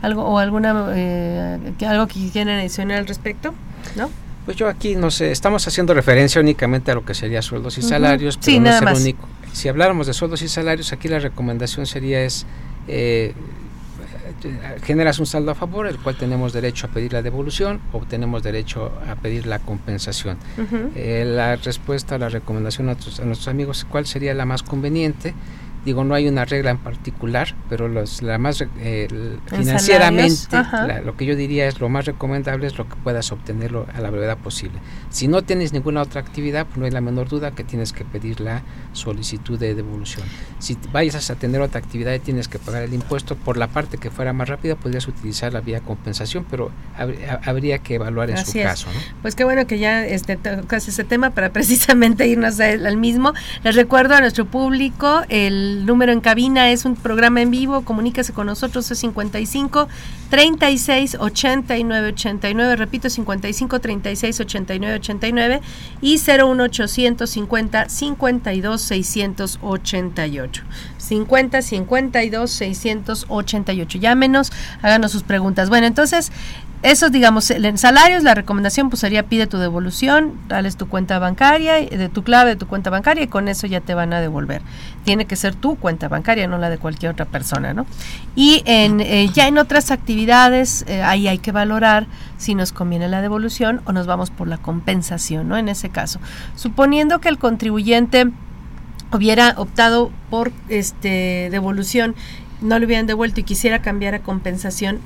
Algo 0.01 0.25
o 0.25 0.39
alguna 0.39 0.87
eh, 0.95 1.59
algo 1.87 2.07
que 2.07 2.31
quieran 2.31 2.59
adicionar 2.59 2.99
al 2.99 3.07
respecto, 3.07 3.55
¿no? 3.97 4.11
Pues 4.45 4.57
yo 4.57 4.69
aquí 4.69 4.97
no 4.97 5.11
sé, 5.11 5.31
estamos 5.31 5.67
haciendo 5.69 5.95
referencia 5.95 6.41
únicamente 6.41 6.91
a 6.91 6.95
lo 6.95 7.05
que 7.05 7.15
sería 7.15 7.43
sueldos 7.43 7.79
y 7.79 7.83
salarios, 7.83 8.39
pero 8.43 8.61
no 8.61 8.71
es 8.71 8.83
el 8.83 8.89
único. 8.89 9.29
Si 9.53 9.69
habláramos 9.69 10.07
de 10.07 10.15
sueldos 10.15 10.43
y 10.43 10.49
salarios, 10.49 10.93
aquí 10.93 11.09
la 11.09 11.19
recomendación 11.19 11.87
sería 11.87 12.23
es 12.23 12.47
eh, 12.89 13.35
generas 14.83 15.19
un 15.19 15.27
saldo 15.27 15.51
a 15.51 15.55
favor, 15.55 15.87
el 15.87 15.99
cual 15.99 16.17
tenemos 16.17 16.53
derecho 16.53 16.87
a 16.87 16.91
pedir 16.91 17.13
la 17.13 17.23
devolución 17.23 17.81
o 17.93 18.01
tenemos 18.01 18.43
derecho 18.43 18.93
a 19.09 19.17
pedir 19.17 19.47
la 19.47 19.59
compensación. 19.59 20.37
Eh, 20.95 21.25
la 21.27 21.57
respuesta, 21.57 22.19
la 22.19 22.29
recomendación 22.29 22.89
a, 22.89 22.93
a, 22.93 22.95
nuestros 22.95 23.49
amigos, 23.49 23.87
¿cuál 23.89 24.07
sería 24.07 24.35
la 24.35 24.45
más 24.45 24.63
conveniente? 24.63 25.35
Digo, 25.85 26.05
no 26.05 26.15
hay 26.15 26.29
una 26.29 26.45
regla 26.45 26.71
en 26.71 26.79
particular, 26.79 27.55
pero 27.69 27.89
los, 27.89 28.23
la 28.23 28.39
más 28.39 28.65
eh, 28.79 29.09
financieramente, 29.47 30.57
lo 31.05 31.17
que 31.17 31.27
yo 31.27 31.35
diría 31.35 31.67
es 31.67 31.81
lo 31.81 31.89
más 31.89 32.05
recomendable 32.05 32.67
es 32.67 32.79
lo 32.79 32.89
que 32.89 32.95
puedas 32.97 33.33
obtenerlo 33.33 33.87
a 33.93 34.01
la 34.01 34.11
brevedad 34.11 34.39
posible. 34.39 34.79
Si 35.11 35.29
no 35.29 35.43
tienes 35.43 35.73
ninguna 35.73 36.03
otra 36.03 36.21
actividad, 36.21 36.67
pues 36.67 36.79
no 36.79 36.85
hay 36.85 36.91
la 36.91 37.01
menor 37.01 37.29
duda 37.29 37.51
que 37.51 37.65
tienes 37.65 37.93
que 37.93 38.05
pedir 38.05 38.41
la 38.41 38.63
solicitud 38.93 39.59
de 39.59 39.75
devolución. 39.75 40.27
Si 40.59 40.77
vayas 40.93 41.31
a 41.31 41.35
tener 41.35 41.61
otra 41.61 41.81
actividad 41.81 42.15
y 42.15 42.21
tienes 42.21 42.49
que 42.49 42.59
pagar 42.59 42.83
el 42.83 42.95
impuesto, 42.95 43.37
por 43.37 43.57
la 43.57 43.69
parte 43.69 43.99
que 43.99 44.11
fuera 44.11 44.33
más 44.33 44.49
rápida, 44.49 44.77
podrías 44.77 45.09
utilizar 45.09 45.53
la 45.53 45.61
vía 45.61 45.81
compensación, 45.81 46.47
pero 46.49 46.71
habría 47.45 47.79
que 47.79 47.97
evaluar 47.97 48.31
en 48.31 48.39
su 48.39 48.53
caso. 48.53 48.89
Pues 49.21 49.35
qué 49.35 49.45
bueno 49.45 49.67
que 49.67 49.79
ya 49.79 50.07
este, 50.07 50.37
tocas 50.37 50.87
ese 50.89 51.05
tema 51.05 51.31
para 51.31 51.51
precisamente 51.53 52.27
irnos 52.27 52.61
al 52.61 52.97
mismo. 52.97 53.33
Les 53.65 53.75
recuerdo 53.75 54.15
a 54.15 54.21
nuestro 54.21 54.47
público 54.47 55.23
el 55.29 55.72
el 55.73 55.87
número 55.87 56.13
en 56.13 56.21
cabina 56.21 56.71
es 56.71 56.85
un 56.85 56.97
programa 56.97 57.41
en 57.41 57.51
vivo, 57.51 57.83
comuníquese 57.83 58.33
con 58.33 58.47
nosotros, 58.47 58.91
es 58.91 58.99
55 58.99 59.89
36 60.31 61.17
89 61.19 62.09
89, 62.09 62.77
repito, 62.77 63.09
55 63.11 63.81
36 63.81 64.41
89 64.41 64.97
89 64.97 65.61
y 66.01 66.19
01 66.19 66.63
850 66.65 67.89
52 67.89 68.83
688. 68.83 70.63
50 70.99 71.63
52 71.63 72.51
688. 72.51 73.99
Llámenos, 73.99 74.53
háganos 74.83 75.13
sus 75.13 75.23
preguntas. 75.23 75.69
Bueno, 75.69 75.87
entonces 75.87 76.31
eso, 76.83 77.11
digamos, 77.11 77.51
en 77.51 77.79
salarios, 77.79 78.25
la 78.25 78.35
recomendación 78.35 78.91
pues 78.91 79.01
sería 79.01 79.23
pide 79.23 79.47
tu 79.47 79.59
devolución, 79.59 80.33
dales 80.49 80.77
tu 80.77 80.89
cuenta 80.89 81.19
bancaria, 81.21 81.75
de 81.75 82.09
tu 82.09 82.25
clave 82.25 82.51
de 82.51 82.57
tu 82.57 82.67
cuenta 82.67 82.91
bancaria 82.91 83.23
y 83.23 83.29
con 83.29 83.47
eso 83.47 83.69
ya 83.69 83.81
te 83.81 83.95
van 83.95 84.13
a 84.13 84.21
devolver. 84.21 84.63
Tiene 85.05 85.27
que 85.27 85.37
ser 85.37 85.55
tu 85.55 85.77
cuenta 85.77 86.09
bancaria, 86.09 86.49
no 86.49 86.59
la 86.59 86.71
de 86.71 86.79
cualquier 86.79 87.13
otra 87.13 87.25
persona, 87.25 87.73
¿no? 87.73 87.87
Y 88.35 88.63
en, 88.67 89.01
eh, 89.01 89.31
ya 89.33 89.47
en 89.47 89.59
otras 89.59 89.93
actividades, 89.93 90.85
eh, 90.89 91.03
ahí 91.03 91.29
hay 91.29 91.39
que 91.39 91.53
valorar 91.53 92.07
si 92.37 92.57
nos 92.57 92.73
conviene 92.73 93.07
la 93.09 93.23
devolución 93.23 93.81
o 93.85 93.93
nos 93.93 94.07
vamos 94.09 94.31
por 94.31 94.49
la 94.49 94.59
compensación, 94.59 95.49
¿no? 95.49 95.57
En 95.57 95.69
ese 95.69 95.91
caso, 95.91 96.19
suponiendo 96.57 97.21
que 97.21 97.29
el 97.29 97.39
contribuyente 97.39 98.31
hubiera 99.13 99.55
optado 99.57 100.11
por 100.31 100.53
este 100.69 101.49
devolución, 101.51 102.17
no 102.61 102.79
lo 102.79 102.87
hubieran 102.87 103.07
devuelto 103.07 103.41
y 103.41 103.45
quisiera 103.45 103.83
cambiar 103.83 104.15
a 104.15 104.21
compensación, 104.21 104.99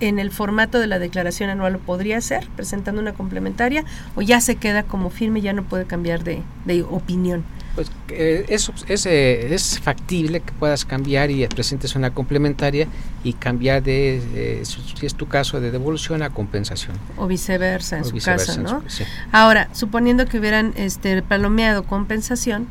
en 0.00 0.18
el 0.18 0.30
formato 0.30 0.78
de 0.78 0.86
la 0.86 0.98
declaración 0.98 1.50
anual 1.50 1.74
lo 1.74 1.78
podría 1.78 2.18
hacer, 2.18 2.48
presentando 2.56 3.00
una 3.00 3.14
complementaria, 3.14 3.84
o 4.14 4.22
ya 4.22 4.40
se 4.40 4.56
queda 4.56 4.82
como 4.82 5.10
firme 5.10 5.40
y 5.40 5.42
ya 5.42 5.52
no 5.52 5.64
puede 5.64 5.84
cambiar 5.84 6.24
de, 6.24 6.42
de 6.64 6.82
opinión 6.82 7.44
pues 7.78 7.92
eh, 8.08 8.44
es, 8.48 8.72
es, 8.88 9.06
eh, 9.06 9.54
es, 9.54 9.78
factible 9.78 10.40
que 10.40 10.52
puedas 10.52 10.84
cambiar 10.84 11.30
y 11.30 11.46
presentes 11.46 11.94
una 11.94 12.12
complementaria 12.12 12.88
y 13.22 13.34
cambiar 13.34 13.84
de, 13.84 14.20
eh, 14.34 14.62
si 14.64 15.06
es 15.06 15.14
tu 15.14 15.28
caso, 15.28 15.60
de 15.60 15.70
devolución 15.70 16.24
a 16.24 16.30
compensación. 16.30 16.96
O 17.16 17.28
viceversa 17.28 17.98
en 17.98 18.04
su 18.04 18.18
caso, 18.18 18.60
¿no? 18.60 18.82
Ahora, 19.30 19.68
suponiendo 19.74 20.26
que 20.26 20.40
hubieran 20.40 20.72
este, 20.74 21.22
palomeado 21.22 21.84
compensación, 21.84 22.66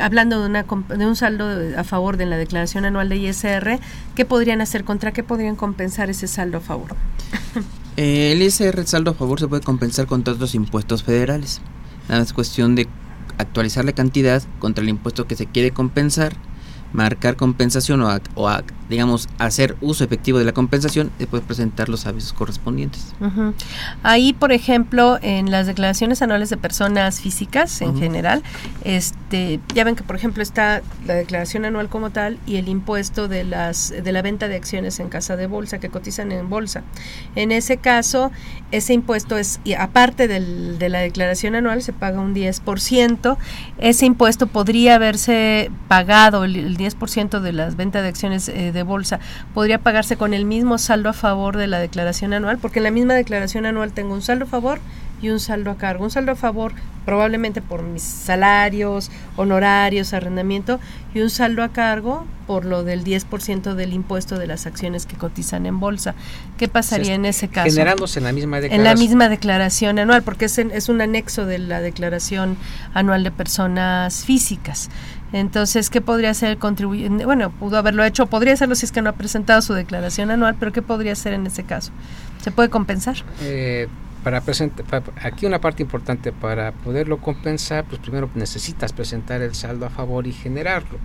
hablando 0.00 0.40
de, 0.40 0.48
una, 0.48 0.62
de 0.64 1.06
un 1.06 1.16
saldo 1.16 1.46
a 1.78 1.84
favor 1.84 2.16
de 2.16 2.26
la 2.26 2.36
declaración 2.36 2.84
anual 2.84 3.08
de 3.08 3.16
ISR, 3.16 3.78
¿qué 4.14 4.24
podrían 4.24 4.60
hacer? 4.60 4.84
¿Contra 4.84 5.12
qué 5.12 5.22
podrían 5.22 5.56
compensar 5.56 6.10
ese 6.10 6.26
saldo 6.26 6.58
a 6.58 6.60
favor? 6.60 6.96
el 7.96 8.42
ISR, 8.42 8.80
el 8.80 8.86
saldo 8.86 9.12
a 9.12 9.14
favor, 9.14 9.40
se 9.40 9.48
puede 9.48 9.62
compensar 9.62 10.06
contra 10.06 10.34
otros 10.34 10.54
impuestos 10.54 11.02
federales. 11.02 11.60
Nada 12.08 12.22
es 12.22 12.32
cuestión 12.32 12.74
de 12.74 12.88
actualizar 13.38 13.84
la 13.84 13.92
cantidad 13.92 14.42
contra 14.58 14.82
el 14.82 14.88
impuesto 14.88 15.26
que 15.26 15.36
se 15.36 15.46
quiere 15.46 15.70
compensar, 15.70 16.34
marcar 16.92 17.36
compensación 17.36 18.02
o, 18.02 18.20
o 18.34 18.48
digamos, 18.88 19.28
hacer 19.38 19.76
uso 19.80 20.04
efectivo 20.04 20.38
de 20.38 20.44
la 20.44 20.52
compensación, 20.52 21.10
después 21.18 21.42
presentar 21.42 21.88
los 21.88 22.06
avisos 22.06 22.32
correspondientes. 22.32 23.14
Ahí, 24.02 24.32
por 24.32 24.52
ejemplo, 24.52 25.18
en 25.20 25.50
las 25.50 25.66
declaraciones 25.66 26.22
anuales 26.22 26.48
de 26.48 26.56
personas 26.56 27.20
físicas 27.20 27.82
en 27.82 27.98
general, 27.98 28.42
este, 28.84 29.60
ya 29.74 29.84
ven 29.84 29.94
que, 29.94 30.04
por 30.04 30.16
ejemplo, 30.16 30.42
está 30.42 30.82
la 31.06 31.14
declaración 31.14 31.64
anual 31.64 31.88
como 31.88 32.10
tal 32.10 32.38
y 32.46 32.56
el 32.56 32.68
impuesto 32.68 33.28
de 33.28 33.44
las 33.44 33.90
de 33.90 34.12
la 34.12 34.22
venta 34.22 34.48
de 34.48 34.56
acciones 34.56 35.00
en 35.00 35.08
casa 35.08 35.36
de 35.36 35.46
bolsa 35.46 35.78
que 35.78 35.90
cotizan 35.90 36.32
en 36.32 36.48
bolsa. 36.48 36.82
En 37.34 37.52
ese 37.52 37.76
caso, 37.76 38.30
ese 38.70 38.92
impuesto 38.92 39.36
es, 39.36 39.60
y 39.64 39.74
aparte 39.74 40.28
del, 40.28 40.78
de 40.78 40.88
la 40.88 41.00
declaración 41.00 41.54
anual, 41.54 41.82
se 41.82 41.92
paga 41.92 42.20
un 42.20 42.34
10%. 42.34 43.36
Ese 43.78 44.06
impuesto 44.06 44.46
podría 44.46 44.96
haberse 44.96 45.70
pagado, 45.88 46.44
el, 46.44 46.76
10% 46.76 47.40
de 47.40 47.52
las 47.52 47.76
ventas 47.76 48.02
de 48.02 48.08
acciones 48.08 48.48
eh, 48.48 48.72
de 48.72 48.82
bolsa 48.82 49.20
podría 49.54 49.78
pagarse 49.78 50.16
con 50.16 50.34
el 50.34 50.44
mismo 50.44 50.78
saldo 50.78 51.08
a 51.08 51.12
favor 51.12 51.56
de 51.56 51.66
la 51.66 51.78
declaración 51.78 52.32
anual, 52.32 52.58
porque 52.58 52.78
en 52.80 52.84
la 52.84 52.90
misma 52.90 53.14
declaración 53.14 53.66
anual 53.66 53.92
tengo 53.92 54.14
un 54.14 54.22
saldo 54.22 54.44
a 54.44 54.48
favor 54.48 54.80
y 55.20 55.30
un 55.30 55.40
saldo 55.40 55.70
a 55.70 55.76
cargo. 55.76 56.04
Un 56.04 56.10
saldo 56.10 56.32
a 56.32 56.36
favor 56.36 56.72
probablemente 57.04 57.62
por 57.62 57.82
mis 57.82 58.02
salarios, 58.02 59.10
honorarios, 59.36 60.12
arrendamiento 60.12 60.78
y 61.14 61.20
un 61.20 61.30
saldo 61.30 61.62
a 61.62 61.70
cargo 61.70 62.26
por 62.46 62.66
lo 62.66 62.84
del 62.84 63.02
10% 63.02 63.74
del 63.74 63.94
impuesto 63.94 64.38
de 64.38 64.46
las 64.46 64.66
acciones 64.66 65.06
que 65.06 65.16
cotizan 65.16 65.64
en 65.64 65.80
bolsa. 65.80 66.14
¿Qué 66.58 66.68
pasaría 66.68 67.14
en 67.14 67.24
ese 67.24 67.48
caso? 67.48 67.70
Generándose 67.70 68.18
en 68.18 68.24
la 68.24 68.32
misma 68.32 68.60
declaración. 68.60 68.80
En 68.80 68.84
la 68.84 68.94
misma 68.94 69.28
declaración 69.28 69.98
anual, 69.98 70.22
porque 70.22 70.46
es, 70.46 70.58
es 70.58 70.88
un 70.90 71.00
anexo 71.00 71.46
de 71.46 71.58
la 71.58 71.80
declaración 71.80 72.58
anual 72.92 73.24
de 73.24 73.30
personas 73.30 74.24
físicas. 74.24 74.90
Entonces, 75.32 75.90
¿qué 75.90 76.00
podría 76.00 76.30
hacer 76.30 76.50
el 76.50 76.58
contribuyente? 76.58 77.26
Bueno, 77.26 77.50
pudo 77.50 77.76
haberlo 77.76 78.04
hecho, 78.04 78.26
podría 78.26 78.54
hacerlo 78.54 78.74
si 78.74 78.86
es 78.86 78.92
que 78.92 79.02
no 79.02 79.10
ha 79.10 79.14
presentado 79.14 79.60
su 79.62 79.74
declaración 79.74 80.30
anual, 80.30 80.56
pero 80.58 80.72
¿qué 80.72 80.80
podría 80.82 81.12
hacer 81.12 81.34
en 81.34 81.46
ese 81.46 81.64
caso? 81.64 81.92
¿Se 82.42 82.50
puede 82.50 82.70
compensar? 82.70 83.16
Eh, 83.42 83.88
para 84.24 84.40
presentar, 84.40 85.02
aquí 85.22 85.46
una 85.46 85.60
parte 85.60 85.82
importante, 85.82 86.32
para 86.32 86.72
poderlo 86.72 87.18
compensar, 87.18 87.84
pues 87.84 88.00
primero 88.00 88.28
necesitas 88.34 88.92
presentar 88.92 89.42
el 89.42 89.54
saldo 89.54 89.86
a 89.86 89.90
favor 89.90 90.26
y 90.26 90.32
generarlo. 90.32 90.98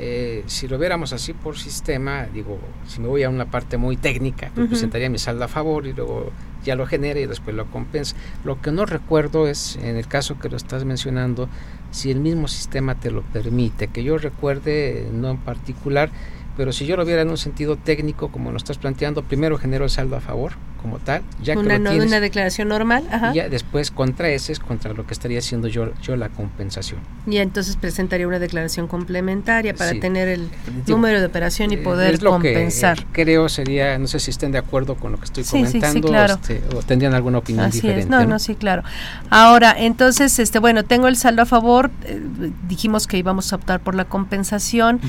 Eh, 0.00 0.44
si 0.46 0.68
lo 0.68 0.78
viéramos 0.78 1.12
así 1.12 1.32
por 1.32 1.58
sistema, 1.58 2.26
digo, 2.32 2.58
si 2.86 3.00
me 3.00 3.08
voy 3.08 3.24
a 3.24 3.30
una 3.30 3.46
parte 3.46 3.78
muy 3.78 3.96
técnica, 3.96 4.50
pues 4.54 4.68
presentaría 4.68 5.10
mi 5.10 5.18
saldo 5.18 5.44
a 5.44 5.48
favor 5.48 5.86
y 5.86 5.92
luego 5.92 6.30
ya 6.64 6.76
lo 6.76 6.86
genera 6.86 7.18
y 7.18 7.26
después 7.26 7.56
lo 7.56 7.66
compensa. 7.66 8.14
Lo 8.44 8.60
que 8.60 8.70
no 8.70 8.86
recuerdo 8.86 9.48
es, 9.48 9.76
en 9.82 9.96
el 9.96 10.06
caso 10.06 10.38
que 10.38 10.48
lo 10.48 10.56
estás 10.56 10.84
mencionando, 10.84 11.48
si 11.90 12.10
el 12.10 12.20
mismo 12.20 12.46
sistema 12.46 12.94
te 12.94 13.10
lo 13.10 13.22
permite. 13.22 13.88
Que 13.88 14.04
yo 14.04 14.18
recuerde, 14.18 15.08
no 15.12 15.30
en 15.30 15.38
particular, 15.38 16.10
pero 16.58 16.72
si 16.72 16.86
yo 16.86 16.96
lo 16.96 17.04
viera 17.04 17.22
en 17.22 17.30
un 17.30 17.38
sentido 17.38 17.76
técnico, 17.76 18.32
como 18.32 18.50
lo 18.50 18.56
estás 18.56 18.78
planteando, 18.78 19.22
primero 19.22 19.56
genero 19.58 19.84
el 19.84 19.90
saldo 19.90 20.16
a 20.16 20.20
favor, 20.20 20.54
como 20.82 20.98
tal, 20.98 21.22
ya 21.42 21.54
que 21.54 21.60
una, 21.60 21.76
una 21.76 22.20
declaración 22.20 22.68
normal, 22.68 23.04
y 23.32 23.36
ya 23.36 23.48
después 23.48 23.90
contra 23.90 24.28
ese 24.30 24.52
es 24.52 24.60
contra 24.60 24.92
lo 24.92 25.06
que 25.06 25.12
estaría 25.12 25.38
haciendo 25.38 25.68
yo, 25.68 25.92
yo 26.02 26.16
la 26.16 26.28
compensación. 26.28 27.00
Y 27.26 27.38
entonces 27.38 27.76
presentaría 27.76 28.26
una 28.26 28.38
declaración 28.38 28.86
complementaria 28.86 29.74
para 29.74 29.92
tener 30.00 30.28
el 30.28 30.48
número 30.86 31.20
de 31.20 31.26
operación 31.26 31.72
y 31.72 31.76
eh, 31.76 31.78
poder 31.78 32.18
compensar. 32.20 33.00
Eh, 33.00 33.06
creo 33.12 33.48
sería, 33.48 33.98
no 33.98 34.06
sé 34.06 34.18
si 34.20 34.30
estén 34.30 34.52
de 34.52 34.58
acuerdo 34.58 34.96
con 34.96 35.12
lo 35.12 35.18
que 35.18 35.26
estoy 35.26 35.44
comentando 35.44 36.14
este, 36.24 36.62
o 36.74 36.82
tendrían 36.82 37.14
alguna 37.14 37.38
opinión 37.38 37.70
diferente. 37.70 38.08
No, 38.08 38.24
no, 38.24 38.38
sí, 38.38 38.54
claro. 38.54 38.82
Ahora, 39.30 39.74
entonces, 39.76 40.38
este, 40.38 40.58
bueno, 40.58 40.84
tengo 40.84 41.08
el 41.08 41.16
saldo 41.16 41.42
a 41.42 41.46
favor, 41.46 41.90
eh, 42.04 42.20
dijimos 42.68 43.06
que 43.06 43.18
íbamos 43.18 43.52
a 43.52 43.56
optar 43.56 43.80
por 43.80 43.94
la 43.94 44.06
compensación, 44.06 45.00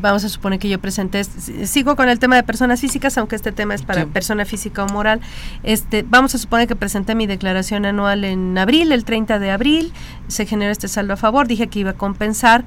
vamos 0.00 0.24
a 0.24 0.28
suponer 0.28 0.58
que 0.58 0.68
yo 0.68 0.78
presenté, 0.86 1.24
sigo 1.24 1.96
con 1.96 2.08
el 2.08 2.20
tema 2.20 2.36
de 2.36 2.44
personas 2.44 2.80
físicas, 2.80 3.18
aunque 3.18 3.34
este 3.34 3.50
tema 3.50 3.74
es 3.74 3.82
para 3.82 4.06
persona 4.06 4.44
física 4.44 4.84
o 4.84 4.86
moral. 4.86 5.20
Este, 5.64 6.04
vamos 6.08 6.32
a 6.36 6.38
suponer 6.38 6.68
que 6.68 6.76
presenté 6.76 7.16
mi 7.16 7.26
declaración 7.26 7.86
anual 7.86 8.22
en 8.22 8.56
abril, 8.56 8.92
el 8.92 9.04
30 9.04 9.40
de 9.40 9.50
abril, 9.50 9.92
se 10.28 10.46
generó 10.46 10.70
este 10.70 10.86
saldo 10.86 11.14
a 11.14 11.16
favor, 11.16 11.48
dije 11.48 11.66
que 11.66 11.80
iba 11.80 11.90
a 11.90 11.94
compensar 11.94 12.62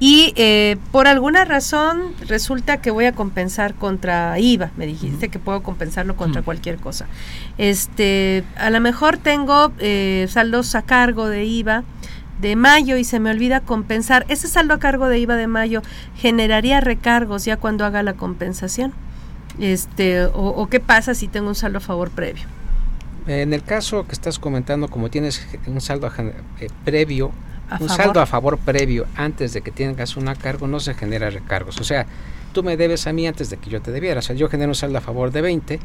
y 0.00 0.32
eh, 0.34 0.78
por 0.90 1.06
alguna 1.06 1.44
razón 1.44 2.12
resulta 2.26 2.78
que 2.78 2.90
voy 2.90 3.04
a 3.04 3.12
compensar 3.12 3.74
contra 3.74 4.36
IVA, 4.40 4.72
me 4.76 4.86
dijiste 4.86 5.28
que 5.28 5.38
puedo 5.38 5.62
compensarlo 5.62 6.16
contra 6.16 6.42
cualquier 6.42 6.78
cosa. 6.78 7.06
Este, 7.56 8.42
a 8.56 8.70
lo 8.70 8.80
mejor 8.80 9.16
tengo 9.16 9.70
eh, 9.78 10.26
saldos 10.28 10.74
a 10.74 10.82
cargo 10.82 11.28
de 11.28 11.44
IVA 11.44 11.84
de 12.40 12.56
mayo 12.56 12.96
y 12.96 13.04
se 13.04 13.20
me 13.20 13.30
olvida 13.30 13.60
compensar. 13.60 14.24
Ese 14.28 14.48
saldo 14.48 14.74
a 14.74 14.78
cargo 14.78 15.08
de 15.08 15.18
IVA 15.18 15.36
de 15.36 15.46
mayo 15.46 15.82
generaría 16.16 16.80
recargos 16.80 17.44
ya 17.44 17.56
cuando 17.56 17.84
haga 17.84 18.02
la 18.02 18.14
compensación 18.14 18.92
este 19.58 20.24
o, 20.24 20.66
qué 20.68 20.80
pasa 20.80 21.14
si 21.14 21.28
tengo 21.28 21.48
un 21.48 21.54
saldo 21.54 21.78
a 21.78 21.80
favor 21.80 22.10
previo. 22.10 22.44
En 23.26 23.52
el 23.52 23.62
caso 23.62 24.06
que 24.06 24.12
estás 24.12 24.38
comentando, 24.38 24.88
como 24.88 25.10
tienes 25.10 25.46
un 25.66 25.80
saldo 25.80 26.10
eh, 26.60 26.68
previo, 26.84 27.30
un 27.78 27.88
saldo 27.88 28.20
a 28.20 28.26
favor 28.26 28.58
previo 28.58 29.06
antes 29.14 29.52
de 29.52 29.60
que 29.60 29.70
tengas 29.70 30.16
una 30.16 30.34
cargo, 30.34 30.66
no 30.66 30.80
se 30.80 30.94
genera 30.94 31.30
recargos. 31.30 31.78
O 31.80 31.84
sea, 31.84 32.06
tú 32.52 32.62
me 32.62 32.76
debes 32.76 33.06
a 33.06 33.12
mí 33.12 33.26
antes 33.26 33.50
de 33.50 33.58
que 33.58 33.70
yo 33.70 33.80
te 33.80 33.92
debiera. 33.92 34.20
O 34.20 34.22
sea, 34.22 34.34
yo 34.34 34.48
genero 34.48 34.70
un 34.70 34.74
saldo 34.74 34.98
a 34.98 35.00
favor 35.00 35.30
de 35.30 35.42
20 35.42 35.78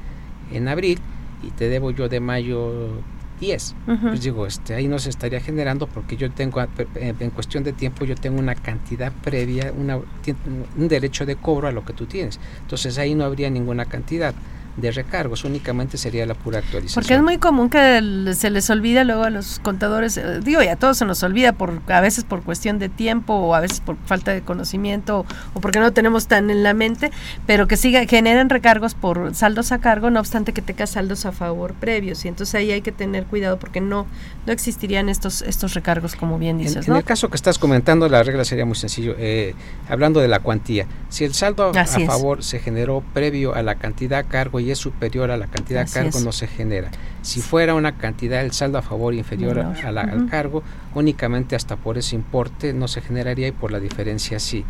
en 0.51 0.68
abril 0.68 0.99
y 1.43 1.51
te 1.51 1.70
debo 1.70 1.91
yo 1.91 2.10
de 2.10 2.20
mayo 2.20 3.01
10. 3.40 3.76
Pues 4.02 4.22
digo, 4.22 4.48
este, 4.48 4.76
ahí 4.76 4.88
no 4.88 5.00
se 5.00 5.10
estaría 5.10 5.40
generando 5.40 5.88
porque 5.88 6.18
yo 6.18 6.32
tengo, 6.32 6.66
en 6.96 7.30
cuestión 7.32 7.64
de 7.64 7.74
tiempo, 7.74 8.06
yo 8.06 8.16
tengo 8.16 8.40
una 8.40 8.56
cantidad 8.56 9.12
previa, 9.12 9.72
una, 9.78 9.98
un 9.98 10.88
derecho 10.88 11.26
de 11.26 11.36
cobro 11.36 11.68
a 11.68 11.72
lo 11.72 11.86
que 11.86 11.94
tú 11.94 12.06
tienes. 12.06 12.40
Entonces 12.62 12.98
ahí 12.98 13.16
no 13.16 13.26
habría 13.26 13.50
ninguna 13.50 13.86
cantidad 13.86 14.34
de 14.78 14.91
recargos, 14.91 15.45
únicamente 15.45 15.97
sería 15.97 16.26
la 16.26 16.34
pura 16.34 16.59
actualización. 16.59 17.01
Porque 17.01 17.15
es 17.15 17.21
muy 17.21 17.38
común 17.38 17.69
que 17.69 18.34
se 18.36 18.49
les 18.49 18.69
olvida 18.69 19.03
luego 19.03 19.23
a 19.23 19.30
los 19.30 19.59
contadores, 19.59 20.17
eh, 20.17 20.41
digo, 20.43 20.61
y 20.61 20.67
a 20.67 20.76
todos 20.76 20.97
se 20.97 21.05
nos 21.05 21.23
olvida 21.23 21.53
por 21.53 21.82
a 21.88 22.01
veces 22.01 22.23
por 22.23 22.43
cuestión 22.43 22.78
de 22.80 22.89
tiempo 22.89 23.34
o 23.34 23.55
a 23.55 23.61
veces 23.61 23.80
por 23.80 23.95
falta 24.05 24.32
de 24.32 24.41
conocimiento 24.41 25.26
o 25.53 25.61
porque 25.61 25.80
no 25.80 25.93
tenemos 25.93 26.28
tan 26.28 26.49
en 26.49 26.63
la 26.63 26.73
mente, 26.73 27.11
pero 27.45 27.67
que 27.67 27.78
siga 27.78 28.05
generan 28.05 28.49
recargos 28.49 28.95
por 28.95 29.34
saldos 29.34 29.71
a 29.71 29.80
cargo, 29.80 30.09
no 30.09 30.19
obstante 30.19 30.51
que 30.51 30.61
tenga 30.61 30.88
saldos 30.88 31.26
a 31.26 31.32
favor 31.32 31.73
previos 31.73 32.26
y 32.26 32.28
entonces 32.28 32.55
ahí 32.55 32.71
hay 32.71 32.82
que 32.82 32.91
tener 32.91 33.26
cuidado 33.26 33.57
porque 33.57 33.82
no 33.82 34.05
no 34.45 34.53
existirían 34.53 35.09
estos 35.09 35.41
estos 35.41 35.73
recargos 35.73 36.15
como 36.15 36.38
bien 36.38 36.57
dices. 36.57 36.88
En, 36.88 36.93
en 36.93 36.97
el 36.97 37.03
caso 37.03 37.30
que 37.30 37.36
estás 37.36 37.57
comentando 37.57 38.09
la 38.09 38.23
regla 38.23 38.43
sería 38.43 38.65
muy 38.65 38.76
sencillo, 38.76 39.15
eh, 39.17 39.55
hablando 39.89 40.19
de 40.19 40.28
la 40.28 40.39
cuantía, 40.39 40.86
si 41.09 41.23
el 41.23 41.34
saldo 41.34 41.71
a, 41.76 41.86
favor 41.86 42.43
se 42.43 42.59
generó 42.59 43.03
previo 43.13 43.55
a 43.55 43.61
la 43.61 43.76
cantidad 43.76 44.19
a 44.19 44.23
cargo 44.23 44.59
es 44.72 44.80
superior 44.80 45.32
a 45.32 45.38
la 45.38 45.47
cantidad 45.47 45.86
de 45.86 45.91
cargo, 45.91 46.20
no 46.22 46.32
se 46.32 46.47
genera. 46.47 46.91
Si 47.22 47.41
fuera 47.41 47.74
una 47.74 47.97
cantidad, 47.97 48.43
el 48.43 48.51
saldo 48.51 48.78
a 48.78 48.82
favor 48.82 49.13
inferior 49.13 49.59
a 49.59 49.91
la, 49.91 50.01
al 50.01 50.30
cargo, 50.30 50.63
únicamente 50.93 51.55
hasta 51.55 51.76
por 51.76 51.97
ese 51.97 52.16
importe 52.16 52.74
no 52.74 52.88
se 52.88 53.01
generaría 53.01 53.47
y 53.47 53.51
por 53.51 53.72
la 53.72 53.80
diferencia 53.80 54.39
sí. 54.39 54.66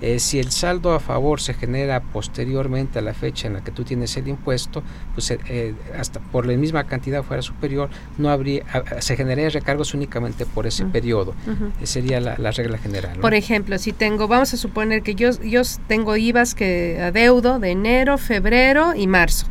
Eh, 0.00 0.20
si 0.20 0.38
el 0.38 0.50
saldo 0.50 0.92
a 0.92 1.00
favor 1.00 1.40
se 1.40 1.54
genera 1.54 2.00
posteriormente 2.00 3.00
a 3.00 3.02
la 3.02 3.14
fecha 3.14 3.48
en 3.48 3.54
la 3.54 3.64
que 3.64 3.72
tú 3.72 3.82
tienes 3.82 4.16
el 4.16 4.28
impuesto, 4.28 4.82
pues 5.14 5.30
eh, 5.30 5.38
eh, 5.48 5.74
hasta 5.98 6.20
por 6.20 6.46
la 6.46 6.56
misma 6.56 6.84
cantidad 6.84 7.22
fuera 7.24 7.42
superior, 7.42 7.90
no 8.16 8.30
habría, 8.30 8.62
se 9.00 9.16
generaría 9.16 9.50
recargos 9.50 9.94
únicamente 9.94 10.46
por 10.46 10.66
ese 10.66 10.84
periodo. 10.84 11.34
sería 11.82 12.20
la, 12.20 12.50
regla 12.52 12.78
general. 12.78 13.18
Por 13.18 13.34
ejemplo, 13.34 13.78
si 13.78 13.92
tengo, 13.92 14.28
vamos 14.28 14.54
a 14.54 14.56
suponer 14.56 15.02
que 15.02 15.14
yo, 15.14 15.30
yo 15.42 15.62
tengo 15.86 16.16
IVAs 16.16 16.54
que 16.54 17.00
adeudo 17.00 17.58
de 17.58 17.70
enero, 17.70 18.18
febrero 18.18 18.94
y 18.94 19.06
marzo. 19.06 19.46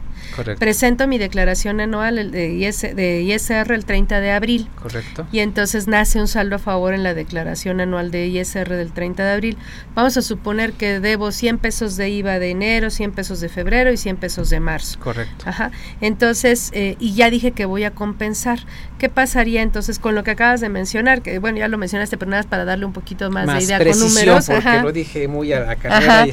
Presento 0.60 1.08
mi 1.08 1.18
declaración 1.18 1.80
anual 1.80 2.32
de, 2.32 2.94
de 2.96 3.22
ISR 3.22 3.72
el 3.74 3.86
30 3.86 4.20
de 4.20 4.32
abril. 4.32 4.70
Correcto. 4.82 5.28
Y 5.32 5.40
entonces 5.40 5.88
nace 5.88 6.20
un 6.20 6.28
saldo 6.28 6.56
a 6.56 6.60
favor 6.60 6.94
en 6.94 7.04
la 7.04 7.14
declaración 7.14 7.82
anual 7.82 8.12
de 8.12 8.28
ISR 8.28 8.70
del 8.70 8.92
30 8.92 9.24
de 9.24 9.32
abril. 9.32 9.58
Vamos 9.96 10.18
a 10.18 10.22
suponer 10.22 10.74
que 10.74 11.00
debo 11.00 11.32
100 11.32 11.58
pesos 11.58 11.98
de 11.98 12.10
IVA 12.10 12.40
de 12.40 12.52
enero, 12.52 12.90
100 12.90 13.12
pesos 13.12 13.40
de 13.40 13.50
febrero 13.50 13.92
y 13.92 13.98
100 13.98 14.18
pesos 14.18 14.50
de 14.50 14.60
marzo. 14.60 15.00
Correcto. 15.00 15.46
Ajá. 15.48 15.72
Entonces, 16.02 16.72
eh, 16.74 16.96
y 17.00 17.14
ya 17.14 17.30
dije 17.30 17.52
que 17.52 17.66
voy 17.66 17.84
a 17.84 17.92
compensar. 17.92 18.60
¿Qué 19.00 19.10
pasaría 19.10 19.62
entonces 19.62 20.00
con 20.00 20.16
lo 20.16 20.24
que 20.24 20.32
acabas 20.32 20.62
de 20.62 20.70
mencionar? 20.70 21.22
Que 21.22 21.40
bueno, 21.40 21.60
ya 21.60 21.68
lo 21.68 21.78
mencionaste, 21.78 22.18
pero 22.18 22.32
nada 22.32 22.44
más 22.44 22.50
para 22.50 22.66
darle 22.66 22.86
un 22.86 22.94
poquito 22.94 23.30
más, 23.30 23.46
de 23.46 23.64
idea 23.64 23.78
con 23.78 24.00
números. 24.00 24.48
Porque 24.48 24.82
lo 24.82 24.92
dije 24.92 25.28
muy 25.28 25.54
a 25.54 25.60
la 25.62 25.76
carrera. 25.76 26.26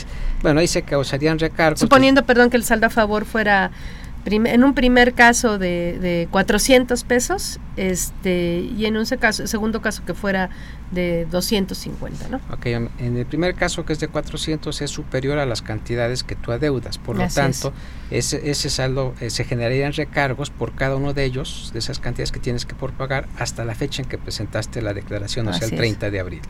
Bueno, 0.43 0.61
ahí 0.61 0.67
se 0.67 0.83
causarían 0.83 1.39
recargos. 1.39 1.81
Suponiendo, 1.81 2.25
perdón, 2.25 2.51
que 2.51 2.57
el 2.57 2.65
saldo 2.65 2.87
a 2.87 2.91
favor 2.91 3.25
fuera 3.25 3.71
en 4.27 4.65
un 4.65 4.75
primer 4.75 5.13
caso 5.13 5.59
de, 5.59 5.99
de 6.01 6.29
400 6.31 7.05
pesos 7.05 7.61
este 7.77 8.61
y 8.61 8.87
en 8.87 8.97
un 8.97 9.05
caso, 9.05 9.47
segundo 9.47 9.83
caso 9.83 10.03
que 10.07 10.15
fuera 10.15 10.49
de 10.93 11.27
250, 11.31 12.29
¿no? 12.29 12.41
Ok, 12.51 12.67
en 12.67 13.17
el 13.17 13.27
primer 13.27 13.55
caso 13.55 13.85
que 13.85 13.93
es 13.93 14.01
de 14.01 14.09
400 14.09 14.81
es 14.81 14.91
superior 14.91 15.39
a 15.39 15.47
las 15.47 15.61
cantidades 15.61 16.25
que 16.25 16.37
tú 16.37 16.53
adeudas, 16.53 16.99
por 16.99 17.17
lo 17.17 17.29
tanto, 17.29 17.73
ese, 18.11 18.51
ese 18.51 18.71
saldo 18.71 19.15
eh, 19.21 19.29
se 19.29 19.45
generarían 19.45 19.93
recargos 19.93 20.51
por 20.51 20.75
cada 20.75 20.97
uno 20.97 21.13
de 21.13 21.25
ellos, 21.25 21.71
de 21.73 21.81
esas 21.81 21.99
cantidades 21.99 22.33
que 22.33 22.41
tienes 22.41 22.65
que 22.65 22.75
por 22.75 22.93
pagar 22.93 23.29
hasta 23.39 23.65
la 23.65 23.75
fecha 23.75 24.03
en 24.03 24.09
que 24.09 24.17
presentaste 24.17 24.81
la 24.81 24.95
declaración, 24.95 25.49
o 25.49 25.53
sea, 25.53 25.69
el 25.69 25.77
30 25.77 26.11
de 26.11 26.21
abril 26.21 26.43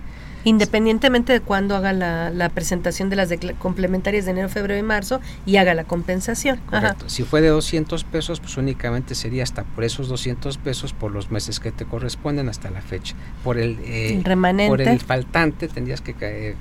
independientemente 0.44 1.32
de 1.32 1.40
cuándo 1.40 1.74
haga 1.74 1.92
la, 1.92 2.48
presentación 2.54 3.10
de 3.10 3.16
las 3.16 3.30
complementarias 3.58 4.26
de 4.26 4.32
enero, 4.32 4.48
febrero 4.48 4.78
y 4.78 4.82
marzo 4.82 5.20
y 5.46 5.56
haga 5.56 5.74
la 5.74 5.84
compensación. 5.84 6.60
Correcto. 6.70 7.08
Si 7.08 7.24
fue 7.24 7.40
de 7.40 7.48
200 7.48 8.04
pesos, 8.04 8.40
pues 8.40 8.56
únicamente 8.56 9.14
sería 9.14 9.42
hasta 9.42 9.64
por 9.64 9.82
esos 9.82 10.08
200 10.08 10.58
pesos 10.58 10.92
por 10.92 11.10
los 11.10 11.30
meses 11.30 11.58
que 11.58 11.72
te 11.72 11.84
corresponden 11.84 12.48
hasta 12.48 12.70
la 12.70 12.82
fecha. 12.82 13.14
Por 13.42 13.58
el, 13.58 13.78
eh, 13.82 14.20
remanente. 14.22 14.68
Por 14.68 14.82
el 14.82 15.00
faltante 15.00 15.68
tendrías 15.68 16.00
que, 16.00 16.54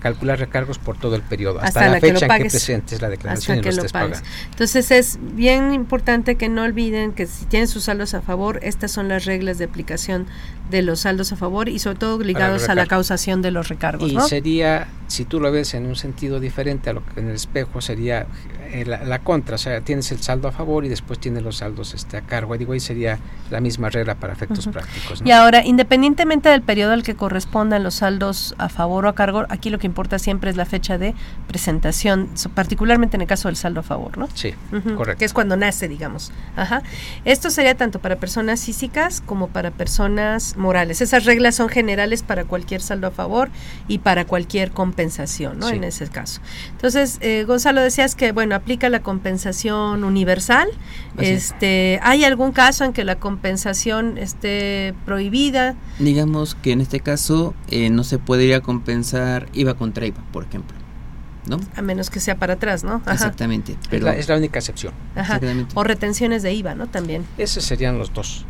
calcular 0.00 0.38
recargos 0.38 0.78
por 0.78 0.98
todo 0.98 1.14
el 1.14 1.22
periodo, 1.22 1.60
hasta, 1.60 1.88
la, 1.88 2.00
fecha 2.00 2.26
en 2.26 2.42
que 2.42 2.50
presentes 2.50 3.00
la 3.00 3.08
declaración 3.08 3.58
y 3.58 3.62
lo, 3.62 3.70
estés 3.70 3.92
pagando. 3.92 4.18
Entonces 4.50 4.90
es 4.90 5.18
bien 5.20 5.72
importante 5.72 6.36
que 6.36 6.48
no 6.48 6.62
olviden 6.62 7.12
que 7.12 7.26
si 7.26 7.46
tienen 7.46 7.68
sus 7.68 7.84
saldos 7.84 8.14
a 8.14 8.20
favor, 8.20 8.60
estas 8.62 8.90
son 8.90 9.08
las 9.08 9.24
reglas 9.24 9.58
de 9.58 9.64
aplicación 9.64 10.26
de 10.70 10.82
los 10.82 11.00
saldos 11.00 11.32
a 11.32 11.36
favor 11.36 11.68
y 11.68 11.78
sobre 11.78 11.98
todo 11.98 12.18
ligados 12.18 12.68
a 12.68 12.74
la 12.74 12.86
causación 12.86 13.27
de 13.36 13.50
los 13.50 13.68
recargos. 13.68 14.10
Y 14.10 14.18
sería, 14.20 14.88
si 15.06 15.24
tú 15.24 15.40
lo 15.40 15.52
ves 15.52 15.74
en 15.74 15.86
un 15.86 15.96
sentido 15.96 16.40
diferente 16.40 16.90
a 16.90 16.94
lo 16.94 17.04
que 17.04 17.20
en 17.20 17.28
el 17.28 17.36
espejo, 17.36 17.80
sería 17.80 18.26
eh, 18.70 18.84
la, 18.84 19.18
contra, 19.20 19.56
o 19.56 19.58
sea, 19.58 19.80
tienes 19.80 20.10
el 20.12 20.20
saldo 20.20 20.48
a 20.48 20.52
favor 20.52 20.84
y 20.84 20.88
después 20.88 21.18
tienes 21.18 21.42
los 21.42 21.58
saldos 21.58 21.94
este, 21.94 22.16
a 22.16 22.22
cargo. 22.22 22.56
Digo, 22.56 22.72
ahí 22.72 22.80
sería 22.80 23.18
la 23.50 23.60
misma 23.60 23.90
regla 23.90 24.14
para 24.14 24.32
efectos 24.32 24.66
prácticos. 24.68 25.22
Y 25.24 25.30
ahora, 25.30 25.64
independientemente 25.64 26.48
del 26.48 26.62
periodo 26.62 26.92
al 26.92 27.02
que 27.02 27.14
correspondan 27.14 27.82
los 27.82 27.96
saldos 27.96 28.54
a 28.58 28.68
favor 28.68 29.06
o 29.06 29.08
a 29.08 29.14
cargo, 29.14 29.44
aquí 29.48 29.70
lo 29.70 29.78
que 29.78 29.86
importa 29.86 30.18
siempre 30.18 30.50
es 30.50 30.56
la 30.56 30.66
fecha 30.66 30.98
de 30.98 31.14
presentación, 31.46 32.28
particularmente 32.54 33.16
en 33.16 33.22
el 33.22 33.26
caso 33.26 33.48
del 33.48 33.56
saldo 33.56 33.80
a 33.80 33.82
favor, 33.82 34.18
¿no? 34.18 34.28
Sí, 34.34 34.54
correcto. 34.96 35.18
Que 35.18 35.24
es 35.24 35.32
cuando 35.32 35.56
nace, 35.56 35.88
digamos. 35.88 36.32
Ajá. 36.56 36.82
Esto 37.24 37.50
sería 37.50 37.76
tanto 37.76 37.98
para 38.00 38.16
personas 38.16 38.64
físicas 38.64 39.22
como 39.24 39.48
para 39.48 39.70
personas 39.70 40.56
morales. 40.56 41.00
Esas 41.00 41.24
reglas 41.24 41.54
son 41.54 41.68
generales 41.68 42.22
para 42.22 42.44
cualquier 42.44 42.80
saldo 42.80 43.06
a 43.06 43.10
favor 43.10 43.50
y 43.86 43.98
para 43.98 44.24
cualquier 44.24 44.70
compensación, 44.70 45.58
¿no? 45.58 45.68
En 45.68 45.84
ese 45.84 46.08
caso. 46.08 46.40
Entonces, 46.72 47.18
eh, 47.20 47.44
Gonzalo, 47.46 47.80
decías 47.80 48.14
que, 48.14 48.32
bueno, 48.32 48.54
aplica 48.58 48.88
la 48.88 49.00
compensación 49.00 50.04
universal. 50.04 50.68
este, 51.18 51.98
¿Hay 52.02 52.24
algún 52.24 52.52
caso 52.52 52.84
en 52.84 52.92
que 52.92 53.04
la 53.04 53.16
compensación 53.16 54.18
esté 54.18 54.94
prohibida? 55.04 55.74
Digamos 55.98 56.54
que 56.54 56.72
en 56.72 56.80
este 56.80 57.00
caso 57.00 57.54
eh, 57.70 57.90
no 57.90 58.04
se 58.04 58.18
podría 58.18 58.60
compensar 58.60 59.48
IVA 59.52 59.74
contra 59.74 60.06
IVA, 60.06 60.22
por 60.32 60.44
ejemplo. 60.44 60.76
¿No? 61.46 61.58
A 61.76 61.80
menos 61.80 62.10
que 62.10 62.20
sea 62.20 62.36
para 62.36 62.54
atrás, 62.54 62.84
¿no? 62.84 63.00
Exactamente. 63.10 63.76
Pero 63.88 64.08
es, 64.10 64.28
la, 64.28 64.36
única 64.36 64.58
excepción. 64.58 64.92
O 65.74 65.82
retenciones 65.82 66.42
de 66.42 66.52
IVA, 66.52 66.74
¿no? 66.74 66.88
También. 66.88 67.24
Esos 67.38 67.64
serían 67.64 67.98
los 67.98 68.12
dos. 68.12 68.44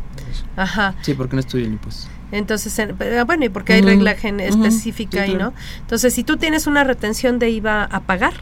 Ajá. 0.57 0.95
Sí, 1.01 1.13
porque 1.13 1.35
no 1.37 1.39
estudian 1.39 1.71
impuestos. 1.71 2.09
Entonces, 2.31 2.77
ah, 2.79 3.23
bueno, 3.23 3.45
y 3.45 3.49
porque 3.49 3.73
hay 3.73 3.81
regla 3.81 4.11
específica 4.11 5.23
ahí, 5.23 5.35
¿no? 5.35 5.53
Entonces, 5.79 6.13
si 6.13 6.23
tú 6.23 6.37
tienes 6.37 6.67
una 6.67 6.83
retención 6.83 7.39
de 7.39 7.49
IVA 7.49 7.85
a 7.85 8.01
pagar, 8.01 8.33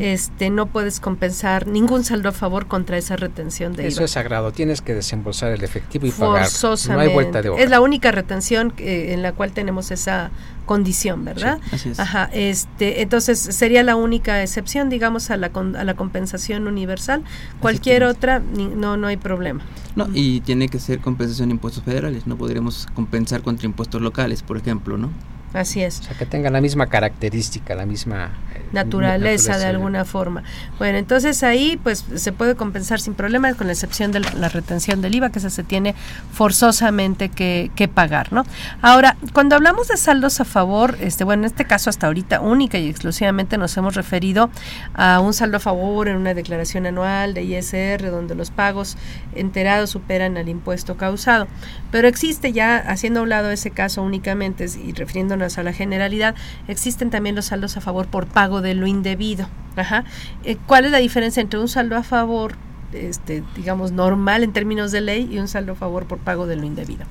este 0.00 0.50
no 0.50 0.66
puedes 0.66 1.00
compensar 1.00 1.66
ningún 1.66 2.04
saldo 2.04 2.28
a 2.28 2.32
favor 2.32 2.66
contra 2.66 2.96
esa 2.98 3.16
retención 3.16 3.72
de 3.74 3.86
Eso 3.86 4.00
IVA. 4.00 4.04
es 4.04 4.10
sagrado, 4.10 4.52
tienes 4.52 4.80
que 4.80 4.94
desembolsar 4.94 5.52
el 5.52 5.62
efectivo 5.64 6.06
y 6.06 6.10
pagar. 6.10 6.48
No 6.88 6.98
hay 6.98 7.12
vuelta 7.12 7.42
de 7.42 7.50
hoja. 7.50 7.62
Es 7.62 7.70
la 7.70 7.80
única 7.80 8.10
retención 8.12 8.72
en 8.78 9.22
la 9.22 9.32
cual 9.32 9.52
tenemos 9.52 9.90
esa 9.90 10.30
condición, 10.66 11.24
¿verdad? 11.24 11.60
así 11.72 11.90
es. 11.90 12.00
Ajá, 12.00 12.30
este, 12.32 13.02
entonces 13.02 13.38
sería 13.38 13.82
la 13.82 13.96
única 13.96 14.42
excepción, 14.42 14.88
digamos, 14.88 15.30
a 15.30 15.36
la, 15.36 15.48
a 15.48 15.84
la 15.84 15.94
compensación 15.94 16.66
universal. 16.66 17.22
Cualquier 17.60 18.04
otra, 18.04 18.40
no, 18.40 18.96
no 18.96 19.06
hay 19.06 19.16
problema. 19.16 19.64
No, 19.96 20.08
y 20.12 20.40
tiene 20.40 20.68
que 20.68 20.80
ser 20.80 21.00
compensación 21.00 21.50
de 21.50 21.54
impuestos 21.54 21.84
federales, 21.84 22.26
no 22.26 22.36
podríamos 22.36 22.88
compensar 22.94 23.42
contra 23.42 23.66
impuestos 23.66 24.00
locales, 24.02 24.42
por 24.42 24.56
ejemplo, 24.56 24.96
¿no? 24.98 25.10
Así 25.54 25.84
es. 25.84 26.00
O 26.00 26.02
sea, 26.02 26.18
que 26.18 26.26
tenga 26.26 26.50
la 26.50 26.60
misma 26.60 26.88
característica, 26.88 27.76
la 27.76 27.86
misma 27.86 28.32
eh, 28.56 28.60
naturaleza, 28.72 29.56
de 29.56 29.66
alguna 29.66 30.04
forma. 30.04 30.42
Bueno, 30.78 30.98
entonces 30.98 31.44
ahí 31.44 31.78
pues 31.80 32.04
se 32.16 32.32
puede 32.32 32.56
compensar 32.56 33.00
sin 33.00 33.14
problema, 33.14 33.54
con 33.54 33.68
la 33.68 33.72
excepción 33.72 34.10
de 34.10 34.18
la 34.18 34.48
retención 34.48 35.00
del 35.00 35.14
IVA, 35.14 35.30
que 35.30 35.38
se 35.38 35.62
tiene 35.62 35.94
forzosamente 36.32 37.28
que, 37.28 37.70
que, 37.76 37.86
pagar, 37.86 38.32
¿no? 38.32 38.44
Ahora, 38.82 39.16
cuando 39.32 39.54
hablamos 39.54 39.86
de 39.86 39.96
saldos 39.96 40.40
a 40.40 40.44
favor, 40.44 40.96
este, 41.00 41.22
bueno, 41.22 41.42
en 41.42 41.46
este 41.46 41.66
caso 41.66 41.88
hasta 41.88 42.08
ahorita 42.08 42.40
única 42.40 42.78
y 42.78 42.88
exclusivamente 42.88 43.56
nos 43.56 43.76
hemos 43.76 43.94
referido 43.94 44.50
a 44.94 45.20
un 45.20 45.34
saldo 45.34 45.58
a 45.58 45.60
favor 45.60 46.08
en 46.08 46.16
una 46.16 46.34
declaración 46.34 46.86
anual 46.86 47.32
de 47.32 47.44
ISR, 47.44 48.10
donde 48.10 48.34
los 48.34 48.50
pagos 48.50 48.96
enterados 49.36 49.90
superan 49.90 50.36
al 50.36 50.48
impuesto 50.48 50.96
causado. 50.96 51.46
Pero 51.92 52.08
existe 52.08 52.52
ya, 52.52 52.78
haciendo 52.78 53.20
a 53.20 53.22
un 53.22 53.28
lado 53.28 53.52
ese 53.52 53.70
caso 53.70 54.02
únicamente 54.02 54.66
y 54.84 54.92
refiriéndonos 54.92 55.43
a 55.58 55.62
la 55.62 55.72
generalidad, 55.72 56.34
existen 56.68 57.10
también 57.10 57.36
los 57.36 57.46
saldos 57.46 57.76
a 57.76 57.80
favor 57.80 58.06
por 58.06 58.26
pago 58.26 58.60
de 58.60 58.74
lo 58.74 58.86
indebido. 58.86 59.48
Ajá. 59.76 60.04
Eh, 60.44 60.56
¿Cuál 60.66 60.86
es 60.86 60.90
la 60.90 60.98
diferencia 60.98 61.40
entre 61.40 61.60
un 61.60 61.68
saldo 61.68 61.96
a 61.96 62.02
favor, 62.02 62.54
este, 62.92 63.42
digamos, 63.56 63.92
normal 63.92 64.42
en 64.42 64.52
términos 64.52 64.92
de 64.92 65.00
ley 65.00 65.28
y 65.30 65.38
un 65.38 65.48
saldo 65.48 65.72
a 65.72 65.76
favor 65.76 66.06
por 66.06 66.18
pago 66.18 66.46
de 66.46 66.56
lo 66.56 66.64
indebido? 66.64 67.04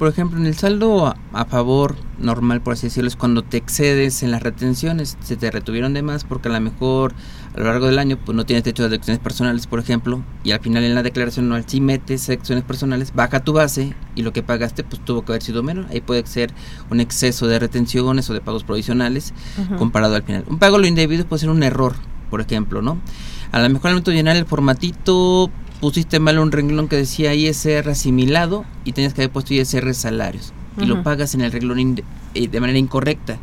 Por 0.00 0.08
ejemplo, 0.08 0.38
en 0.38 0.46
el 0.46 0.56
saldo 0.56 1.14
a, 1.34 1.44
favor 1.44 1.94
normal, 2.18 2.62
por 2.62 2.72
así 2.72 2.86
decirlo, 2.86 3.08
es 3.08 3.16
cuando 3.16 3.42
te 3.42 3.58
excedes 3.58 4.22
en 4.22 4.30
las 4.30 4.42
retenciones, 4.42 5.18
se 5.20 5.36
te 5.36 5.50
retuvieron 5.50 5.92
de 5.92 6.00
más 6.00 6.24
porque 6.24 6.48
a 6.48 6.52
lo 6.52 6.58
mejor 6.58 7.12
a 7.54 7.58
lo 7.58 7.66
largo 7.66 7.84
del 7.84 7.98
año 7.98 8.16
pues 8.16 8.34
no 8.34 8.46
tienes 8.46 8.64
derecho 8.64 8.84
a 8.84 8.88
deducciones 8.88 9.22
personales, 9.22 9.66
por 9.66 9.78
ejemplo, 9.78 10.22
y 10.42 10.52
al 10.52 10.60
final 10.60 10.84
en 10.84 10.94
la 10.94 11.02
declaración 11.02 11.44
anual 11.44 11.64
si 11.66 11.82
metes 11.82 12.26
deducciones 12.26 12.64
personales, 12.64 13.12
baja 13.14 13.44
tu 13.44 13.52
base 13.52 13.94
y 14.14 14.22
lo 14.22 14.32
que 14.32 14.42
pagaste 14.42 14.84
pues 14.84 15.04
tuvo 15.04 15.22
que 15.22 15.32
haber 15.32 15.42
sido 15.42 15.62
menos. 15.62 15.84
Ahí 15.90 16.00
puede 16.00 16.26
ser 16.26 16.50
un 16.88 17.00
exceso 17.00 17.46
de 17.46 17.58
retenciones 17.58 18.30
o 18.30 18.32
de 18.32 18.40
pagos 18.40 18.64
provisionales 18.64 19.34
comparado 19.76 20.14
al 20.14 20.22
final. 20.22 20.46
Un 20.48 20.58
pago 20.58 20.78
lo 20.78 20.86
indebido 20.86 21.26
puede 21.26 21.40
ser 21.40 21.50
un 21.50 21.62
error, 21.62 21.92
por 22.30 22.40
ejemplo, 22.40 22.80
¿no? 22.80 22.96
A 23.52 23.60
lo 23.60 23.68
mejor 23.68 23.88
al 23.88 23.94
momento 23.96 24.12
de 24.12 24.16
llenar 24.16 24.36
el 24.36 24.46
formatito 24.46 25.50
pusiste 25.80 26.20
mal 26.20 26.38
un 26.38 26.52
renglón 26.52 26.88
que 26.88 26.96
decía 26.96 27.34
ISR 27.34 27.88
asimilado 27.88 28.64
y 28.84 28.92
tenías 28.92 29.14
que 29.14 29.22
haber 29.22 29.32
puesto 29.32 29.54
ISR 29.54 29.94
salarios 29.94 30.52
y 30.78 30.86
lo 30.86 31.02
pagas 31.02 31.34
en 31.34 31.40
el 31.40 31.52
renglón 31.52 32.02
eh, 32.34 32.48
de 32.48 32.60
manera 32.60 32.78
incorrecta. 32.78 33.38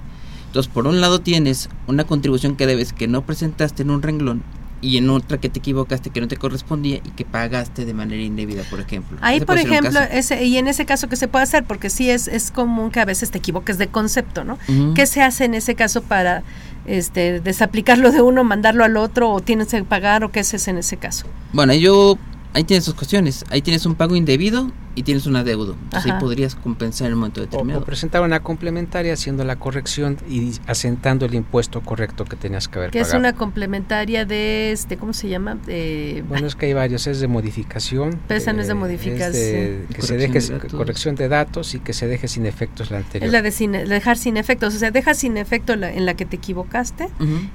Entonces, 0.48 0.72
por 0.72 0.88
un 0.88 1.02
lado 1.02 1.20
tienes 1.20 1.70
una 1.88 2.06
contribución 2.06 2.56
que 2.56 2.66
debes 2.66 2.94
que 2.94 3.08
no 3.08 3.26
presentaste 3.26 3.84
en 3.84 3.92
un 3.92 4.02
renglón 4.02 4.44
y 4.82 4.98
en 4.98 5.10
otra 5.10 5.40
que 5.40 5.50
te 5.50 5.60
equivocaste 5.60 6.12
que 6.12 6.22
no 6.22 6.28
te 6.28 6.38
correspondía 6.38 6.98
y 6.98 7.10
que 7.10 7.26
pagaste 7.26 7.86
de 7.86 7.94
manera 7.94 8.22
indebida, 8.22 8.64
por 8.70 8.80
ejemplo. 8.80 9.18
Ahí, 9.22 9.40
por 9.42 9.58
ejemplo, 9.58 10.00
ese, 10.12 10.44
y 10.46 10.58
en 10.58 10.68
ese 10.68 10.86
caso, 10.86 11.10
¿qué 11.10 11.16
se 11.16 11.28
puede 11.28 11.44
hacer? 11.44 11.64
Porque 11.64 11.90
sí 11.90 12.10
es, 12.10 12.28
es 12.28 12.52
común 12.52 12.92
que 12.92 13.00
a 13.00 13.06
veces 13.06 13.32
te 13.32 13.40
equivoques 13.40 13.78
de 13.78 13.88
concepto, 13.88 14.44
¿no? 14.44 14.58
¿Qué 14.94 15.06
se 15.08 15.22
hace 15.22 15.46
en 15.46 15.56
ese 15.56 15.76
caso 15.76 16.02
para 16.02 16.44
este, 16.88 17.40
desaplicarlo 17.42 18.12
de 18.12 18.22
uno, 18.22 18.44
mandarlo 18.44 18.84
al 18.84 18.98
otro, 18.98 19.32
o 19.32 19.42
tienes 19.42 19.68
que 19.68 19.84
pagar, 19.84 20.24
o 20.24 20.32
qué 20.32 20.40
haces 20.40 20.68
en 20.68 20.78
ese 20.78 20.98
caso? 20.98 21.28
Bueno, 21.54 21.74
yo, 21.74 22.18
ahí 22.54 22.64
tienes 22.64 22.86
dos 22.86 22.96
cuestiones. 22.96 23.46
Ahí 23.50 23.62
tienes 23.62 23.86
un 23.86 23.96
pago 23.96 24.16
indebido 24.16 24.72
y 24.98 25.04
tienes 25.04 25.28
una 25.28 25.44
deuda. 25.44 25.76
Entonces 25.84 26.12
ahí 26.12 26.20
podrías 26.20 26.56
compensar 26.56 27.08
en 27.08 27.14
un 27.14 27.20
momento 27.20 27.40
determinado. 27.40 27.82
O, 27.82 27.86
presentar 27.86 28.24
una 28.24 28.40
complementaria 28.40 29.14
haciendo 29.14 29.44
la 29.44 29.56
corrección 29.56 30.18
y 30.28 30.54
asentando 30.66 31.28
el 31.28 31.36
impuesto 31.36 31.82
correcto 31.82 32.26
que 32.26 32.36
tenías 32.36 32.68
que 32.68 32.80
haber 32.80 32.90
que 32.90 33.02
pagado. 33.02 33.16
es 33.16 33.20
una 33.20 33.34
complementaria 33.34 34.26
de, 34.26 34.72
este, 34.72 34.98
¿cómo 34.98 35.14
se 35.14 35.30
llama? 35.30 35.54
De, 35.54 36.24
bueno, 36.28 36.48
es 36.48 36.56
que 36.56 36.66
hay 36.66 36.74
varios, 36.74 37.06
es 37.06 37.20
de 37.20 37.28
modificación. 37.28 38.20
Pero 38.28 38.40
esa 38.40 38.54
no 38.54 38.62
es 38.62 38.68
de 38.68 38.74
modificación. 38.74 39.34
de, 39.34 39.86
que 39.94 40.02
se 40.02 40.18
deje 40.18 40.40
de 40.40 40.68
corrección 40.70 41.16
de 41.16 41.28
datos 41.28 41.76
y 41.76 41.80
que 41.80 41.94
se 41.94 42.08
deje 42.08 42.28
sin 42.28 42.48
efectos 42.48 42.90
la 42.90 42.98
anterior. 42.98 43.28
Es 43.28 43.32
la 43.32 43.44
de 43.44 43.52
sin, 43.52 43.74
dejar 43.74 44.18
sin 44.18 44.36
efectos, 44.36 44.74
o 44.74 44.80
sea, 44.80 44.90
dejas 44.90 45.20
sin 45.20 45.38
efecto 45.38 45.76
la, 45.76 45.94
en 45.94 46.08
la 46.08 46.16
que 46.16 46.26
te 46.26 46.38
equivocaste 46.38 47.10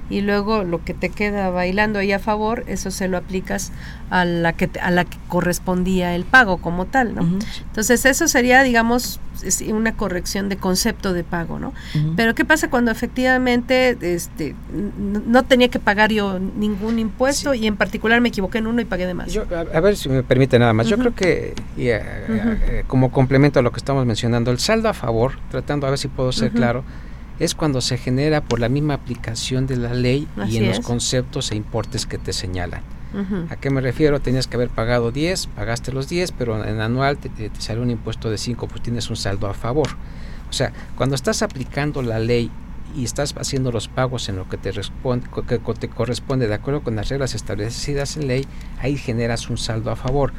y 0.09 0.21
luego 0.21 0.63
lo 0.63 0.81
que 0.85 0.93
te 0.93 1.09
queda 1.09 1.49
bailando 1.49 1.99
ahí 1.99 2.13
a 2.13 2.19
favor, 2.19 2.63
eso 2.67 2.89
se 2.89 3.09
lo 3.09 3.17
aplicas 3.17 3.73
a 4.09 4.23
la 4.23 4.53
que, 4.53 4.69
a 4.81 4.91
la 4.91 5.03
que 5.03 5.17
correspondía 5.27 6.15
el 6.15 6.23
pago 6.23 6.57
como 6.57 6.85
tal, 6.85 7.15
¿no? 7.15 7.32
Entonces 7.67 8.05
eso 8.05 8.27
sería, 8.27 8.63
digamos, 8.63 9.19
una 9.67 9.95
corrección 9.95 10.49
de 10.49 10.57
concepto 10.57 11.13
de 11.13 11.23
pago, 11.23 11.59
¿no? 11.59 11.73
Pero 12.15 12.35
¿qué 12.35 12.45
pasa 12.45 12.69
cuando 12.69 12.91
efectivamente 12.91 13.97
este, 14.01 14.55
no 14.71 15.43
tenía 15.43 15.69
que 15.69 15.79
pagar 15.79 16.11
yo 16.11 16.39
ningún 16.39 16.99
impuesto 16.99 17.53
y 17.53 17.67
en 17.67 17.75
particular 17.75 18.21
me 18.21 18.29
equivoqué 18.29 18.59
en 18.59 18.67
uno 18.67 18.81
y 18.81 18.85
pagué 18.85 19.05
de 19.05 19.13
más? 19.13 19.33
Yo, 19.33 19.43
a, 19.51 19.79
ver 19.79 19.97
si 19.97 20.09
me 20.09 20.23
permite 20.23 20.59
nada 20.59 20.73
más. 20.73 20.87
Yo 20.87 20.97
creo 20.97 21.15
que 21.15 21.53
eh, 21.77 22.83
como 22.87 23.11
complemento 23.11 23.59
a 23.59 23.61
lo 23.61 23.71
que 23.71 23.77
estamos 23.77 24.05
mencionando, 24.05 24.51
el 24.51 24.59
saldo 24.59 24.89
a 24.89 24.93
favor, 24.93 25.33
tratando 25.49 25.87
a 25.87 25.89
ver 25.89 25.99
si 25.99 26.07
puedo 26.07 26.31
ser 26.31 26.51
claro, 26.51 26.83
es 27.39 27.55
cuando 27.55 27.81
se 27.81 27.97
genera 27.97 28.41
por 28.41 28.59
la 28.59 28.69
misma 28.69 28.93
aplicación 28.93 29.67
de 29.67 29.77
la 29.77 29.93
ley 29.93 30.27
y 30.47 30.57
en 30.57 30.67
los 30.67 30.79
conceptos 30.79 31.51
e 31.51 31.55
importes 31.55 32.05
que 32.05 32.17
te 32.17 32.33
señalan. 32.33 32.81
¿A 33.49 33.55
qué 33.57 33.69
me 33.69 33.81
refiero? 33.81 34.19
Tenías 34.19 34.47
que 34.47 34.55
haber 34.55 34.69
pagado 34.69 35.11
10, 35.11 35.47
pagaste 35.47 35.91
los 35.91 36.09
10, 36.09 36.31
pero 36.31 36.63
en 36.63 36.81
anual 36.81 37.17
te, 37.17 37.51
sale 37.59 37.79
un 37.79 37.91
impuesto 37.91 38.29
de 38.29 38.37
5, 38.37 38.67
pues 38.67 38.81
tienes 38.81 39.09
un 39.09 39.15
saldo 39.15 39.47
a 39.47 39.53
favor. 39.53 39.89
O 40.49 40.53
sea, 40.53 40.71
cuando 40.97 41.15
estás 41.15 41.41
aplicando 41.41 42.01
la 42.01 42.19
ley 42.19 42.49
y 42.95 43.03
estás 43.03 43.35
haciendo 43.37 43.71
los 43.71 43.87
pagos 43.87 44.29
en 44.29 44.35
lo 44.35 44.47
que 44.49 44.57
te, 44.57 44.71
responde, 44.71 45.27
que 45.47 45.57
te 45.57 45.89
corresponde 45.89 46.47
de 46.47 46.53
acuerdo 46.53 46.81
con 46.81 46.95
las 46.95 47.09
reglas 47.09 47.35
establecidas 47.35 48.17
en 48.17 48.27
ley, 48.27 48.47
ahí 48.79 48.97
generas 48.97 49.49
un 49.49 49.57
saldo 49.57 49.91
a 49.91 49.95
favor. 49.95 50.33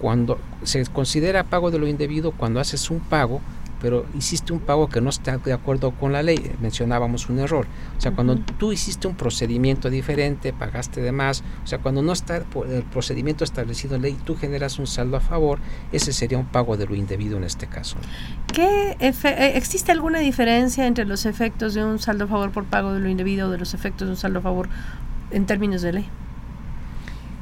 Cuando 0.00 0.38
se 0.62 0.84
considera 0.86 1.44
pago 1.44 1.70
de 1.70 1.78
lo 1.78 1.86
indebido, 1.86 2.32
cuando 2.32 2.60
haces 2.60 2.90
un 2.90 3.00
pago, 3.00 3.40
pero 3.80 4.06
hiciste 4.16 4.52
un 4.52 4.60
pago 4.60 4.88
que 4.88 5.00
no 5.00 5.10
está 5.10 5.38
de 5.38 5.52
acuerdo 5.52 5.92
con 5.92 6.12
la 6.12 6.22
ley, 6.22 6.52
mencionábamos 6.60 7.28
un 7.28 7.38
error. 7.38 7.66
O 7.96 8.00
sea, 8.00 8.12
cuando 8.12 8.36
tú 8.36 8.72
hiciste 8.72 9.08
un 9.08 9.14
procedimiento 9.14 9.90
diferente, 9.90 10.52
pagaste 10.52 11.00
de 11.00 11.12
más, 11.12 11.42
o 11.64 11.66
sea, 11.66 11.78
cuando 11.78 12.02
no 12.02 12.12
está 12.12 12.36
el 12.36 12.82
procedimiento 12.90 13.44
establecido 13.44 13.96
en 13.96 14.02
ley, 14.02 14.16
tú 14.24 14.36
generas 14.36 14.78
un 14.78 14.86
saldo 14.86 15.16
a 15.16 15.20
favor, 15.20 15.58
ese 15.92 16.12
sería 16.12 16.38
un 16.38 16.46
pago 16.46 16.76
de 16.76 16.86
lo 16.86 16.94
indebido 16.94 17.36
en 17.36 17.44
este 17.44 17.66
caso. 17.66 17.96
¿Qué 18.52 18.96
eh, 19.00 19.52
¿Existe 19.54 19.92
alguna 19.92 20.18
diferencia 20.20 20.86
entre 20.86 21.04
los 21.04 21.26
efectos 21.26 21.74
de 21.74 21.84
un 21.84 21.98
saldo 21.98 22.24
a 22.24 22.28
favor 22.28 22.50
por 22.50 22.64
pago 22.64 22.92
de 22.92 23.00
lo 23.00 23.08
indebido 23.08 23.48
o 23.48 23.50
de 23.50 23.58
los 23.58 23.74
efectos 23.74 24.08
de 24.08 24.12
un 24.12 24.16
saldo 24.16 24.40
a 24.40 24.42
favor 24.42 24.68
en 25.30 25.46
términos 25.46 25.82
de 25.82 25.92
ley? 25.92 26.08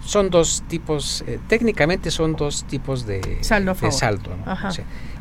Son 0.08 0.30
dos 0.30 0.62
tipos, 0.68 1.22
eh, 1.26 1.38
técnicamente 1.48 2.10
son 2.10 2.34
dos 2.34 2.64
tipos 2.64 3.04
de 3.04 3.20
saldo. 3.42 3.74
De 3.74 3.92
saldo 3.92 4.30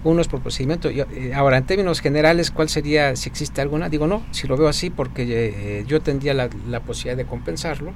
uno 0.06 0.22
es 0.22 0.30
por 0.30 0.40
procedimiento. 0.40 0.90
Eh, 0.90 1.34
ahora, 1.36 1.58
en 1.58 1.66
términos 1.66 2.00
generales, 2.00 2.52
¿cuál 2.52 2.70
sería, 2.70 3.14
si 3.18 3.28
existe 3.28 3.60
alguna? 3.60 3.90
Digo, 3.90 4.08
no, 4.08 4.24
si 4.32 4.48
lo 4.48 4.56
veo 4.56 4.70
así, 4.70 4.90
porque 4.90 5.26
eh, 5.28 5.84
yo 5.86 6.00
tendría 6.00 6.34
la, 6.34 6.50
la, 6.70 6.80
posibilidad 6.80 7.18
de 7.18 7.26
compensarlo 7.26 7.92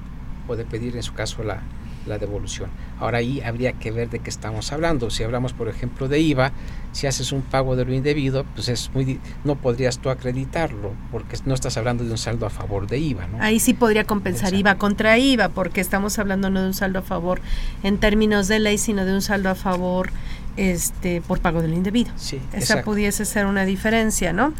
o 0.46 0.54
de 0.54 0.66
pedir, 0.66 0.94
en 0.94 1.02
su 1.02 1.14
caso, 1.14 1.42
la, 1.42 1.62
la 2.06 2.18
devolución. 2.18 2.70
Ahora 2.98 3.18
ahí 3.18 3.40
habría 3.40 3.72
que 3.72 3.90
ver 3.90 4.10
de 4.10 4.18
qué 4.18 4.30
estamos 4.30 4.72
hablando. 4.72 5.10
Si 5.10 5.22
hablamos, 5.22 5.52
por 5.52 5.68
ejemplo, 5.68 6.08
de 6.08 6.20
IVA, 6.20 6.52
si 6.92 7.06
haces 7.06 7.32
un 7.32 7.42
pago 7.42 7.76
de 7.76 7.84
lo 7.84 7.94
indebido, 7.94 8.44
pues 8.54 8.68
es 8.68 8.90
muy 8.94 9.18
no 9.44 9.56
podrías 9.56 9.98
tú 9.98 10.10
acreditarlo 10.10 10.92
porque 11.10 11.36
no 11.44 11.54
estás 11.54 11.76
hablando 11.76 12.04
de 12.04 12.10
un 12.10 12.18
saldo 12.18 12.46
a 12.46 12.50
favor 12.50 12.86
de 12.86 12.98
IVA, 12.98 13.26
¿no? 13.26 13.42
Ahí 13.42 13.60
sí 13.60 13.74
podría 13.74 14.04
compensar 14.04 14.54
IVA 14.54 14.76
contra 14.76 15.18
IVA 15.18 15.48
porque 15.48 15.80
estamos 15.80 16.18
hablando 16.18 16.50
no 16.50 16.60
de 16.60 16.66
un 16.66 16.74
saldo 16.74 16.98
a 16.98 17.02
favor 17.02 17.40
en 17.82 17.98
términos 17.98 18.48
de 18.48 18.58
ley, 18.58 18.78
sino 18.78 19.04
de 19.04 19.14
un 19.14 19.22
saldo 19.22 19.48
a 19.48 19.54
favor 19.54 20.10
este 20.56 21.20
por 21.20 21.40
pago 21.40 21.62
del 21.62 21.74
indebido. 21.74 22.12
Sí, 22.16 22.40
Esa 22.52 22.82
pudiese 22.82 23.24
ser 23.24 23.46
una 23.46 23.64
diferencia, 23.64 24.32
¿no? 24.32 24.52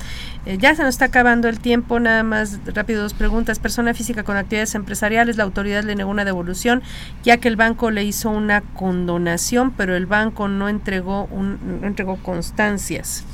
Eh, 0.47 0.59
ya 0.59 0.75
se 0.75 0.83
nos 0.83 0.95
está 0.95 1.07
acabando 1.07 1.49
el 1.49 1.61
tiempo, 1.61 2.01
nada 2.01 2.23
más 2.23 2.59
rápido 2.67 3.03
dos 3.03 3.15
preguntas. 3.15 3.59
Persona 3.59 3.95
física 3.95 4.25
con 4.25 4.37
actividades 4.37 4.75
empresariales, 4.75 5.37
la 5.37 5.45
autoridad 5.45 5.85
le 5.85 5.95
negó 5.95 6.11
una 6.11 6.25
devolución 6.25 6.83
ya 7.23 7.37
que 7.37 7.49
el 7.49 7.57
banco 7.57 7.91
le 7.91 8.05
hizo 8.05 8.31
una 8.31 8.61
condonación, 8.61 9.73
pero 9.73 9.97
el 9.97 10.07
banco 10.07 10.49
no 10.49 10.69
entregó 10.69 11.25
un, 11.25 11.81
no 11.81 11.87
entregó 11.87 12.17
constancias. 12.17 13.25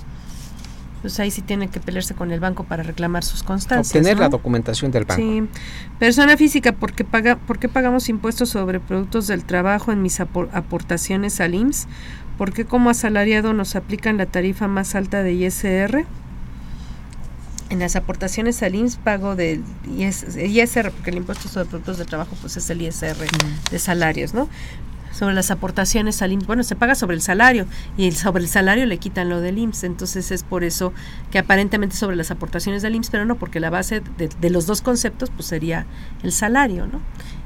Pues 1.01 1.21
ahí 1.21 1.31
sí 1.31 1.43
tiene 1.43 1.69
que 1.69 1.79
pelearse 1.79 2.15
con 2.15 2.33
el 2.33 2.41
banco 2.41 2.65
para 2.65 2.83
reclamar 2.83 3.23
sus 3.23 3.45
constancias. 3.45 3.95
Obtener 3.95 4.19
la 4.19 4.29
documentación 4.29 4.91
del 4.91 5.05
banco. 5.05 5.23
Sí. 5.23 5.49
Persona 5.99 6.37
física, 6.37 6.73
¿por 6.73 6.93
qué, 6.93 7.05
paga, 7.05 7.37
¿por 7.37 7.61
qué 7.61 7.69
pagamos 7.69 8.09
impuestos 8.09 8.49
sobre 8.49 8.81
productos 8.81 9.29
del 9.29 9.45
trabajo 9.45 9.93
en 9.93 10.03
mis 10.03 10.19
aportaciones 10.19 11.41
al 11.41 11.55
IMSS? 11.55 11.87
¿Por 12.39 12.53
qué 12.53 12.65
como 12.65 12.89
asalariado 12.89 13.53
nos 13.53 13.75
aplican 13.75 14.17
la 14.17 14.27
tarifa 14.27 14.69
más 14.69 14.95
alta 14.95 15.25
de 15.25 15.33
ISR? 15.33 16.07
En 17.69 17.81
las 17.81 17.97
aportaciones 17.97 18.63
al 18.63 18.77
IMSS 18.77 18.97
pago 18.97 19.35
del 19.35 19.63
ISR, 19.99 20.91
porque 20.93 21.11
el 21.11 21.17
impuesto 21.17 21.49
sobre 21.49 21.67
productos 21.67 21.99
de 21.99 22.05
trabajo 22.05 22.35
pues 22.41 22.57
es 22.57 22.71
el 22.71 22.81
ISR 22.81 23.17
de 23.71 23.79
salarios, 23.79 24.33
¿no? 24.33 24.49
sobre 25.19 25.35
las 25.35 25.51
aportaciones 25.51 26.23
al 26.23 26.33
IMSS. 26.33 26.47
Bueno, 26.47 26.63
se 26.63 26.77
paga 26.77 26.95
sobre 26.95 27.17
el 27.17 27.23
salario 27.23 27.67
y 27.97 28.13
sobre 28.13 28.45
el 28.45 28.49
salario 28.49 28.87
le 28.87 28.99
quitan 28.99 29.29
lo 29.29 29.41
del 29.41 29.59
IMSS. 29.59 29.85
Entonces 29.85 30.31
es 30.31 30.45
por 30.45 30.63
eso 30.63 30.93
que 31.33 31.39
aparentemente 31.39 31.97
sobre 31.97 32.15
las 32.15 32.31
aportaciones 32.31 32.83
del 32.83 32.95
IMSS, 32.95 33.11
pero 33.11 33.25
no, 33.25 33.35
porque 33.35 33.59
la 33.59 33.71
base 33.71 34.01
de, 34.17 34.29
de 34.29 34.51
los 34.51 34.67
dos 34.67 34.81
conceptos 34.81 35.31
pues 35.31 35.49
sería 35.49 35.87
el 36.23 36.31
salario, 36.31 36.87
¿no? 36.87 37.01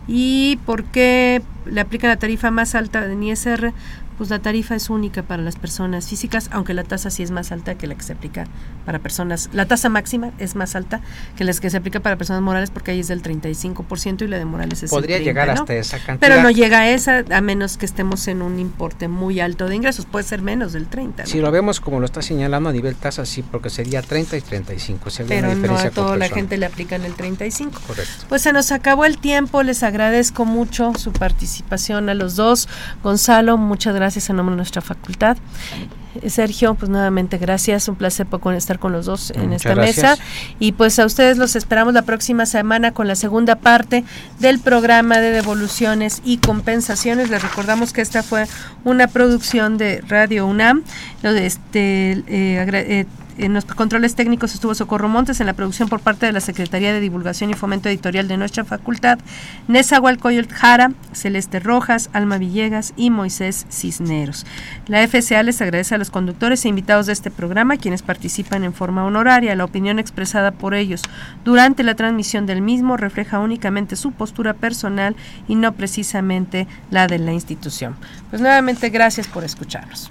¿Y 0.07 0.59
por 0.66 0.84
qué 0.84 1.43
le 1.64 1.80
aplican 1.80 2.11
la 2.11 2.16
tarifa 2.16 2.51
más 2.51 2.74
alta 2.74 3.05
en 3.11 3.22
ISR? 3.22 3.72
Pues 4.22 4.30
la 4.30 4.38
tarifa 4.38 4.76
es 4.76 4.88
única 4.88 5.24
para 5.24 5.42
las 5.42 5.56
personas 5.56 6.06
físicas, 6.06 6.48
aunque 6.52 6.74
la 6.74 6.84
tasa 6.84 7.10
sí 7.10 7.24
es 7.24 7.32
más 7.32 7.50
alta 7.50 7.74
que 7.74 7.88
la 7.88 7.96
que 7.96 8.04
se 8.04 8.12
aplica 8.12 8.46
para 8.86 9.00
personas. 9.00 9.50
La 9.52 9.66
tasa 9.66 9.88
máxima 9.88 10.30
es 10.38 10.54
más 10.54 10.76
alta 10.76 11.00
que 11.36 11.42
la 11.42 11.52
que 11.52 11.68
se 11.70 11.76
aplica 11.76 11.98
para 11.98 12.14
personas 12.14 12.40
morales 12.40 12.70
porque 12.70 12.92
ahí 12.92 13.00
es 13.00 13.08
del 13.08 13.20
35% 13.20 14.22
y 14.22 14.28
la 14.28 14.38
de 14.38 14.44
morales 14.44 14.80
es 14.84 14.90
Podría 14.90 15.16
el 15.16 15.24
30, 15.24 15.42
llegar 15.42 15.56
¿no? 15.56 15.62
hasta 15.62 15.74
esa 15.74 15.98
cantidad. 15.98 16.20
Pero 16.20 16.40
no 16.40 16.52
llega 16.52 16.82
a 16.82 16.90
esa 16.90 17.24
a 17.32 17.40
menos 17.40 17.78
que 17.78 17.84
estemos 17.84 18.28
en 18.28 18.42
un 18.42 18.60
importe 18.60 19.08
muy 19.08 19.40
alto 19.40 19.66
de 19.66 19.74
ingresos, 19.74 20.06
puede 20.06 20.24
ser 20.24 20.40
menos 20.40 20.72
del 20.72 20.86
30. 20.86 21.24
¿no? 21.24 21.28
Si 21.28 21.40
lo 21.40 21.50
vemos 21.50 21.80
como 21.80 21.98
lo 21.98 22.06
está 22.06 22.22
señalando 22.22 22.68
a 22.68 22.72
nivel 22.72 22.94
tasa, 22.94 23.26
sí, 23.26 23.42
porque 23.42 23.70
sería 23.70 24.02
30 24.02 24.36
y 24.36 24.40
35. 24.40 25.10
Si 25.10 25.24
Pero 25.24 25.40
una 25.40 25.48
no 25.48 25.54
diferencia 25.56 25.88
a 25.88 25.92
toda 25.92 26.16
la 26.16 26.28
gente 26.28 26.58
le 26.58 26.66
aplican 26.66 27.02
el 27.02 27.14
35. 27.14 27.80
Correcto. 27.88 28.26
Pues 28.28 28.42
se 28.42 28.52
nos 28.52 28.70
acabó 28.70 29.04
el 29.04 29.18
tiempo, 29.18 29.64
les 29.64 29.82
agradezco 29.82 30.44
mucho 30.44 30.92
su 30.94 31.10
participación 31.10 32.08
a 32.08 32.14
los 32.14 32.36
dos. 32.36 32.68
Gonzalo, 33.02 33.58
muchas 33.58 33.96
gracias 33.96 34.11
en 34.16 34.36
nombre 34.36 34.52
de 34.52 34.56
nuestra 34.56 34.82
facultad. 34.82 35.36
Sergio, 36.26 36.74
pues 36.74 36.90
nuevamente 36.90 37.38
gracias, 37.38 37.88
un 37.88 37.96
placer 37.96 38.26
estar 38.54 38.78
con 38.78 38.92
los 38.92 39.06
dos 39.06 39.30
en 39.30 39.48
Muchas 39.48 39.56
esta 39.62 39.74
gracias. 39.74 40.18
mesa 40.18 40.24
y 40.58 40.72
pues 40.72 40.98
a 40.98 41.06
ustedes 41.06 41.38
los 41.38 41.56
esperamos 41.56 41.94
la 41.94 42.02
próxima 42.02 42.44
semana 42.44 42.92
con 42.92 43.08
la 43.08 43.14
segunda 43.14 43.56
parte 43.56 44.04
del 44.38 44.58
programa 44.60 45.18
de 45.18 45.30
devoluciones 45.30 46.20
y 46.24 46.38
compensaciones. 46.38 47.30
Les 47.30 47.42
recordamos 47.42 47.92
que 47.92 48.02
esta 48.02 48.22
fue 48.22 48.46
una 48.84 49.06
producción 49.06 49.78
de 49.78 50.02
Radio 50.06 50.46
UNAM. 50.46 50.82
Este, 51.22 52.12
eh, 52.12 52.24
eh, 52.28 53.06
en 53.38 53.54
los 53.54 53.64
controles 53.64 54.14
técnicos 54.14 54.54
estuvo 54.54 54.74
Socorro 54.74 55.08
Montes, 55.08 55.40
en 55.40 55.46
la 55.46 55.52
producción 55.52 55.88
por 55.88 56.00
parte 56.00 56.26
de 56.26 56.32
la 56.32 56.40
Secretaría 56.40 56.92
de 56.92 57.00
Divulgación 57.00 57.50
y 57.50 57.54
Fomento 57.54 57.88
Editorial 57.88 58.28
de 58.28 58.36
nuestra 58.36 58.64
facultad, 58.64 59.18
Nezahualcóyotl 59.68 60.52
Jara, 60.52 60.92
Celeste 61.12 61.60
Rojas, 61.60 62.10
Alma 62.12 62.38
Villegas 62.38 62.92
y 62.96 63.10
Moisés 63.10 63.66
Cisneros. 63.70 64.46
La 64.86 65.06
FCA 65.06 65.42
les 65.42 65.60
agradece 65.60 65.94
a 65.94 65.98
los 65.98 66.10
conductores 66.10 66.64
e 66.64 66.68
invitados 66.68 67.06
de 67.06 67.12
este 67.12 67.30
programa, 67.30 67.76
quienes 67.76 68.02
participan 68.02 68.64
en 68.64 68.74
forma 68.74 69.04
honoraria. 69.04 69.54
La 69.54 69.64
opinión 69.64 69.98
expresada 69.98 70.50
por 70.52 70.74
ellos 70.74 71.02
durante 71.44 71.82
la 71.82 71.94
transmisión 71.94 72.46
del 72.46 72.62
mismo 72.62 72.96
refleja 72.96 73.38
únicamente 73.38 73.96
su 73.96 74.12
postura 74.12 74.54
personal 74.54 75.16
y 75.48 75.54
no 75.54 75.72
precisamente 75.72 76.66
la 76.90 77.06
de 77.06 77.18
la 77.18 77.32
institución. 77.32 77.96
Pues 78.30 78.42
nuevamente 78.42 78.90
gracias 78.90 79.26
por 79.28 79.44
escucharnos. 79.44 80.10